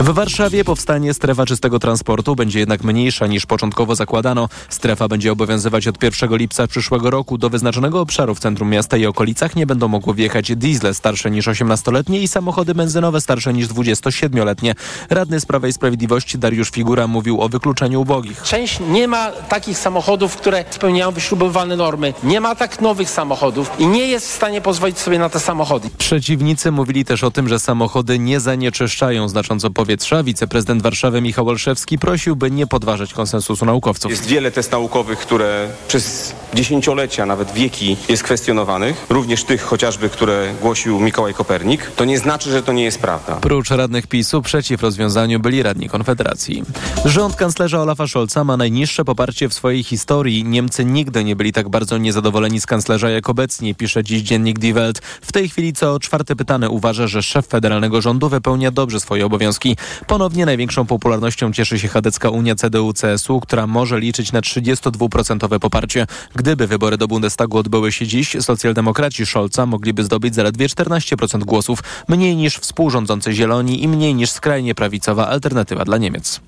W 0.00 0.10
Warszawie 0.10 0.64
powstanie 0.64 1.14
strefa 1.14 1.46
czystego 1.46 1.78
transportu, 1.78 2.36
będzie 2.36 2.58
jednak 2.58 2.84
mniejsza 2.84 3.26
niż 3.26 3.46
początkowo 3.46 3.94
zakładano. 3.94 4.48
Strefa 4.68 5.08
będzie 5.08 5.32
obowiązywać 5.32 5.88
od 5.88 6.02
1 6.02 6.36
lipca 6.36 6.66
przyszłego 6.66 7.10
roku. 7.10 7.38
Do 7.38 7.50
wyznaczonego 7.50 8.00
obszaru 8.00 8.34
w 8.34 8.38
centrum 8.38 8.70
miasta 8.70 8.96
i 8.96 9.06
okolicach 9.06 9.56
nie 9.56 9.66
będą 9.66 9.88
mogły 9.88 10.14
wjechać 10.14 10.56
diesle 10.56 10.94
starsze 10.94 11.30
niż 11.30 11.48
18-letnie 11.48 12.20
i 12.20 12.28
samochody 12.28 12.74
benzynowe 12.74 13.20
starsze 13.20 13.52
niż 13.52 13.68
27-letnie. 13.68 14.74
Radny 15.10 15.40
z 15.40 15.46
Prawa 15.46 15.68
i 15.68 15.72
Sprawiedliwości 15.72 16.38
Dariusz 16.38 16.70
Figura 16.70 17.06
mówił 17.06 17.40
o 17.40 17.48
wykluczeniu 17.48 18.00
ubogich. 18.00 18.42
Część 18.42 18.80
nie 18.80 19.08
ma 19.08 19.30
takich 19.30 19.78
samochodów, 19.78 20.36
które 20.36 20.64
spełniają 20.70 21.10
wyśrubowane 21.10 21.76
normy. 21.76 22.14
Nie 22.22 22.40
ma 22.40 22.54
tak 22.54 22.80
nowych 22.80 23.10
samochodów 23.10 23.70
i 23.78 23.86
nie 23.86 24.08
jest 24.08 24.28
w 24.28 24.34
stanie 24.34 24.60
pozwolić 24.60 24.98
sobie 24.98 25.18
na 25.18 25.28
te 25.28 25.40
samochody. 25.40 25.90
Przeciwnicy 25.98 26.72
mówili 26.72 27.04
też 27.04 27.24
o 27.24 27.30
tym, 27.30 27.48
że 27.48 27.58
samochody 27.58 28.18
nie 28.18 28.27
zanieczyszczają 28.36 29.28
znacząco 29.28 29.70
powietrza. 29.70 30.22
Wiceprezydent 30.22 30.82
Warszawy 30.82 31.20
Michał 31.20 31.48
Olszewski 31.48 31.98
prosił, 31.98 32.36
by 32.36 32.50
nie 32.50 32.66
podważać 32.66 33.14
konsensusu 33.14 33.64
naukowców. 33.64 34.10
Jest 34.10 34.26
wiele 34.26 34.50
test 34.50 34.72
naukowych, 34.72 35.18
które 35.18 35.68
przez 35.88 36.34
dziesięciolecia, 36.54 37.26
nawet 37.26 37.52
wieki 37.52 37.96
jest 38.08 38.22
kwestionowanych, 38.22 39.06
również 39.10 39.44
tych 39.44 39.62
chociażby, 39.62 40.08
które 40.08 40.54
głosił 40.60 41.00
Mikołaj 41.00 41.34
Kopernik, 41.34 41.90
to 41.96 42.04
nie 42.04 42.18
znaczy, 42.18 42.50
że 42.50 42.62
to 42.62 42.72
nie 42.72 42.84
jest 42.84 42.98
prawda. 42.98 43.34
Prócz 43.36 43.70
radnych 43.70 44.06
PiSu 44.06 44.42
przeciw 44.42 44.82
rozwiązaniu 44.82 45.40
byli 45.40 45.62
radni 45.62 45.88
Konfederacji. 45.88 46.62
Rząd 47.04 47.36
kanclerza 47.36 47.82
Olafa 47.82 48.06
Scholza 48.06 48.44
ma 48.44 48.56
najniższe 48.56 49.04
poparcie 49.04 49.48
w 49.48 49.54
swojej 49.54 49.84
historii. 49.84 50.44
Niemcy 50.44 50.84
nigdy 50.84 51.24
nie 51.24 51.36
byli 51.36 51.52
tak 51.52 51.68
bardzo 51.68 51.98
niezadowoleni 51.98 52.60
z 52.60 52.66
kanclerza 52.66 53.10
jak 53.10 53.28
obecnie, 53.28 53.74
pisze 53.74 54.04
dziś 54.04 54.22
dziennik 54.22 54.58
Die 54.58 54.74
Welt. 54.74 54.98
W 55.22 55.32
tej 55.32 55.48
chwili 55.48 55.72
co 55.72 56.00
czwarty 56.00 56.36
pytany 56.36 56.70
uważa, 56.70 57.06
że 57.06 57.22
szef 57.22 57.46
federalnego 57.46 58.00
rządu 58.00 58.17
wypełnia 58.18 58.70
dobrze 58.70 59.00
swoje 59.00 59.26
obowiązki. 59.26 59.76
Ponownie 60.06 60.46
największą 60.46 60.86
popularnością 60.86 61.52
cieszy 61.52 61.78
się 61.78 61.88
chadecka 61.88 62.30
Unia 62.30 62.54
CDU-CSU, 62.54 63.40
która 63.40 63.66
może 63.66 64.00
liczyć 64.00 64.32
na 64.32 64.40
32% 64.40 65.58
poparcie. 65.58 66.06
Gdyby 66.34 66.66
wybory 66.66 66.96
do 66.96 67.08
Bundestagu 67.08 67.58
odbyły 67.58 67.92
się 67.92 68.06
dziś, 68.06 68.36
socjaldemokraci 68.40 69.26
Scholza 69.26 69.66
mogliby 69.66 70.04
zdobyć 70.04 70.34
zaledwie 70.34 70.66
14% 70.66 71.44
głosów, 71.44 71.78
mniej 72.08 72.36
niż 72.36 72.56
współrządzący 72.56 73.32
Zieloni 73.32 73.82
i 73.82 73.88
mniej 73.88 74.14
niż 74.14 74.30
skrajnie 74.30 74.74
prawicowa 74.74 75.28
alternatywa 75.28 75.84
dla 75.84 75.98
Niemiec. 75.98 76.40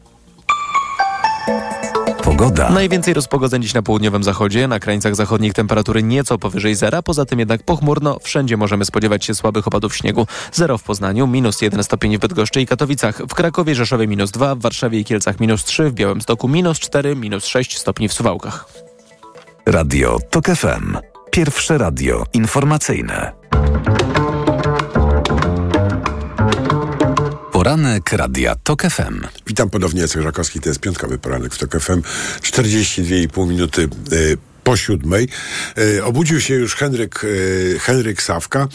Pogoda. 2.40 2.70
Najwięcej 2.70 3.14
rozpogodzeń 3.14 3.62
dziś 3.62 3.74
na 3.74 3.82
południowym 3.82 4.24
zachodzie, 4.24 4.68
na 4.68 4.80
krańcach 4.80 5.16
zachodnich 5.16 5.52
temperatury 5.52 6.02
nieco 6.02 6.38
powyżej 6.38 6.74
zera, 6.74 7.02
poza 7.02 7.24
tym 7.24 7.38
jednak 7.38 7.62
pochmurno, 7.62 8.18
wszędzie 8.22 8.56
możemy 8.56 8.84
spodziewać 8.84 9.24
się 9.24 9.34
słabych 9.34 9.68
opadów 9.68 9.96
śniegu. 9.96 10.26
Zero 10.52 10.78
w 10.78 10.82
Poznaniu, 10.82 11.26
minus 11.26 11.62
1 11.62 11.84
stopień 11.84 12.16
w 12.16 12.20
Bydgoszczy 12.20 12.60
i 12.60 12.66
Katowicach, 12.66 13.18
w 13.18 13.34
Krakowie, 13.34 13.74
Rzeszowie 13.74 14.06
minus 14.06 14.30
2, 14.30 14.54
w 14.54 14.58
Warszawie 14.58 15.00
i 15.00 15.04
Kielcach 15.04 15.40
minus 15.40 15.64
3, 15.64 15.90
w 15.90 15.92
Białymstoku 15.92 16.48
minus 16.48 16.78
4, 16.78 17.16
minus 17.16 17.46
6 17.46 17.78
stopni 17.78 18.08
w 18.08 18.12
Suwałkach. 18.12 18.68
Radio 19.66 20.18
TOK 20.30 20.46
FM. 20.46 20.96
Pierwsze 21.30 21.78
radio 21.78 22.24
informacyjne. 22.32 23.32
Poranek 27.60 28.12
Radia 28.12 28.54
TOK 28.54 28.82
FM. 28.82 29.26
Witam 29.46 29.70
ponownie, 29.70 30.00
Jacek 30.00 30.22
Żakowski, 30.22 30.60
to 30.60 30.68
jest 30.68 30.80
piątkowy 30.80 31.18
poranek 31.18 31.54
w 31.54 31.58
TOK 31.58 31.80
FM. 31.80 32.02
42,5 32.40 33.48
minuty 33.48 33.88
y, 34.12 34.38
po 34.64 34.76
siódmej. 34.76 35.28
Y, 35.78 36.04
obudził 36.04 36.40
się 36.40 36.54
już 36.54 36.74
Henryk, 36.74 37.24
y, 37.24 37.76
Henryk 37.80 38.22
Sawka 38.22 38.68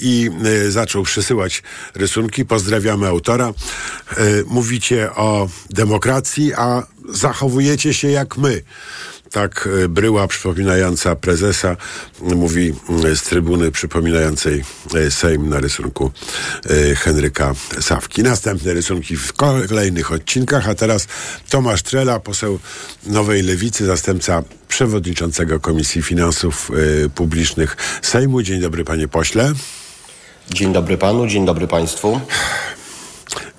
i 0.00 0.30
zaczął 0.68 1.02
przysyłać 1.02 1.62
rysunki. 1.94 2.44
Pozdrawiamy 2.44 3.06
autora. 3.06 3.52
Mówicie 4.46 5.14
o 5.14 5.48
demokracji, 5.70 6.54
a 6.54 6.82
zachowujecie 7.08 7.94
się 7.94 8.08
jak 8.08 8.36
my. 8.36 8.62
Tak 9.32 9.68
y, 9.84 9.88
bryła 9.88 10.28
przypominająca 10.28 11.16
prezesa 11.16 11.76
mówi 12.20 12.74
z 13.14 13.22
trybuny 13.22 13.70
przypominającej 13.70 14.64
y, 14.94 15.10
Sejm 15.10 15.48
na 15.48 15.60
rysunku 15.60 16.10
y, 16.70 16.96
Henryka 16.96 17.54
Sawki. 17.80 18.22
Następne 18.22 18.74
rysunki 18.74 19.16
w 19.16 19.32
kolejnych 19.32 20.12
odcinkach, 20.12 20.68
a 20.68 20.74
teraz 20.74 21.06
Tomasz 21.50 21.82
Trela, 21.82 22.20
poseł 22.20 22.58
Nowej 23.06 23.42
Lewicy, 23.42 23.86
zastępca 23.86 24.42
przewodniczącego 24.68 25.60
Komisji 25.60 26.02
Finansów 26.02 26.70
Publicznych 27.14 27.76
Sejmu. 28.02 28.42
Dzień 28.42 28.60
dobry 28.60 28.84
panie 28.84 29.08
pośle. 29.08 29.52
Dzień 30.50 30.72
dobry 30.72 30.98
panu, 30.98 31.26
dzień 31.26 31.46
dobry 31.46 31.68
państwu. 31.68 32.20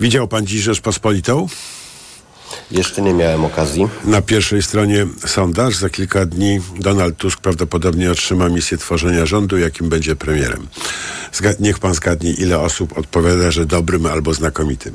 Widział 0.00 0.28
pan 0.28 0.46
dziś 0.46 0.62
Rzeczpospolitą? 0.62 1.46
Jeszcze 2.70 3.02
nie 3.02 3.14
miałem 3.14 3.44
okazji. 3.44 3.88
Na 4.04 4.22
pierwszej 4.22 4.62
stronie 4.62 5.06
sondaż. 5.26 5.76
Za 5.76 5.90
kilka 5.90 6.26
dni 6.26 6.60
Donald 6.80 7.16
Tusk 7.16 7.40
prawdopodobnie 7.40 8.10
otrzyma 8.10 8.48
misję 8.48 8.78
tworzenia 8.78 9.26
rządu, 9.26 9.58
jakim 9.58 9.88
będzie 9.88 10.16
premierem. 10.16 10.66
Zga- 11.32 11.54
niech 11.60 11.78
pan 11.78 11.94
zgadnie, 11.94 12.30
ile 12.32 12.58
osób 12.60 12.98
odpowiada, 12.98 13.50
że 13.50 13.66
dobrym 13.66 14.06
albo 14.06 14.34
znakomitym. 14.34 14.94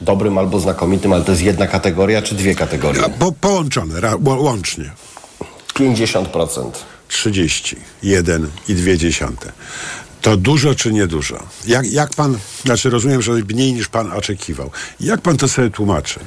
Dobrym 0.00 0.38
albo 0.38 0.60
znakomitym, 0.60 1.12
ale 1.12 1.24
to 1.24 1.30
jest 1.32 1.42
jedna 1.42 1.66
kategoria 1.66 2.22
czy 2.22 2.34
dwie 2.34 2.54
kategorie? 2.54 3.02
Po, 3.18 3.32
połączone, 3.32 4.00
ra, 4.00 4.14
łącznie. 4.24 4.90
50%. 5.74 6.70
31 7.08 8.48
i 8.68 8.74
dwie 8.74 8.98
dziesiąte. 8.98 9.52
To 10.22 10.36
dużo 10.36 10.74
czy 10.74 10.92
niedużo? 10.92 11.38
Jak, 11.66 11.92
jak 11.92 12.14
pan, 12.14 12.38
znaczy 12.64 12.90
rozumiem, 12.90 13.22
że 13.22 13.32
mniej 13.32 13.72
niż 13.72 13.88
pan 13.88 14.12
oczekiwał. 14.12 14.70
Jak 15.00 15.20
pan 15.20 15.36
to 15.36 15.48
sobie 15.48 15.70
tłumaczy? 15.70 16.20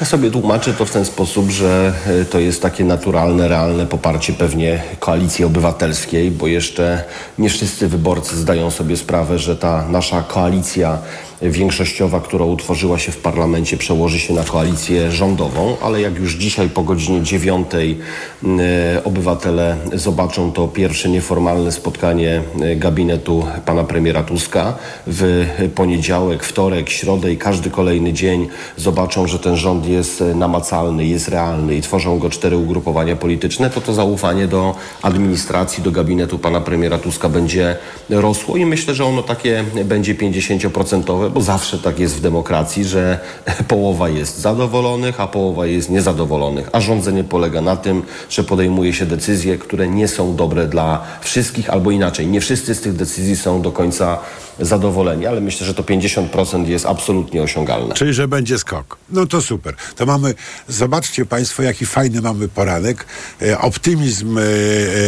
Ja 0.00 0.06
sobie 0.06 0.30
tłumaczę 0.30 0.74
to 0.74 0.84
w 0.86 0.90
ten 0.90 1.04
sposób, 1.04 1.50
że 1.50 1.92
e, 2.06 2.24
to 2.24 2.38
jest 2.38 2.62
takie 2.62 2.84
naturalne, 2.84 3.48
realne 3.48 3.86
poparcie 3.86 4.32
pewnie 4.32 4.82
koalicji 5.00 5.44
obywatelskiej, 5.44 6.30
bo 6.30 6.46
jeszcze 6.46 7.04
nie 7.38 7.50
wszyscy 7.50 7.88
wyborcy 7.88 8.36
zdają 8.36 8.70
sobie 8.70 8.96
sprawę, 8.96 9.38
że 9.38 9.56
ta 9.56 9.88
nasza 9.88 10.22
koalicja 10.22 10.98
większościowa, 11.42 12.20
która 12.20 12.44
utworzyła 12.44 12.98
się 12.98 13.12
w 13.12 13.16
parlamencie, 13.16 13.76
przełoży 13.76 14.18
się 14.18 14.34
na 14.34 14.44
koalicję 14.44 15.10
rządową, 15.12 15.76
ale 15.82 16.00
jak 16.00 16.18
już 16.18 16.34
dzisiaj 16.34 16.68
po 16.68 16.82
godzinie 16.82 17.22
dziewiątej 17.22 17.98
e, 18.44 19.04
obywatele 19.04 19.76
zobaczą 19.92 20.52
to 20.52 20.68
pierwsze 20.68 21.08
nieformalne 21.08 21.72
spotkanie 21.72 22.42
e, 22.60 22.76
gabinetu 22.76 23.46
pana 23.66 23.84
premiera 23.84 24.22
Tuska. 24.22 24.74
W 25.06 25.46
poniedziałek, 25.74 26.44
wtorek, 26.44 26.90
środę 26.90 27.32
i 27.32 27.36
każdy 27.36 27.70
kolejny 27.70 28.12
dzień 28.12 28.48
zobaczą, 28.76 29.26
że 29.26 29.38
ten 29.38 29.56
rząd 29.56 29.86
jest 29.86 30.24
namacalny, 30.34 31.06
jest 31.06 31.28
realny 31.28 31.76
i 31.76 31.80
tworzą 31.80 32.18
go 32.18 32.30
cztery 32.30 32.56
ugrupowania 32.56 33.16
polityczne, 33.16 33.70
to 33.70 33.80
to 33.80 33.92
zaufanie 33.92 34.48
do 34.48 34.74
administracji, 35.02 35.82
do 35.82 35.90
gabinetu 35.90 36.38
pana 36.38 36.60
premiera 36.60 36.98
Tuska 36.98 37.28
będzie 37.28 37.76
rosło 38.10 38.56
i 38.56 38.66
myślę, 38.66 38.94
że 38.94 39.04
ono 39.04 39.22
takie 39.22 39.64
będzie 39.84 40.14
50%, 40.14 41.29
bo 41.30 41.40
zawsze 41.40 41.78
tak 41.78 41.98
jest 41.98 42.16
w 42.16 42.20
demokracji, 42.20 42.84
że 42.84 43.18
połowa 43.68 44.08
jest 44.08 44.38
zadowolonych, 44.38 45.20
a 45.20 45.26
połowa 45.26 45.66
jest 45.66 45.90
niezadowolonych. 45.90 46.68
A 46.72 46.80
rządzenie 46.80 47.24
polega 47.24 47.60
na 47.60 47.76
tym, 47.76 48.02
że 48.28 48.44
podejmuje 48.44 48.92
się 48.92 49.06
decyzje, 49.06 49.58
które 49.58 49.88
nie 49.88 50.08
są 50.08 50.36
dobre 50.36 50.66
dla 50.66 51.02
wszystkich, 51.20 51.70
albo 51.70 51.90
inaczej. 51.90 52.26
Nie 52.26 52.40
wszyscy 52.40 52.74
z 52.74 52.80
tych 52.80 52.96
decyzji 52.96 53.36
są 53.36 53.62
do 53.62 53.72
końca 53.72 54.18
zadowoleni, 54.58 55.26
ale 55.26 55.40
myślę, 55.40 55.66
że 55.66 55.74
to 55.74 55.82
50% 55.82 56.66
jest 56.66 56.86
absolutnie 56.86 57.42
osiągalne. 57.42 57.94
Czyli, 57.94 58.14
że 58.14 58.28
będzie 58.28 58.58
skok. 58.58 58.96
No 59.10 59.26
to 59.26 59.42
super. 59.42 59.74
To 59.96 60.06
mamy, 60.06 60.34
zobaczcie 60.68 61.26
Państwo, 61.26 61.62
jaki 61.62 61.86
fajny 61.86 62.20
mamy 62.20 62.48
poranek. 62.48 63.06
E, 63.42 63.58
optymizm 63.58 64.38
e, 64.38 64.42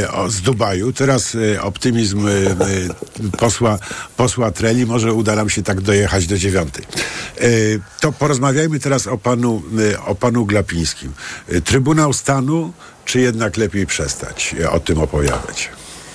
e, 0.02 0.12
o- 0.12 0.30
z 0.30 0.40
Dubaju, 0.40 0.92
teraz 0.92 1.34
e, 1.54 1.62
optymizm 1.62 2.26
e, 2.28 2.30
e, 2.30 3.36
posła, 3.38 3.78
posła 4.16 4.50
Treli. 4.50 4.86
Może 4.86 5.12
uda 5.14 5.36
nam 5.36 5.50
się 5.50 5.62
tak 5.62 5.80
dojechać 5.80 6.26
do 6.26 6.38
dziewiątej. 6.38 6.84
E, 7.40 7.46
to 8.00 8.12
porozmawiajmy 8.12 8.80
teraz 8.80 9.06
o 9.06 9.18
panu, 9.18 9.62
e, 9.92 10.00
o 10.04 10.14
panu 10.14 10.46
Glapińskim. 10.46 11.12
E, 11.48 11.60
Trybunał 11.60 12.12
Stanu, 12.12 12.72
czy 13.04 13.20
jednak 13.20 13.56
lepiej 13.56 13.86
przestać 13.86 14.54
e, 14.60 14.70
o 14.70 14.80
tym 14.80 14.98
opowiadać? 15.00 15.68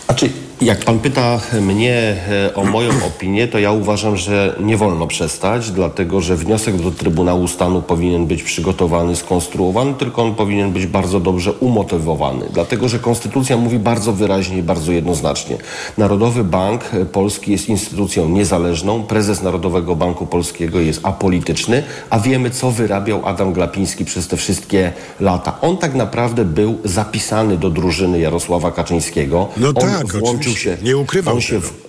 Znaczy, 0.06 0.30
jak 0.62 0.86
pan 0.86 1.00
pyta 1.00 1.40
mnie 1.62 2.16
e, 2.30 2.54
o 2.54 2.64
moją 2.64 2.92
opinię, 3.16 3.48
to 3.48 3.60
ja 3.60 3.72
uważam, 3.72 4.18
że 4.18 4.56
nie 4.60 4.78
wolno 4.78 5.08
przestać, 5.08 5.72
dlatego 5.72 6.22
że 6.22 6.36
wniosek 6.36 6.82
do 6.82 6.92
Trybunału 6.92 7.48
Stanu 7.48 7.82
powinien 7.82 8.26
być 8.26 8.44
przygotowany, 8.44 9.16
skonstruowany, 9.16 9.94
tylko 9.94 10.24
on 10.24 10.36
powinien 10.36 10.72
być 10.72 10.86
bardzo 10.86 11.20
dobrze 11.20 11.52
umotywowany. 11.52 12.46
Dlatego, 12.54 12.90
że 12.90 13.00
Konstytucja 13.00 13.58
mówi 13.58 13.80
bardzo 13.80 14.14
wyraźnie 14.14 14.58
i 14.58 14.64
bardzo 14.64 14.92
jednoznacznie. 14.92 15.58
Narodowy 15.98 16.44
Bank 16.44 16.84
Polski 17.12 17.52
jest 17.52 17.70
instytucją 17.70 18.30
niezależną, 18.30 19.04
prezes 19.04 19.44
Narodowego 19.44 19.96
Banku 19.96 20.26
Polskiego 20.26 20.80
jest 20.80 21.00
apolityczny, 21.04 21.84
a 22.10 22.20
wiemy, 22.20 22.50
co 22.50 22.72
wyrabiał 22.72 23.26
Adam 23.26 23.54
Glapiński 23.54 24.06
przez 24.06 24.28
te 24.28 24.38
wszystkie 24.38 24.94
lata. 25.20 25.62
On 25.62 25.78
tak 25.78 25.96
naprawdę 25.96 26.46
był 26.46 26.78
zapisany 26.84 27.58
do 27.58 27.70
drużyny 27.70 28.20
Jarosława 28.20 28.72
Kaczyńskiego. 28.72 29.48
No 29.58 29.68
on 29.68 29.74
tak, 29.74 30.08
włączył. 30.08 30.47
Się. 30.56 30.78
Nie 30.82 30.98
ukrywał 30.98 31.36
on 31.36 31.42
się 31.42 31.62
tego. 31.62 31.87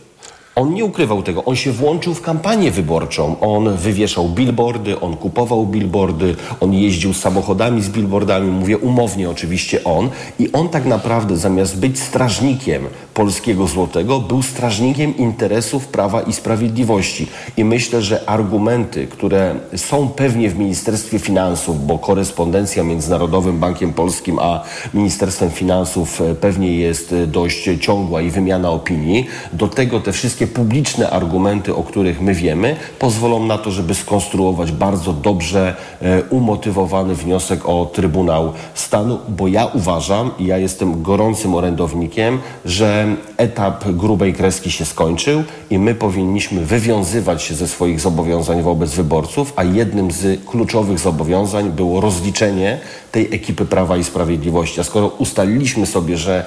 On 0.58 0.74
nie 0.74 0.84
ukrywał 0.84 1.22
tego. 1.22 1.44
On 1.44 1.56
się 1.56 1.72
włączył 1.72 2.14
w 2.14 2.22
kampanię 2.22 2.70
wyborczą. 2.70 3.40
On 3.40 3.76
wywieszał 3.76 4.28
billboardy, 4.28 5.00
on 5.00 5.16
kupował 5.16 5.66
billboardy, 5.66 6.36
on 6.60 6.74
jeździł 6.74 7.14
samochodami 7.14 7.82
z 7.82 7.88
billboardami, 7.88 8.50
mówię 8.50 8.78
umownie 8.78 9.30
oczywiście 9.30 9.84
on. 9.84 10.10
I 10.38 10.52
on 10.52 10.68
tak 10.68 10.84
naprawdę 10.84 11.36
zamiast 11.36 11.78
być 11.78 12.00
strażnikiem 12.00 12.82
polskiego 13.14 13.66
złotego, 13.66 14.20
był 14.20 14.42
strażnikiem 14.42 15.16
interesów 15.16 15.86
Prawa 15.86 16.22
i 16.22 16.32
Sprawiedliwości. 16.32 17.26
I 17.56 17.64
myślę, 17.64 18.02
że 18.02 18.28
argumenty, 18.30 19.06
które 19.06 19.54
są 19.76 20.08
pewnie 20.08 20.50
w 20.50 20.58
Ministerstwie 20.58 21.18
Finansów, 21.18 21.86
bo 21.86 21.98
korespondencja 21.98 22.84
między 22.84 23.10
Narodowym 23.10 23.58
Bankiem 23.58 23.92
Polskim 23.92 24.38
a 24.38 24.64
Ministerstwem 24.94 25.50
Finansów 25.50 26.20
e, 26.20 26.34
pewnie 26.34 26.76
jest 26.76 27.12
e, 27.12 27.26
dość 27.26 27.68
ciągła 27.80 28.22
i 28.22 28.30
wymiana 28.30 28.70
opinii, 28.70 29.26
do 29.52 29.68
tego 29.68 30.00
te 30.00 30.12
wszystkie 30.12 30.47
publiczne 30.48 31.10
argumenty, 31.10 31.74
o 31.74 31.82
których 31.82 32.20
my 32.20 32.34
wiemy, 32.34 32.76
pozwolą 32.98 33.46
na 33.46 33.58
to, 33.58 33.70
żeby 33.70 33.94
skonstruować 33.94 34.72
bardzo 34.72 35.12
dobrze 35.12 35.76
e, 36.02 36.22
umotywowany 36.22 37.14
wniosek 37.14 37.68
o 37.68 37.86
Trybunał 37.86 38.52
Stanu, 38.74 39.18
bo 39.28 39.48
ja 39.48 39.66
uważam 39.66 40.30
i 40.38 40.46
ja 40.46 40.58
jestem 40.58 41.02
gorącym 41.02 41.54
orędownikiem, 41.54 42.38
że 42.64 43.16
etap 43.36 43.88
grubej 43.88 44.34
kreski 44.34 44.70
się 44.70 44.84
skończył 44.84 45.42
i 45.70 45.78
my 45.78 45.94
powinniśmy 45.94 46.64
wywiązywać 46.64 47.42
się 47.42 47.54
ze 47.54 47.68
swoich 47.68 48.00
zobowiązań 48.00 48.62
wobec 48.62 48.94
wyborców, 48.94 49.52
a 49.56 49.64
jednym 49.64 50.10
z 50.10 50.44
kluczowych 50.44 50.98
zobowiązań 50.98 51.70
było 51.70 52.00
rozliczenie 52.00 52.78
tej 53.12 53.34
ekipy 53.34 53.66
Prawa 53.66 53.96
i 53.96 54.04
Sprawiedliwości. 54.04 54.80
A 54.80 54.84
skoro 54.84 55.06
ustaliliśmy 55.06 55.86
sobie, 55.86 56.16
że 56.16 56.46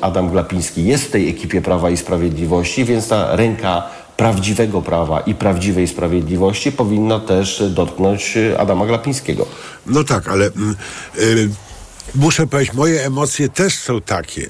Adam 0.00 0.30
Glapiński 0.30 0.84
jest 0.84 1.04
w 1.04 1.10
tej 1.10 1.28
ekipie 1.28 1.62
Prawa 1.62 1.90
i 1.90 1.96
Sprawiedliwości, 1.96 2.84
więc 2.84 3.08
ręka 3.32 3.82
prawdziwego 4.16 4.82
prawa 4.82 5.20
i 5.20 5.34
prawdziwej 5.34 5.88
sprawiedliwości 5.88 6.72
powinna 6.72 7.20
też 7.20 7.62
dotknąć 7.70 8.38
Adama 8.58 8.86
Glapińskiego. 8.86 9.46
No 9.86 10.04
tak, 10.04 10.28
ale 10.28 10.46
mm, 10.46 10.76
y, 11.18 11.48
muszę 12.14 12.46
powiedzieć, 12.46 12.74
moje 12.74 13.04
emocje 13.06 13.48
też 13.48 13.74
są 13.74 14.00
takie, 14.00 14.48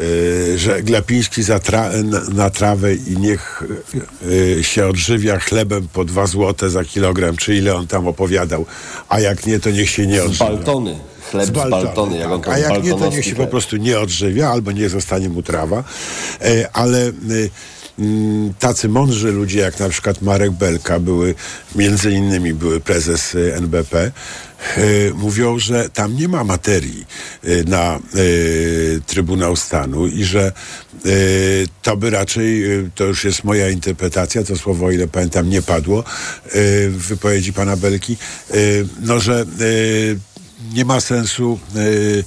y, 0.00 0.58
że 0.58 0.82
Glapiński 0.82 1.42
za 1.42 1.56
tra- 1.58 2.04
na, 2.04 2.20
na 2.20 2.50
trawę 2.50 2.94
i 2.94 3.16
niech 3.18 3.62
y, 4.26 4.64
się 4.64 4.86
odżywia 4.86 5.38
chlebem 5.38 5.88
po 5.92 6.04
dwa 6.04 6.26
złote 6.26 6.70
za 6.70 6.84
kilogram, 6.84 7.36
czy 7.36 7.54
ile 7.56 7.74
on 7.74 7.86
tam 7.86 8.06
opowiadał, 8.06 8.66
a 9.08 9.20
jak 9.20 9.46
nie, 9.46 9.60
to 9.60 9.70
niech 9.70 9.90
się 9.90 10.06
nie 10.06 10.20
Z 10.20 10.24
odżywia. 10.24 10.50
Baltony. 10.50 10.98
Chleb 11.30 11.46
z 11.46 11.50
Baltony, 11.50 12.18
jak 12.18 12.30
on 12.30 12.42
to 12.42 12.50
A 12.52 12.58
jak 12.58 12.84
nie, 12.84 12.94
to 12.94 13.08
niech 13.08 13.24
się 13.24 13.34
po 13.34 13.46
prostu 13.46 13.76
nie 13.76 13.98
odżywia, 13.98 14.48
albo 14.48 14.72
nie 14.72 14.88
zostanie 14.88 15.28
mu 15.28 15.42
trawa. 15.42 15.84
E, 16.40 16.70
ale 16.72 17.00
mm, 17.00 17.48
tacy 18.58 18.88
mądrzy 18.88 19.32
ludzie, 19.32 19.58
jak 19.58 19.80
na 19.80 19.88
przykład 19.88 20.22
Marek 20.22 20.50
Belka, 20.50 21.00
były, 21.00 21.34
między 21.74 22.12
innymi 22.12 22.54
były 22.54 22.80
prezes 22.80 23.34
e, 23.34 23.56
NBP, 23.56 24.12
e, 24.76 24.80
mówią, 25.14 25.58
że 25.58 25.88
tam 25.88 26.16
nie 26.16 26.28
ma 26.28 26.44
materii 26.44 27.06
e, 27.44 27.64
na 27.64 27.98
Trybunał 29.06 29.56
Stanu 29.56 30.06
i 30.06 30.24
że 30.24 30.52
to 31.82 31.96
by 31.96 32.10
raczej, 32.10 32.64
to 32.94 33.04
już 33.04 33.24
jest 33.24 33.44
moja 33.44 33.68
interpretacja, 33.68 34.44
to 34.44 34.56
słowo, 34.56 34.86
o 34.86 34.90
ile 34.90 35.08
pamiętam, 35.08 35.50
nie 35.50 35.62
padło 35.62 36.04
w 36.88 37.04
wypowiedzi 37.08 37.52
pana 37.52 37.76
Belki, 37.76 38.16
no, 39.00 39.20
że 39.20 39.46
nie 40.72 40.84
ma 40.84 41.00
sensu 41.00 41.58
y, 41.76 42.24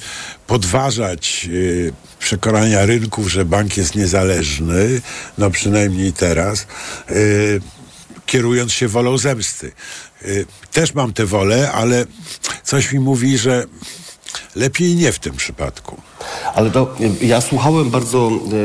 podważać 0.47 1.47
y, 1.49 1.93
przekonania 2.19 2.85
rynków, 2.85 3.31
że 3.31 3.45
bank 3.45 3.77
jest 3.77 3.95
niezależny, 3.95 5.01
no 5.37 5.51
przynajmniej 5.51 6.13
teraz, 6.13 6.67
y, 7.11 7.61
kierując 8.25 8.71
się 8.73 8.87
wolą 8.87 9.17
zemsty. 9.17 9.71
Też 10.71 10.93
mam 10.93 11.13
tę 11.13 11.25
wolę, 11.25 11.71
ale 11.71 12.05
coś 12.63 12.91
mi 12.91 12.99
mówi, 12.99 13.37
że 13.37 13.65
lepiej 14.55 14.95
nie 14.95 15.11
w 15.11 15.19
tym 15.19 15.35
przypadku. 15.35 16.01
Ale 16.55 16.71
to 16.71 16.95
y, 17.21 17.25
ja 17.25 17.41
słuchałem 17.41 17.89
bardzo 17.89 18.31
y, 18.31 18.55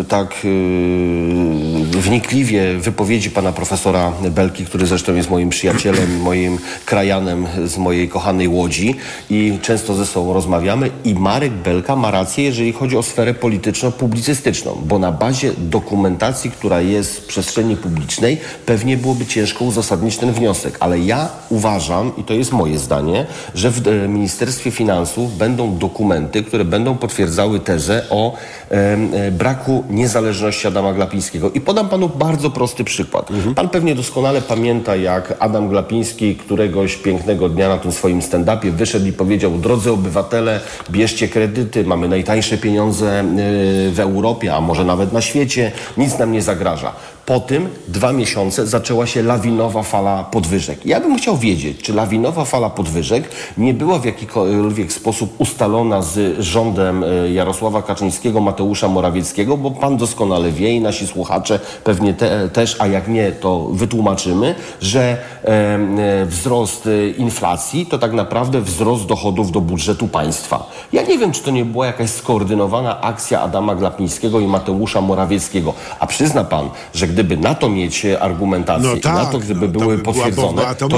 y, 0.00 0.04
tak 0.04 0.34
y, 0.44 2.00
wnikliwie 2.00 2.78
wypowiedzi 2.78 3.30
pana 3.30 3.52
profesora 3.52 4.12
Belki, 4.30 4.64
który 4.64 4.86
zresztą 4.86 5.14
jest 5.14 5.30
moim 5.30 5.48
przyjacielem, 5.48 6.20
moim 6.28 6.58
krajanem 6.84 7.46
z 7.64 7.78
mojej 7.78 8.08
kochanej 8.08 8.48
Łodzi 8.48 8.94
i 9.30 9.58
często 9.62 9.94
ze 9.94 10.06
sobą 10.06 10.32
rozmawiamy. 10.32 10.90
I 11.04 11.14
Marek 11.14 11.52
Belka 11.52 11.96
ma 11.96 12.10
rację, 12.10 12.44
jeżeli 12.44 12.72
chodzi 12.72 12.96
o 12.96 13.02
sferę 13.02 13.34
polityczno-publicystyczną, 13.34 14.82
bo 14.84 14.98
na 14.98 15.12
bazie 15.12 15.52
dokumentacji, 15.58 16.50
która 16.50 16.80
jest 16.80 17.20
w 17.20 17.26
przestrzeni 17.26 17.76
publicznej, 17.76 18.38
pewnie 18.66 18.96
byłoby 18.96 19.26
ciężko 19.26 19.64
uzasadnić 19.64 20.16
ten 20.16 20.32
wniosek, 20.32 20.76
ale 20.80 20.98
ja 20.98 21.28
uważam, 21.48 22.12
i 22.16 22.24
to 22.24 22.34
jest 22.34 22.52
moje 22.52 22.78
zdanie, 22.78 23.26
że 23.54 23.70
w 23.70 23.88
e, 23.88 24.08
Ministerstwie 24.08 24.70
Finansów 24.70 25.38
będą 25.38 25.78
dokumenty, 25.78 26.42
które 26.42 26.64
będą 26.66 26.96
potwierdzały 26.96 27.60
tezę 27.60 28.02
o 28.10 28.34
e, 28.70 29.30
braku 29.30 29.84
niezależności 29.90 30.66
Adama 30.68 30.92
Glapińskiego. 30.92 31.50
I 31.50 31.60
podam 31.60 31.88
panu 31.88 32.08
bardzo 32.08 32.50
prosty 32.50 32.84
przykład. 32.84 33.28
Pan 33.54 33.68
pewnie 33.68 33.94
doskonale 33.94 34.42
pamięta, 34.42 34.96
jak 34.96 35.34
Adam 35.38 35.68
Glapiński 35.68 36.36
któregoś 36.36 36.96
pięknego 36.96 37.48
dnia 37.48 37.68
na 37.68 37.78
tym 37.78 37.92
swoim 37.92 38.20
stand-upie 38.20 38.70
wyszedł 38.70 39.06
i 39.06 39.12
powiedział, 39.12 39.50
drodzy 39.58 39.92
obywatele, 39.92 40.60
bierzcie 40.90 41.28
kredyty, 41.28 41.84
mamy 41.84 42.08
najtańsze 42.08 42.58
pieniądze 42.58 43.20
y, 43.20 43.24
w 43.92 44.00
Europie, 44.00 44.54
a 44.54 44.60
może 44.60 44.84
nawet 44.84 45.12
na 45.12 45.20
świecie, 45.20 45.72
nic 45.96 46.18
nam 46.18 46.32
nie 46.32 46.42
zagraża. 46.42 46.92
Po 47.26 47.40
tym 47.40 47.68
dwa 47.88 48.12
miesiące 48.12 48.66
zaczęła 48.66 49.06
się 49.06 49.22
lawinowa 49.22 49.82
fala 49.82 50.24
podwyżek. 50.24 50.86
Ja 50.86 51.00
bym 51.00 51.18
chciał 51.18 51.36
wiedzieć, 51.36 51.82
czy 51.82 51.92
lawinowa 51.92 52.44
fala 52.44 52.70
podwyżek 52.70 53.28
nie 53.58 53.74
była 53.74 53.98
w 53.98 54.04
jakikolwiek 54.04 54.92
sposób 54.92 55.34
ustalona 55.38 56.02
z 56.02 56.40
rządem 56.40 57.04
e, 57.04 57.32
Jarosława 57.32 57.82
Kaczyńskiego, 57.82 58.40
Mateusza 58.40 58.88
Morawieckiego, 58.88 59.56
bo 59.56 59.70
pan 59.70 59.96
doskonale 59.96 60.50
wie 60.50 60.72
i 60.76 60.80
nasi 60.80 61.06
słuchacze 61.06 61.60
pewnie 61.84 62.14
te, 62.14 62.48
też, 62.48 62.76
a 62.78 62.86
jak 62.86 63.08
nie, 63.08 63.32
to 63.32 63.68
wytłumaczymy, 63.72 64.54
że 64.80 65.18
e, 65.44 66.26
wzrost 66.26 66.86
e, 66.86 67.08
inflacji 67.08 67.86
to 67.86 67.98
tak 67.98 68.12
naprawdę 68.12 68.60
wzrost 68.60 69.06
dochodów 69.06 69.52
do 69.52 69.60
budżetu 69.60 70.08
państwa. 70.08 70.70
Ja 70.92 71.02
nie 71.02 71.18
wiem, 71.18 71.32
czy 71.32 71.42
to 71.42 71.50
nie 71.50 71.64
była 71.64 71.86
jakaś 71.86 72.10
skoordynowana 72.10 73.00
akcja 73.00 73.40
Adama 73.40 73.74
Glapińskiego 73.74 74.40
i 74.40 74.46
Mateusza 74.46 75.00
Morawieckiego. 75.00 75.74
A 76.00 76.06
przyzna 76.06 76.44
pan, 76.44 76.70
że 76.94 77.15
gdyby 77.16 77.36
na 77.36 77.54
to 77.54 77.68
mieć 77.68 78.06
argumentację 78.20 78.88
No 78.88 78.94
i 78.94 79.00
na 79.00 79.22
tak, 79.24 79.32
to 79.32 79.38
gdyby 79.38 79.66
no, 79.66 79.72
to 79.72 79.78
były 79.78 79.96
by 79.96 80.02
potwierdzone, 80.02 80.74
to. 80.74 80.88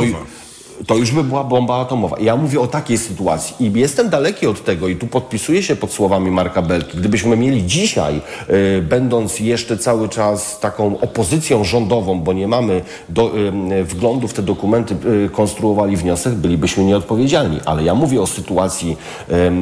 To 0.87 0.95
już 0.95 1.13
by 1.13 1.25
była 1.25 1.45
bomba 1.45 1.81
atomowa. 1.81 2.17
Ja 2.21 2.37
mówię 2.37 2.61
o 2.61 2.67
takiej 2.67 2.99
sytuacji 2.99 3.67
i 3.67 3.73
jestem 3.81 4.09
daleki 4.09 4.47
od 4.47 4.65
tego 4.65 4.89
i 4.89 4.97
tu 4.97 5.07
podpisuję 5.07 5.63
się 5.63 5.77
pod 5.77 5.93
słowami 5.93 6.31
Marka 6.31 6.63
Belki. 6.63 6.99
Gdybyśmy 6.99 7.37
mieli 7.37 7.67
dzisiaj, 7.67 8.21
y, 8.51 8.83
będąc 8.83 9.41
jeszcze 9.41 9.79
cały 9.79 10.09
czas 10.09 10.61
taką 10.61 11.01
opozycją 11.01 11.65
rządową, 11.65 12.21
bo 12.21 12.33
nie 12.33 12.49
mamy 12.49 12.83
do, 13.09 13.33
y, 13.79 13.85
wglądu 13.85 14.29
w 14.29 14.33
te 14.33 14.43
dokumenty, 14.43 14.97
y, 15.27 15.31
konstruowali 15.31 15.97
wniosek, 15.97 16.35
bylibyśmy 16.35 16.85
nieodpowiedzialni. 16.85 17.61
Ale 17.65 17.85
ja 17.85 17.95
mówię 17.95 18.23
o 18.23 18.27
sytuacji 18.27 18.97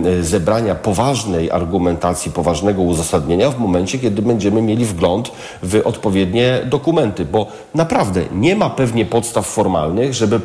y, 0.06 0.24
zebrania 0.24 0.74
poważnej 0.74 1.50
argumentacji, 1.50 2.32
poważnego 2.32 2.82
uzasadnienia 2.82 3.50
w 3.50 3.58
momencie, 3.58 3.98
kiedy 3.98 4.22
będziemy 4.22 4.62
mieli 4.62 4.84
wgląd 4.84 5.32
w 5.62 5.80
odpowiednie 5.84 6.60
dokumenty, 6.64 7.24
bo 7.24 7.46
naprawdę 7.74 8.22
nie 8.32 8.56
ma 8.56 8.70
pewnie 8.70 9.04
podstaw 9.04 9.46
formalnych, 9.46 10.14
żeby 10.14 10.40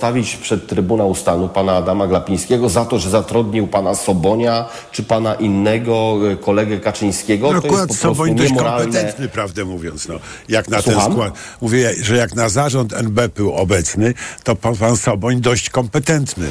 postawić 0.00 0.36
przed 0.36 0.66
Trybunał 0.66 1.14
Stanu 1.14 1.48
pana 1.48 1.76
Adama 1.76 2.06
Glapińskiego 2.06 2.68
za 2.68 2.84
to, 2.84 2.98
że 2.98 3.10
zatrudnił 3.10 3.66
pana 3.66 3.94
Sobonia 3.94 4.68
czy 4.92 5.02
pana 5.02 5.34
innego 5.34 6.18
e, 6.32 6.36
kolegę 6.36 6.78
Kaczyńskiego. 6.78 7.52
No 7.52 7.60
to 7.60 7.68
jest 7.68 7.88
po 7.88 7.94
Soboń 7.94 8.34
dość 8.34 8.52
kompetentny, 8.54 9.28
prawdę 9.28 9.64
mówiąc. 9.64 10.08
No. 10.08 10.14
Jak 10.48 10.68
na 10.68 10.82
ten 10.82 10.94
Słucham? 10.94 11.12
skład. 11.12 11.34
Mówię, 11.60 11.94
że 12.02 12.16
jak 12.16 12.34
na 12.34 12.48
zarząd 12.48 12.92
NB 12.92 13.28
był 13.34 13.52
obecny, 13.52 14.14
to 14.44 14.56
pan, 14.56 14.76
pan 14.76 14.96
Soboń 14.96 15.40
dość 15.40 15.70
kompetentny. 15.70 16.46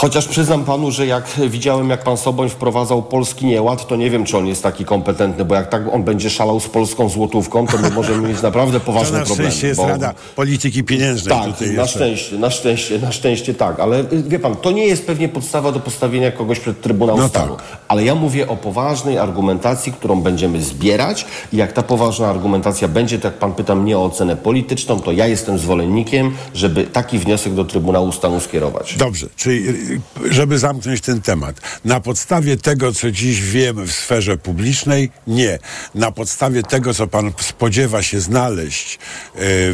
Chociaż 0.00 0.28
przyznam 0.28 0.64
panu, 0.64 0.90
że 0.90 1.06
jak 1.06 1.24
widziałem, 1.48 1.90
jak 1.90 2.04
pan 2.04 2.16
Soboń 2.16 2.48
wprowadzał 2.48 3.02
polski 3.02 3.46
nieład, 3.46 3.86
to 3.88 3.96
nie 3.96 4.10
wiem, 4.10 4.24
czy 4.24 4.36
on 4.38 4.46
jest 4.46 4.62
taki 4.62 4.84
kompetentny, 4.84 5.44
bo 5.44 5.54
jak 5.54 5.68
tak 5.68 5.82
on 5.92 6.02
będzie 6.04 6.30
szalał 6.30 6.60
z 6.60 6.68
polską 6.68 7.08
złotówką, 7.08 7.66
to 7.66 7.78
my 7.78 7.90
możemy 7.90 8.28
mieć 8.28 8.42
naprawdę 8.42 8.80
poważne 8.80 9.18
na 9.18 9.24
problemy. 9.24 9.50
szczęście 9.50 9.66
jest 9.66 9.80
bo- 9.80 9.88
Rada 9.88 10.14
Polityki 10.36 10.84
Pieniężnej. 10.84 11.38
Tak, 11.38 11.52
tutaj 11.52 11.68
na 11.74 11.82
jeszcze. 11.82 11.98
szczęście, 11.98 12.38
na 12.38 12.50
szczęście, 12.50 12.98
na 12.98 13.12
szczęście 13.12 13.54
tak, 13.54 13.80
ale 13.80 14.00
y, 14.00 14.22
wie 14.28 14.38
pan, 14.38 14.56
to 14.56 14.70
nie 14.70 14.86
jest 14.86 15.06
pewnie 15.06 15.28
podstawa 15.28 15.72
do 15.72 15.80
postawienia 15.80 16.30
kogoś 16.32 16.60
przed 16.60 16.80
Trybunał 16.80 17.16
No 17.16 17.28
Stanu. 17.28 17.56
Ale 17.88 18.04
ja 18.04 18.14
mówię 18.14 18.48
o 18.48 18.56
poważnej 18.56 19.18
argumentacji, 19.18 19.92
którą 19.92 20.20
będziemy 20.20 20.62
zbierać 20.62 21.26
i 21.52 21.56
jak 21.56 21.72
ta 21.72 21.82
poważna 21.82 22.28
argumentacja 22.28 22.88
będzie, 22.88 23.18
to 23.18 23.28
jak 23.28 23.34
pan 23.38 23.52
pyta 23.54 23.74
mnie 23.74 23.98
o 23.98 24.04
ocenę 24.04 24.36
polityczną, 24.36 25.00
to 25.00 25.12
ja 25.12 25.26
jestem 25.26 25.58
zwolennikiem, 25.58 26.32
żeby 26.54 26.84
taki 26.84 27.18
wniosek 27.18 27.54
do 27.54 27.64
Trybunału 27.64 28.12
Stanu 28.12 28.40
skierować. 28.40 28.96
Dobrze, 28.96 29.26
czyli 29.36 29.68
y, 29.68 29.89
żeby 30.30 30.58
zamknąć 30.58 31.00
ten 31.00 31.22
temat. 31.22 31.60
Na 31.84 32.00
podstawie 32.00 32.56
tego, 32.56 32.92
co 32.92 33.10
dziś 33.10 33.40
wiemy 33.40 33.86
w 33.86 33.92
sferze 33.92 34.36
publicznej, 34.36 35.10
nie. 35.26 35.58
Na 35.94 36.12
podstawie 36.12 36.62
tego, 36.62 36.94
co 36.94 37.06
pan 37.06 37.32
spodziewa 37.40 38.02
się 38.02 38.20
znaleźć 38.20 38.94
y, 38.94 38.98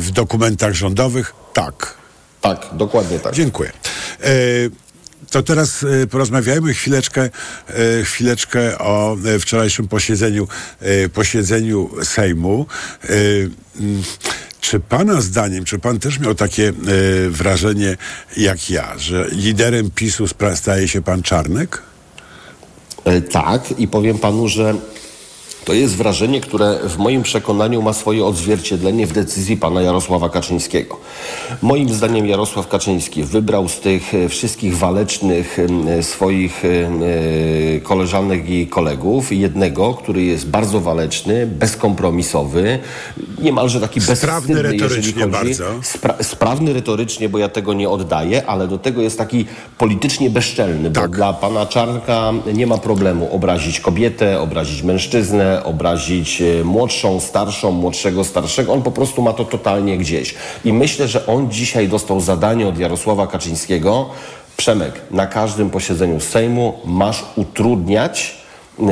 w 0.01 0.11
dokumentach 0.11 0.75
rządowych, 0.75 1.35
tak. 1.53 1.95
Tak, 2.41 2.67
dokładnie 2.73 3.19
tak. 3.19 3.35
Dziękuję. 3.35 3.73
Y, 4.25 4.71
to 5.31 5.43
teraz 5.43 5.83
y, 5.83 6.07
porozmawiajmy 6.11 6.75
chwileczkę, 6.75 7.31
chwileczkę 8.05 8.79
o 8.79 9.17
wczorajszym 9.41 9.89
posiedzeniu, 9.89 10.49
posiedzeniu 11.13 11.91
Sejmu. 12.05 12.67
Czy 14.61 14.81
pana 14.81 15.21
zdaniem, 15.21 15.65
czy 15.65 15.79
pan 15.79 15.99
też 15.99 16.19
miał 16.19 16.35
takie 16.35 16.73
y, 16.89 17.31
wrażenie 17.31 17.97
jak 18.37 18.71
ja, 18.71 18.99
że 18.99 19.27
liderem 19.33 19.91
PiSu 19.91 20.25
staje 20.55 20.89
się 20.89 21.03
pan 21.03 21.23
Czarnek? 21.23 21.83
E, 23.05 23.21
Tak, 23.21 23.81
i 23.81 23.89
powiem 23.89 24.19
panu, 24.19 24.49
że 24.49 24.75
To 25.67 25.73
jest 25.73 25.97
wrażenie, 25.97 26.41
które 26.41 26.79
w 26.89 26.99
moim 26.99 27.23
przekonaniu 27.23 27.83
ma 27.83 27.93
swoje 27.93 28.25
odzwierciedlenie 28.25 29.07
w 29.07 29.13
decyzji 29.13 29.57
pana 29.57 29.83
Jarosława 29.83 30.29
Kaczyńskiego. 30.29 30.97
Moim 31.63 31.89
zdaniem 31.89 32.27
Jarosław 32.27 32.69
Kaczyński 32.69 33.23
wybrał 33.23 33.69
z 33.69 33.81
tych 33.81 34.15
e, 34.15 34.29
wszystkich 34.29 34.77
walecznych 34.77 35.59
e, 35.89 36.03
swoich 36.03 36.63
e, 36.65 37.81
koleżanek 37.81 38.51
i 38.51 38.67
kolegów 38.67 39.33
jednego, 39.33 39.95
który 39.95 40.23
jest 40.23 40.49
bardzo 40.49 40.81
waleczny, 40.81 41.47
bezkompromisowy, 41.47 42.79
niemalże 43.39 43.81
taki 43.81 44.01
Sprawny 44.01 44.63
retorycznie 44.63 45.27
bardzo. 45.27 45.65
Spra- 45.83 46.23
sprawny 46.23 46.73
retorycznie, 46.73 47.29
bo 47.29 47.39
ja 47.39 47.49
tego 47.49 47.75
nie 47.75 47.89
oddaję, 47.89 48.47
ale 48.47 48.69
do 48.69 48.79
tego 48.79 49.03
jest 49.03 49.19
taki 49.19 49.47
politycznie 49.79 50.31
bezczelny, 50.31 50.91
bo 50.91 51.09
dla 51.09 51.33
pana 51.33 51.67
Czarnka 51.67 52.33
nie 52.55 52.67
ma 52.67 52.79
problemu 52.79 53.35
obrazić 53.35 53.81
kobietę, 53.81 54.41
obrazić 54.41 54.83
mężczyznę, 54.83 55.56
obrazić 55.65 56.43
e, 56.43 56.65
młodszą, 56.65 57.21
starszą, 57.21 57.71
młodszego, 57.71 58.25
starszego. 58.25 58.73
On 58.73 58.83
po 58.83 58.91
prostu 58.91 59.23
ma 59.23 59.33
to 59.33 59.45
totalnie 59.45 59.99
gdzieś. 59.99 60.35
I 60.65 60.73
myślę, 60.73 61.09
że 61.09 61.27
on 61.27 61.51
dzisiaj 61.51 61.89
dostał 61.89 62.21
zadanie 62.21 62.69
od 62.69 62.79
Jarosława 62.79 63.27
Kaczyńskiego. 63.27 64.09
Przemek, 64.57 65.01
na 65.11 65.27
każdym 65.27 65.71
posiedzeniu 65.71 66.21
Sejmu 66.21 66.75
masz 66.85 67.25
utrudniać 67.37 68.37
e, 68.79 68.85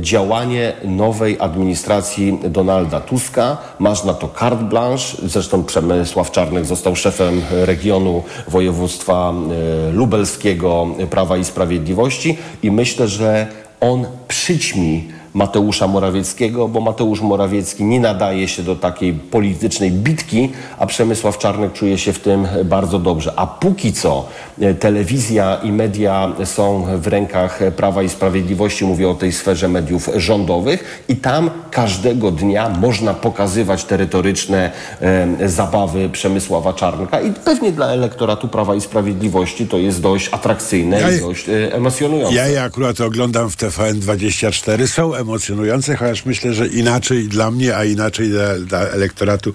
działanie 0.00 0.72
nowej 0.84 1.36
administracji 1.40 2.38
Donalda 2.48 3.00
Tuska. 3.00 3.56
Masz 3.78 4.04
na 4.04 4.14
to 4.14 4.28
carte 4.28 4.64
blanche. 4.64 5.16
Zresztą 5.22 5.64
Przemysław 5.64 6.30
Czarnek 6.30 6.64
został 6.64 6.96
szefem 6.96 7.42
regionu 7.50 8.22
województwa 8.48 9.32
e, 9.32 9.92
lubelskiego 9.92 10.86
Prawa 11.10 11.36
i 11.36 11.44
Sprawiedliwości 11.44 12.38
i 12.62 12.70
myślę, 12.70 13.08
że 13.08 13.46
on 13.80 14.06
przyćmi 14.28 15.08
Mateusza 15.34 15.86
Morawieckiego, 15.88 16.68
bo 16.68 16.80
Mateusz 16.80 17.20
Morawiecki 17.20 17.84
nie 17.84 18.00
nadaje 18.00 18.48
się 18.48 18.62
do 18.62 18.76
takiej 18.76 19.12
politycznej 19.12 19.90
bitki, 19.90 20.50
a 20.78 20.86
Przemysław 20.86 21.38
Czarnek 21.38 21.72
czuje 21.72 21.98
się 21.98 22.12
w 22.12 22.18
tym 22.18 22.48
bardzo 22.64 22.98
dobrze. 22.98 23.32
A 23.36 23.46
póki 23.46 23.92
co 23.92 24.26
e, 24.60 24.74
telewizja 24.74 25.56
i 25.62 25.72
media 25.72 26.32
są 26.44 26.86
w 26.98 27.06
rękach 27.06 27.60
Prawa 27.76 28.02
i 28.02 28.08
Sprawiedliwości, 28.08 28.84
mówię 28.84 29.08
o 29.08 29.14
tej 29.14 29.32
sferze 29.32 29.68
mediów 29.68 30.10
rządowych 30.16 31.04
i 31.08 31.16
tam 31.16 31.50
każdego 31.70 32.30
dnia 32.30 32.68
można 32.68 33.14
pokazywać 33.14 33.84
te 33.84 33.96
retoryczne 33.96 34.70
e, 35.00 35.48
zabawy 35.48 36.08
Przemysława 36.08 36.72
Czarnka 36.72 37.20
i 37.20 37.32
pewnie 37.32 37.72
dla 37.72 37.86
elektoratu 37.86 38.48
Prawa 38.48 38.74
i 38.74 38.80
Sprawiedliwości 38.80 39.66
to 39.66 39.78
jest 39.78 40.00
dość 40.00 40.28
atrakcyjne 40.32 41.00
Ja- 41.00 41.10
i 41.10 41.20
dość 41.20 41.48
e, 41.48 41.74
emocjonujące. 41.74 42.34
Ja 42.34 42.48
je 42.48 42.62
akurat 42.62 43.00
oglądam 43.00 43.50
w 43.50 43.56
TVN24. 43.56 44.86
Są 44.86 45.21
emocjonujące, 45.22 45.96
chociaż 45.96 46.24
myślę, 46.24 46.54
że 46.54 46.66
inaczej 46.66 47.28
dla 47.28 47.50
mnie, 47.50 47.76
a 47.76 47.84
inaczej 47.84 48.28
dla, 48.28 48.58
dla 48.58 48.78
elektoratu 48.80 49.54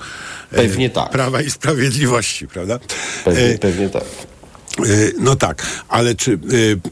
e, 0.52 0.56
Pewnie 0.56 0.90
tak. 0.90 1.10
Prawa 1.10 1.42
i 1.42 1.50
Sprawiedliwości, 1.52 2.48
prawda? 2.48 2.80
Pewnie, 3.26 3.44
E, 3.44 3.58
pewnie 3.58 3.90
tak. 3.90 4.04
E, 4.04 4.84
No 5.20 5.36
tak, 5.36 5.66
ale 5.90 6.16
czy 6.16 6.40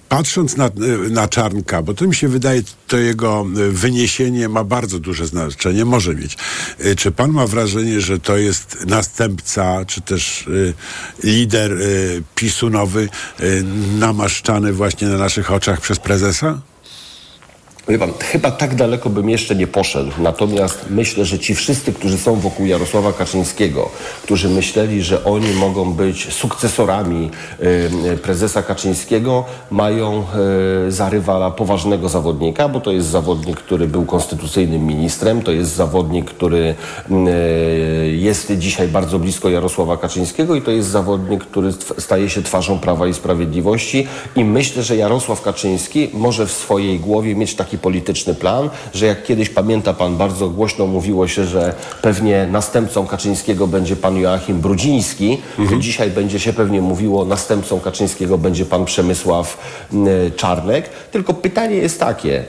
patrząc 0.09 0.57
na, 0.57 0.69
na 1.09 1.27
Czarnka, 1.27 1.81
bo 1.81 1.93
to 1.93 2.07
mi 2.07 2.15
się 2.15 2.27
wydaje, 2.27 2.61
to 2.87 2.97
jego 2.97 3.45
wyniesienie 3.69 4.49
ma 4.49 4.63
bardzo 4.63 4.99
duże 4.99 5.27
znaczenie, 5.27 5.85
może 5.85 6.15
mieć. 6.15 6.37
Czy 6.97 7.11
pan 7.11 7.31
ma 7.31 7.47
wrażenie, 7.47 8.01
że 8.01 8.19
to 8.19 8.37
jest 8.37 8.85
następca, 8.85 9.85
czy 9.85 10.01
też 10.01 10.45
lider 11.23 11.71
PiSu 12.35 12.69
nowy, 12.69 13.09
namaszczany 13.99 14.73
właśnie 14.73 15.07
na 15.07 15.17
naszych 15.17 15.51
oczach 15.51 15.81
przez 15.81 15.99
prezesa? 15.99 16.61
Pan, 17.85 18.11
chyba 18.31 18.51
tak 18.51 18.75
daleko 18.75 19.09
bym 19.09 19.29
jeszcze 19.29 19.55
nie 19.55 19.67
poszedł. 19.67 20.11
Natomiast 20.17 20.85
myślę, 20.89 21.25
że 21.25 21.39
ci 21.39 21.55
wszyscy, 21.55 21.93
którzy 21.93 22.17
są 22.17 22.35
wokół 22.35 22.65
Jarosława 22.65 23.13
Kaczyńskiego, 23.13 23.89
którzy 24.23 24.49
myśleli, 24.49 25.01
że 25.01 25.23
oni 25.23 25.53
mogą 25.53 25.93
być 25.93 26.33
sukcesorami 26.33 27.29
e, 27.59 28.17
prezesa 28.17 28.63
Kaczyńskiego, 28.63 29.43
mają 29.71 30.23
e, 30.87 30.91
za 30.91 31.09
rywala 31.09 31.51
poważnego 31.51 32.09
zawodnika, 32.09 32.69
bo 32.69 32.79
to 32.79 32.91
jest 32.91 33.07
zawodnik, 33.07 33.57
który 33.57 33.87
był 33.87 34.05
konstytucyjnym 34.05 34.85
ministrem, 34.85 35.41
to 35.41 35.51
jest 35.51 35.75
zawodnik, 35.75 36.25
który 36.25 36.75
e, 37.11 37.15
jest 38.07 38.51
dzisiaj 38.57 38.87
bardzo 38.87 39.19
blisko 39.19 39.49
Jarosława 39.49 39.97
Kaczyńskiego 39.97 40.55
i 40.55 40.61
to 40.61 40.71
jest 40.71 40.89
zawodnik, 40.89 41.43
który 41.43 41.73
staje 41.97 42.29
się 42.29 42.43
twarzą 42.43 42.79
Prawa 42.79 43.07
i 43.07 43.13
Sprawiedliwości 43.13 44.07
i 44.35 44.43
myślę, 44.43 44.83
że 44.83 44.95
Jarosław 44.95 45.41
Kaczyński 45.41 46.09
może 46.13 46.45
w 46.45 46.51
swojej 46.51 46.99
głowie 46.99 47.35
mieć 47.35 47.55
taki 47.55 47.74
polityczny 47.77 48.35
plan, 48.35 48.69
że 48.93 49.05
jak 49.05 49.23
kiedyś 49.23 49.49
pamięta 49.49 49.93
pan, 49.93 50.17
bardzo 50.17 50.49
głośno 50.49 50.87
mówiło 50.87 51.27
się, 51.27 51.45
że 51.45 51.73
pewnie 52.01 52.47
następcą 52.51 53.07
Kaczyńskiego 53.07 53.67
będzie 53.67 53.95
pan 53.95 54.17
Joachim 54.17 54.59
Brudziński, 54.59 55.41
to 55.69 55.75
dzisiaj 55.77 56.11
będzie 56.11 56.39
się 56.39 56.53
pewnie 56.53 56.81
mówiło, 56.81 57.25
następcą 57.25 57.79
Kaczyńskiego 57.79 58.37
będzie 58.37 58.65
pan 58.65 58.85
Przemysław 58.85 59.57
m, 59.93 60.07
Czarnek. 60.35 60.89
Tylko 61.11 61.33
pytanie 61.33 61.75
jest 61.75 61.99
takie, 61.99 62.43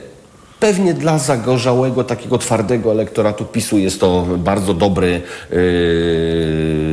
Pewnie 0.59 0.93
dla 0.93 1.17
zagorzałego, 1.19 2.03
takiego 2.03 2.37
twardego 2.37 2.91
elektoratu 2.91 3.45
PiSu 3.45 3.77
jest 3.77 3.99
to 3.99 4.25
bardzo 4.37 4.73
dobry 4.73 5.21
yy, 5.51 5.57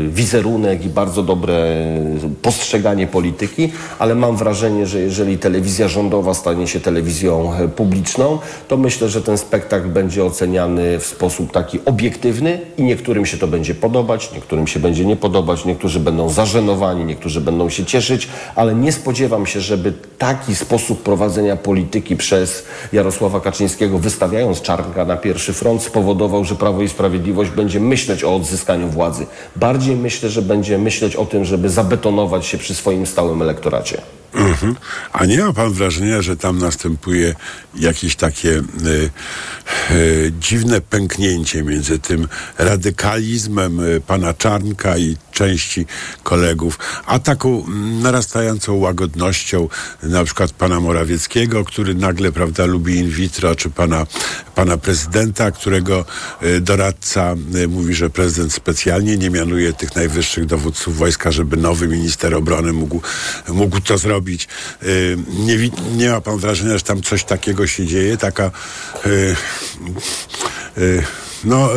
wizerunek 0.09 0.85
i 0.85 0.89
bardzo 0.89 1.23
dobre 1.23 1.77
postrzeganie 2.43 3.07
polityki, 3.07 3.73
ale 3.99 4.15
mam 4.15 4.37
wrażenie, 4.37 4.87
że 4.87 5.01
jeżeli 5.01 5.39
telewizja 5.39 5.89
rządowa 5.89 6.35
stanie 6.35 6.67
się 6.67 6.81
telewizją 6.81 7.55
e, 7.55 7.69
publiczną, 7.69 8.39
to 8.69 8.77
myślę, 8.77 9.09
że 9.09 9.23
ten 9.23 9.39
spektakl 9.39 9.89
będzie 9.89 10.25
oceniany 10.25 10.99
w 10.99 11.07
sposób 11.07 11.53
taki 11.53 11.81
obiektywny 11.85 12.61
i 12.79 12.83
niektórym 12.83 13.27
się 13.27 13.39
to 13.39 13.47
będzie 13.47 13.75
podobać, 13.75 14.33
niektórym 14.33 14.67
się 14.67 14.81
będzie 14.81 15.05
nie 15.05 15.17
podobać, 15.17 15.65
niektórzy 15.65 16.01
będą 16.01 16.29
zażenowani, 16.29 17.05
niektórzy 17.05 17.41
będą 17.41 17.69
się 17.69 17.85
cieszyć, 17.85 18.29
ale 18.57 18.75
nie 18.75 18.93
spodziewam 18.93 19.47
się, 19.47 19.61
żeby 19.61 19.93
taki 20.19 20.55
sposób 20.55 21.03
prowadzenia 21.03 21.57
polityki 21.57 22.17
przez 22.17 22.65
Jarosława 22.93 23.41
Kaczyńskiego, 23.41 23.54
wystawiając 23.99 24.63
Czarnka 24.63 25.05
na 25.05 25.17
pierwszy 25.17 25.53
front, 25.53 25.83
spowodował, 25.83 26.45
że 26.45 26.55
Prawo 26.55 26.83
i 26.83 26.89
Sprawiedliwość 26.89 27.51
będzie 27.51 27.81
myśleć 27.81 28.25
o 28.25 28.35
odzyskaniu 28.35 28.89
władzy. 28.89 29.27
Bardziej 29.57 29.97
myślę, 29.97 30.31
że 30.31 30.43
będzie 30.43 30.79
myśleć 30.79 31.17
o 31.17 31.25
tym, 31.25 31.45
żeby 31.45 31.69
zabetonować 31.69 32.47
się 32.47 32.59
przy 32.59 32.75
swoim 32.75 33.07
stałym 33.07 33.43
elektoracie. 33.43 34.03
Mhm. 34.35 34.77
A 35.13 35.27
nie 35.27 35.39
ma 35.39 35.53
pan 35.53 35.73
wrażenia, 35.73 36.23
że 36.23 36.37
tam 36.37 36.59
następuje 36.59 37.35
jakieś 37.77 38.17
takie 38.17 38.51
y, 38.51 39.11
y, 39.91 40.33
dziwne 40.41 40.81
pęknięcie 40.81 41.63
między 41.63 41.99
tym 41.99 42.29
radykalizmem 42.59 43.81
y, 43.81 44.01
pana 44.01 44.35
Czarnka 44.35 44.99
i 44.99 45.17
części 45.33 45.87
kolegów, 46.23 46.79
a 47.07 47.19
taką 47.19 47.65
narastającą 48.03 48.75
łagodnością 48.75 49.69
na 50.03 50.25
przykład 50.25 50.53
pana 50.53 50.81
Morawieckiego, 50.81 51.65
który 51.65 51.95
nagle, 51.95 52.33
prawda, 52.33 52.65
lubi 52.67 52.97
in 52.97 53.11
vitro, 53.11 53.55
czy 53.55 53.71
pana, 53.71 54.07
pana 54.55 54.77
prezydenta, 54.77 55.51
którego 55.51 56.05
y, 56.43 56.61
doradca 56.61 57.35
mówi, 57.69 57.95
że 57.95 58.11
prezydent 58.11 58.53
specjalnie 58.53 59.17
nie 59.17 59.31
mianuje 59.31 59.73
tych 59.73 59.97
najwyższych 59.97 60.47
dowódców 60.47 60.99
wojska, 60.99 61.31
żeby 61.31 61.57
nowy 61.57 61.89
minister 61.89 62.35
obrony 62.35 62.73
mógł, 62.73 63.03
mógł 63.49 63.81
to 63.81 63.99
zrobić. 63.99 64.24
Y, 64.29 65.17
Nie, 65.29 65.57
nie 65.97 66.11
ma 66.11 66.21
pan 66.21 66.39
wrażenia, 66.39 66.79
że 66.79 66.85
tam 66.85 67.03
coś 67.03 67.25
takiego 67.25 67.67
się 67.67 67.87
dzieje? 67.87 68.17
Taka 68.17 68.51
y, 69.07 69.37
y, 70.79 71.03
no, 71.45 71.69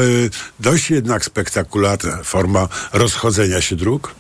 dość 0.60 0.92
jednak 0.92 1.26
spektakularna 1.26 2.24
forma 2.24 2.68
rozchodzenia 2.94 3.62
się 3.62 3.76
dróg? 3.76 4.16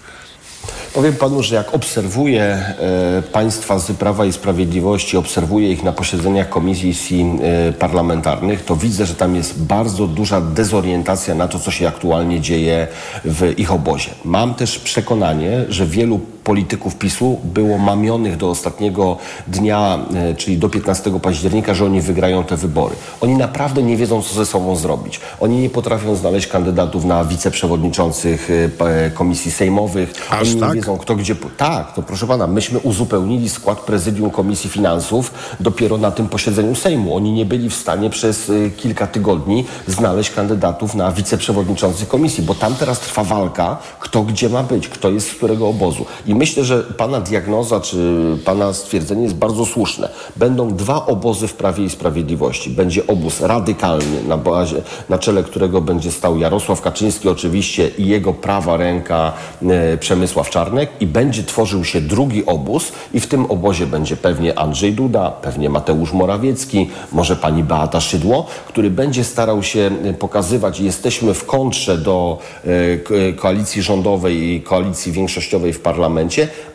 Powiem 0.93 1.13
panu, 1.13 1.43
że 1.43 1.55
jak 1.55 1.73
obserwuję 1.73 2.43
e, 2.43 3.21
państwa 3.31 3.79
z 3.79 3.91
Prawa 3.91 4.25
i 4.25 4.33
Sprawiedliwości, 4.33 5.17
obserwuję 5.17 5.71
ich 5.71 5.83
na 5.83 5.91
posiedzeniach 5.91 6.49
komisji 6.49 7.25
e, 7.41 7.73
parlamentarnych, 7.73 8.65
to 8.65 8.75
widzę, 8.75 9.05
że 9.05 9.15
tam 9.15 9.35
jest 9.35 9.63
bardzo 9.63 10.07
duża 10.07 10.41
dezorientacja 10.41 11.35
na 11.35 11.47
to, 11.47 11.59
co 11.59 11.71
się 11.71 11.87
aktualnie 11.87 12.41
dzieje 12.41 12.87
w 13.25 13.59
ich 13.59 13.71
obozie. 13.71 14.09
Mam 14.25 14.53
też 14.53 14.79
przekonanie, 14.79 15.65
że 15.69 15.85
wielu 15.85 16.19
polityków 16.51 16.95
PiSu 16.95 17.39
było 17.43 17.77
mamionych 17.77 18.37
do 18.37 18.49
ostatniego 18.49 19.17
dnia, 19.47 19.99
e, 20.15 20.35
czyli 20.35 20.57
do 20.57 20.69
15 20.69 21.19
października, 21.19 21.73
że 21.73 21.85
oni 21.85 22.01
wygrają 22.01 22.43
te 22.43 22.57
wybory. 22.57 22.95
Oni 23.21 23.35
naprawdę 23.37 23.83
nie 23.83 23.97
wiedzą, 23.97 24.21
co 24.21 24.33
ze 24.35 24.45
sobą 24.45 24.75
zrobić. 24.75 25.19
Oni 25.39 25.57
nie 25.57 25.69
potrafią 25.69 26.15
znaleźć 26.15 26.47
kandydatów 26.47 27.05
na 27.05 27.25
wiceprzewodniczących 27.25 28.49
e, 28.51 28.69
p- 28.69 29.11
komisji 29.13 29.51
sejmowych. 29.51 30.13
Aż 30.29 30.41
Oni 30.41 30.55
nie 30.55 30.61
tak? 30.61 30.73
wiedzą, 30.75 30.97
kto 30.97 31.15
gdzie... 31.15 31.35
Tak, 31.57 31.93
to 31.93 32.01
proszę 32.01 32.27
pana, 32.27 32.47
myśmy 32.47 32.79
uzupełnili 32.79 33.49
skład 33.49 33.79
prezydium 33.79 34.29
Komisji 34.31 34.69
Finansów 34.69 35.31
dopiero 35.59 35.97
na 35.97 36.11
tym 36.11 36.29
posiedzeniu 36.29 36.75
Sejmu. 36.75 37.15
Oni 37.15 37.31
nie 37.31 37.45
byli 37.45 37.69
w 37.69 37.75
stanie 37.75 38.09
przez 38.09 38.51
kilka 38.77 39.07
tygodni 39.07 39.65
znaleźć 39.87 40.31
kandydatów 40.31 40.95
na 40.95 41.11
wiceprzewodniczących 41.11 42.07
komisji, 42.07 42.43
bo 42.43 42.55
tam 42.55 42.75
teraz 42.75 42.99
trwa 42.99 43.23
walka, 43.23 43.77
kto 43.99 44.21
gdzie 44.23 44.49
ma 44.49 44.63
być, 44.63 44.87
kto 44.87 45.09
jest 45.09 45.31
z 45.31 45.33
którego 45.35 45.67
obozu. 45.67 46.05
I 46.25 46.35
myślę, 46.37 46.63
że 46.63 46.83
Pana 46.83 47.19
diagnoza 47.21 47.79
czy 47.79 48.23
Pana 48.45 48.73
stwierdzenie 48.73 49.23
jest 49.23 49.35
bardzo 49.35 49.65
słuszne. 49.65 50.09
Będą 50.35 50.75
dwa 50.75 51.05
obozy 51.05 51.47
w 51.47 51.53
Prawie 51.53 51.83
i 51.83 51.89
Sprawiedliwości. 51.89 52.69
Będzie 52.69 53.07
obóz 53.07 53.41
radykalny, 53.41 54.23
na, 54.27 54.37
bazie, 54.37 54.81
na 55.09 55.17
czele 55.17 55.43
którego 55.43 55.81
będzie 55.81 56.11
stał 56.11 56.37
Jarosław 56.37 56.81
Kaczyński 56.81 57.29
oczywiście 57.29 57.89
i 57.97 58.07
jego 58.07 58.33
prawa 58.33 58.77
ręka 58.77 59.33
e, 59.69 59.97
Przemysław 59.97 60.49
Czarnek 60.49 60.89
i 60.99 61.07
będzie 61.07 61.43
tworzył 61.43 61.83
się 61.83 62.01
drugi 62.01 62.45
obóz 62.45 62.91
i 63.13 63.19
w 63.19 63.27
tym 63.27 63.45
obozie 63.45 63.87
będzie 63.87 64.17
pewnie 64.17 64.59
Andrzej 64.59 64.93
Duda, 64.93 65.31
pewnie 65.31 65.69
Mateusz 65.69 66.13
Morawiecki, 66.13 66.89
może 67.11 67.35
pani 67.35 67.63
Beata 67.63 68.01
Szydło, 68.01 68.45
który 68.67 68.89
będzie 68.89 69.23
starał 69.23 69.63
się 69.63 69.89
e, 70.03 70.13
pokazywać, 70.13 70.79
jesteśmy 70.79 71.33
w 71.33 71.45
kontrze 71.45 71.97
do 71.97 72.37
e, 72.65 72.97
ko- 72.97 73.13
koalicji 73.35 73.81
rządowej 73.81 74.37
i 74.53 74.61
koalicji 74.61 75.11
większościowej 75.11 75.73
w 75.73 75.79
parlamencie, 75.79 76.26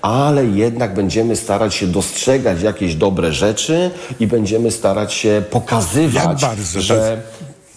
ale 0.03 0.47
jednak 0.47 0.95
będziemy 0.95 1.37
starać 1.37 1.75
się 1.75 1.87
dostrzegać 1.87 2.63
jakieś 2.63 2.95
dobre 2.95 3.33
rzeczy 3.33 3.91
i 4.21 4.27
będziemy 4.27 4.71
starać 4.71 5.15
się 5.15 5.43
pokazywać, 5.51 6.41
bardzo 6.41 6.81
że... 6.81 7.23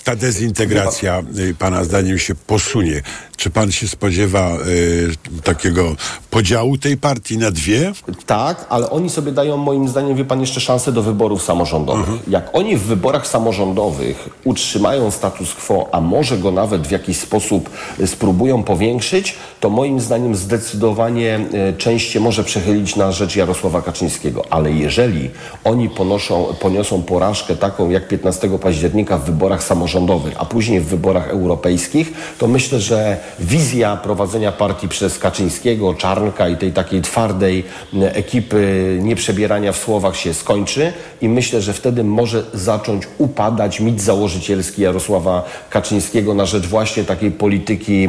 ta, 0.03 0.11
ta 0.11 0.15
dezintegracja 0.15 1.23
y, 1.37 1.55
pana 1.59 1.83
zdaniem 1.83 2.19
się 2.19 2.35
posunie? 2.35 3.01
Czy 3.37 3.49
pan 3.49 3.71
się 3.71 3.87
spodziewa 3.87 4.57
y, 4.67 5.41
takiego 5.43 5.95
podziału 6.29 6.77
tej 6.77 6.97
partii 6.97 7.37
na 7.37 7.51
dwie? 7.51 7.91
Tak, 8.25 8.65
ale 8.69 8.89
oni 8.89 9.09
sobie 9.09 9.31
dają 9.31 9.57
moim 9.57 9.87
zdaniem, 9.87 10.15
wie 10.15 10.25
pan, 10.25 10.41
jeszcze 10.41 10.61
szansę 10.61 10.91
do 10.91 11.01
wyborów 11.01 11.43
samorządowych. 11.43 12.27
Jak 12.27 12.49
oni 12.53 12.77
w 12.77 12.81
wyborach 12.81 13.27
samorządowych 13.27 14.29
utrzymają 14.43 15.11
status 15.11 15.53
quo, 15.53 15.89
a 15.91 16.01
może 16.01 16.37
go 16.37 16.51
nawet 16.51 16.87
w 16.87 16.91
jakiś 16.91 17.17
sposób 17.17 17.69
y, 17.99 18.07
spróbują 18.07 18.63
powiększyć, 18.63 19.35
to 19.59 19.69
moim 19.69 19.99
zdaniem 19.99 20.35
zdecydowanie 20.35 21.39
y, 21.69 21.77
część 21.77 22.11
się 22.11 22.19
może 22.19 22.43
przechylić 22.43 22.95
na 22.95 23.11
rzecz 23.11 23.35
Jarosława 23.35 23.81
Kaczyńskiego. 23.81 24.43
Ale 24.49 24.71
jeżeli 24.71 25.29
oni 25.63 25.89
ponoszą, 25.89 26.45
poniosą 26.59 27.03
porażkę 27.03 27.55
taką 27.55 27.89
jak 27.89 28.07
15 28.07 28.59
października 28.59 29.17
w 29.17 29.25
wyborach 29.25 29.63
samorządowych, 29.63 30.33
a 30.37 30.45
później 30.45 30.79
w 30.79 30.87
wyborach 30.87 31.29
europejskich, 31.29 32.13
to 32.37 32.47
myślę, 32.47 32.79
że 32.79 33.17
wizja 33.39 33.97
prowadzenia 33.97 34.51
partii 34.51 34.87
przez 34.87 35.19
Kaczyńskiego, 35.19 35.93
Czarnka 35.93 36.49
i 36.49 36.57
tej 36.57 36.73
takiej 36.73 37.01
twardej 37.01 37.63
ekipy 38.01 38.99
nieprzebierania 39.01 39.71
w 39.71 39.77
słowach 39.77 40.15
się 40.15 40.33
skończy 40.33 40.93
i 41.21 41.29
myślę, 41.29 41.61
że 41.61 41.73
wtedy 41.73 42.03
może 42.03 42.43
zacząć 42.53 43.03
upadać 43.17 43.79
mit 43.79 44.01
założycielski 44.01 44.81
Jarosława 44.81 45.43
Kaczyńskiego 45.69 46.33
na 46.33 46.45
rzecz 46.45 46.67
właśnie 46.67 47.03
takiej 47.03 47.31
polityki 47.31 48.07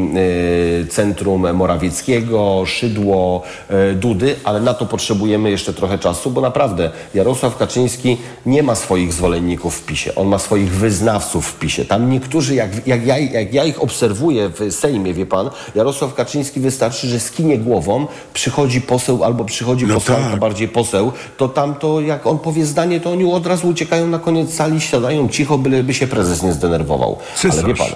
y, 0.83 0.87
centrum 0.91 1.53
Morawieckiego, 1.53 2.63
Szydło, 2.67 3.43
y, 3.91 3.95
Dudy, 3.95 4.37
ale 4.45 4.61
na 4.61 4.75
to 4.75 4.87
potrzebujemy 4.87 5.51
jeszcze 5.51 5.73
trochę 5.73 5.99
czasu, 5.99 6.31
bo 6.31 6.41
naprawdę 6.41 6.91
Jarosław 7.15 7.57
Kaczyński 7.57 8.17
nie 8.47 8.63
ma 8.63 8.75
swoich 8.75 9.13
zwolenników 9.13 9.77
w 9.77 9.85
PiSie, 9.85 10.15
on 10.15 10.29
ma 10.29 10.39
swoich 10.39 10.71
wyznawców 10.71 11.47
w 11.47 11.59
PiSie. 11.59 11.85
Tam 11.85 12.11
niektórzy, 12.11 12.55
jak, 12.55 12.87
jak, 12.87 13.07
ja, 13.07 13.19
jak 13.19 13.55
ja 13.55 13.65
ich 13.65 13.83
obserwuję 13.83 14.49
w 14.49 14.73
Sejmie, 14.73 15.06
wie 15.15 15.27
pan, 15.27 15.51
Jarosław 15.75 16.15
Kaczyński 16.15 16.61
wystarczy, 16.61 17.07
że 17.07 17.21
skinie 17.21 17.59
głową, 17.59 18.07
przychodzi 18.35 18.81
poseł 18.81 19.25
albo 19.25 19.45
przychodzi 19.45 19.87
posłanka, 19.87 20.37
bardziej 20.37 20.69
poseł, 20.69 21.13
to 21.37 21.49
tam 21.49 21.75
to 21.75 22.01
jak 22.01 22.27
on 22.27 22.39
powie 22.39 22.67
zdanie, 22.67 23.01
to 23.01 23.11
oni 23.11 23.33
od 23.33 23.47
razu 23.47 23.69
uciekają 23.69 24.07
na 24.07 24.19
koniec 24.19 24.55
sali, 24.55 24.81
siadają 24.81 25.29
cicho, 25.29 25.59
byleby 25.59 25.95
się 25.95 26.07
prezes 26.07 26.43
nie 26.43 26.53
zdenerwował. 26.53 27.19
Ale 27.53 27.63
wie 27.63 27.75
pan, 27.75 27.89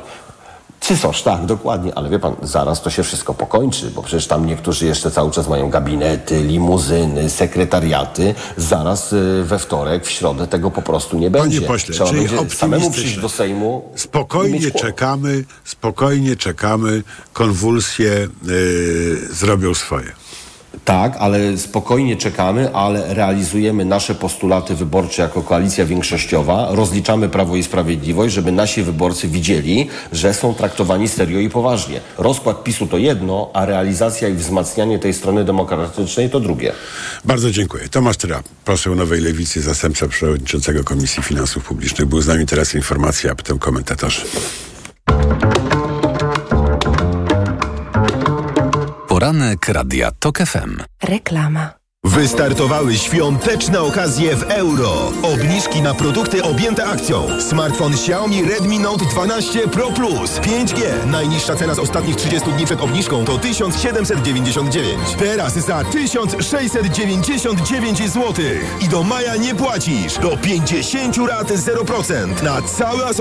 Cysosz, 0.81 1.23
tak, 1.23 1.47
dokładnie, 1.47 1.95
ale 1.95 2.09
wie 2.09 2.19
pan, 2.19 2.37
zaraz 2.43 2.83
to 2.83 2.91
się 2.91 3.03
wszystko 3.03 3.35
pokończy, 3.35 3.91
bo 3.91 4.03
przecież 4.03 4.27
tam 4.27 4.47
niektórzy 4.47 4.87
jeszcze 4.87 5.11
cały 5.11 5.31
czas 5.31 5.49
mają 5.49 5.71
gabinety, 5.71 6.43
limuzyny, 6.43 7.31
sekretariaty. 7.31 8.35
Zaraz 8.57 9.13
y, 9.13 9.43
we 9.45 9.59
wtorek, 9.59 10.07
w 10.07 10.11
środę 10.11 10.47
tego 10.47 10.71
po 10.71 10.83
prostu 10.83 11.19
nie 11.19 11.31
będzie. 11.31 11.59
Panie 11.59 11.69
pośle, 11.69 11.95
Trzeba 11.95 12.11
czyli 12.11 12.29
będzie 12.29 12.57
samemu 12.57 12.91
przyjść 12.91 13.17
do 13.19 13.29
Sejmu. 13.29 13.83
Spokojnie 13.97 14.71
czekamy, 14.71 15.45
spokojnie 15.65 16.37
czekamy, 16.37 17.03
konwulsje 17.33 18.29
y, 18.49 19.35
zrobią 19.35 19.75
swoje. 19.75 20.20
Tak, 20.85 21.17
ale 21.19 21.59
spokojnie 21.59 22.17
czekamy, 22.17 22.75
ale 22.75 23.15
realizujemy 23.15 23.85
nasze 23.85 24.15
postulaty 24.15 24.75
wyborcze 24.75 25.23
jako 25.23 25.43
koalicja 25.43 25.85
większościowa. 25.87 26.69
Rozliczamy 26.71 27.29
Prawo 27.29 27.57
i 27.57 27.63
Sprawiedliwość, 27.63 28.35
żeby 28.35 28.53
nasi 28.53 28.83
wyborcy 28.83 29.29
widzieli, 29.29 29.89
że 30.13 30.35
są 30.35 30.55
traktowani 30.55 31.09
serio 31.09 31.39
i 31.41 31.51
poważnie. 31.51 32.01
Rozkład 32.19 32.65
PiSu 32.65 32.87
to 32.87 32.99
jedno, 32.99 33.51
a 33.53 33.67
realizacja 33.67 34.29
i 34.29 34.35
wzmacnianie 34.35 34.99
tej 34.99 35.15
strony 35.15 35.45
demokratycznej 35.45 36.31
to 36.31 36.41
drugie. 36.41 36.73
Bardzo 37.25 37.51
dziękuję. 37.51 37.89
Tomasz 37.89 38.17
Tyra, 38.17 38.43
poseł 38.65 38.95
Nowej 38.95 39.21
Lewicy, 39.21 39.63
zastępca 39.63 40.09
przewodniczącego 40.09 40.85
Komisji 40.85 41.23
Finansów 41.23 41.65
Publicznych. 41.65 42.09
Był 42.09 42.21
z 42.21 42.27
nami 42.27 42.47
teraz 42.47 42.75
informacja, 42.75 43.33
a 43.33 43.35
potem 43.35 43.59
komentarze. 43.59 44.23
Poranek 49.21 49.69
Radia 49.69 50.11
TOK 50.19 50.39
FM. 50.39 50.83
Reklama. 51.03 51.81
Wystartowały 52.05 52.95
świąteczne 52.95 53.81
okazje 53.81 54.37
w 54.37 54.43
euro. 54.43 55.13
Obniżki 55.23 55.83
na 55.83 55.95
produkty 55.95 56.43
objęte 56.43 56.87
akcją. 56.87 57.41
Smartfon 57.41 57.93
Xiaomi 57.93 58.45
Redmi 58.45 58.79
Note 58.79 59.05
12 59.05 59.69
Pro 59.69 59.93
Plus 59.93 60.31
5G. 60.31 61.07
Najniższa 61.07 61.57
cena 61.57 61.75
z 61.75 61.79
ostatnich 61.79 62.17
30 62.17 62.53
dni 62.53 62.67
przed 62.67 62.81
obniżką 62.81 63.25
to 63.25 63.39
1799. 63.39 64.99
Teraz 65.19 65.55
za 65.55 65.85
1699 65.85 67.99
zł. 67.99 68.35
I 68.81 68.89
do 68.89 69.03
maja 69.03 69.37
nie 69.37 69.55
płacisz. 69.55 70.19
Do 70.19 70.37
50 70.37 71.17
rat 71.17 71.49
0% 71.49 72.43
na 72.43 72.63
cały 72.63 73.05
asort 73.05 73.19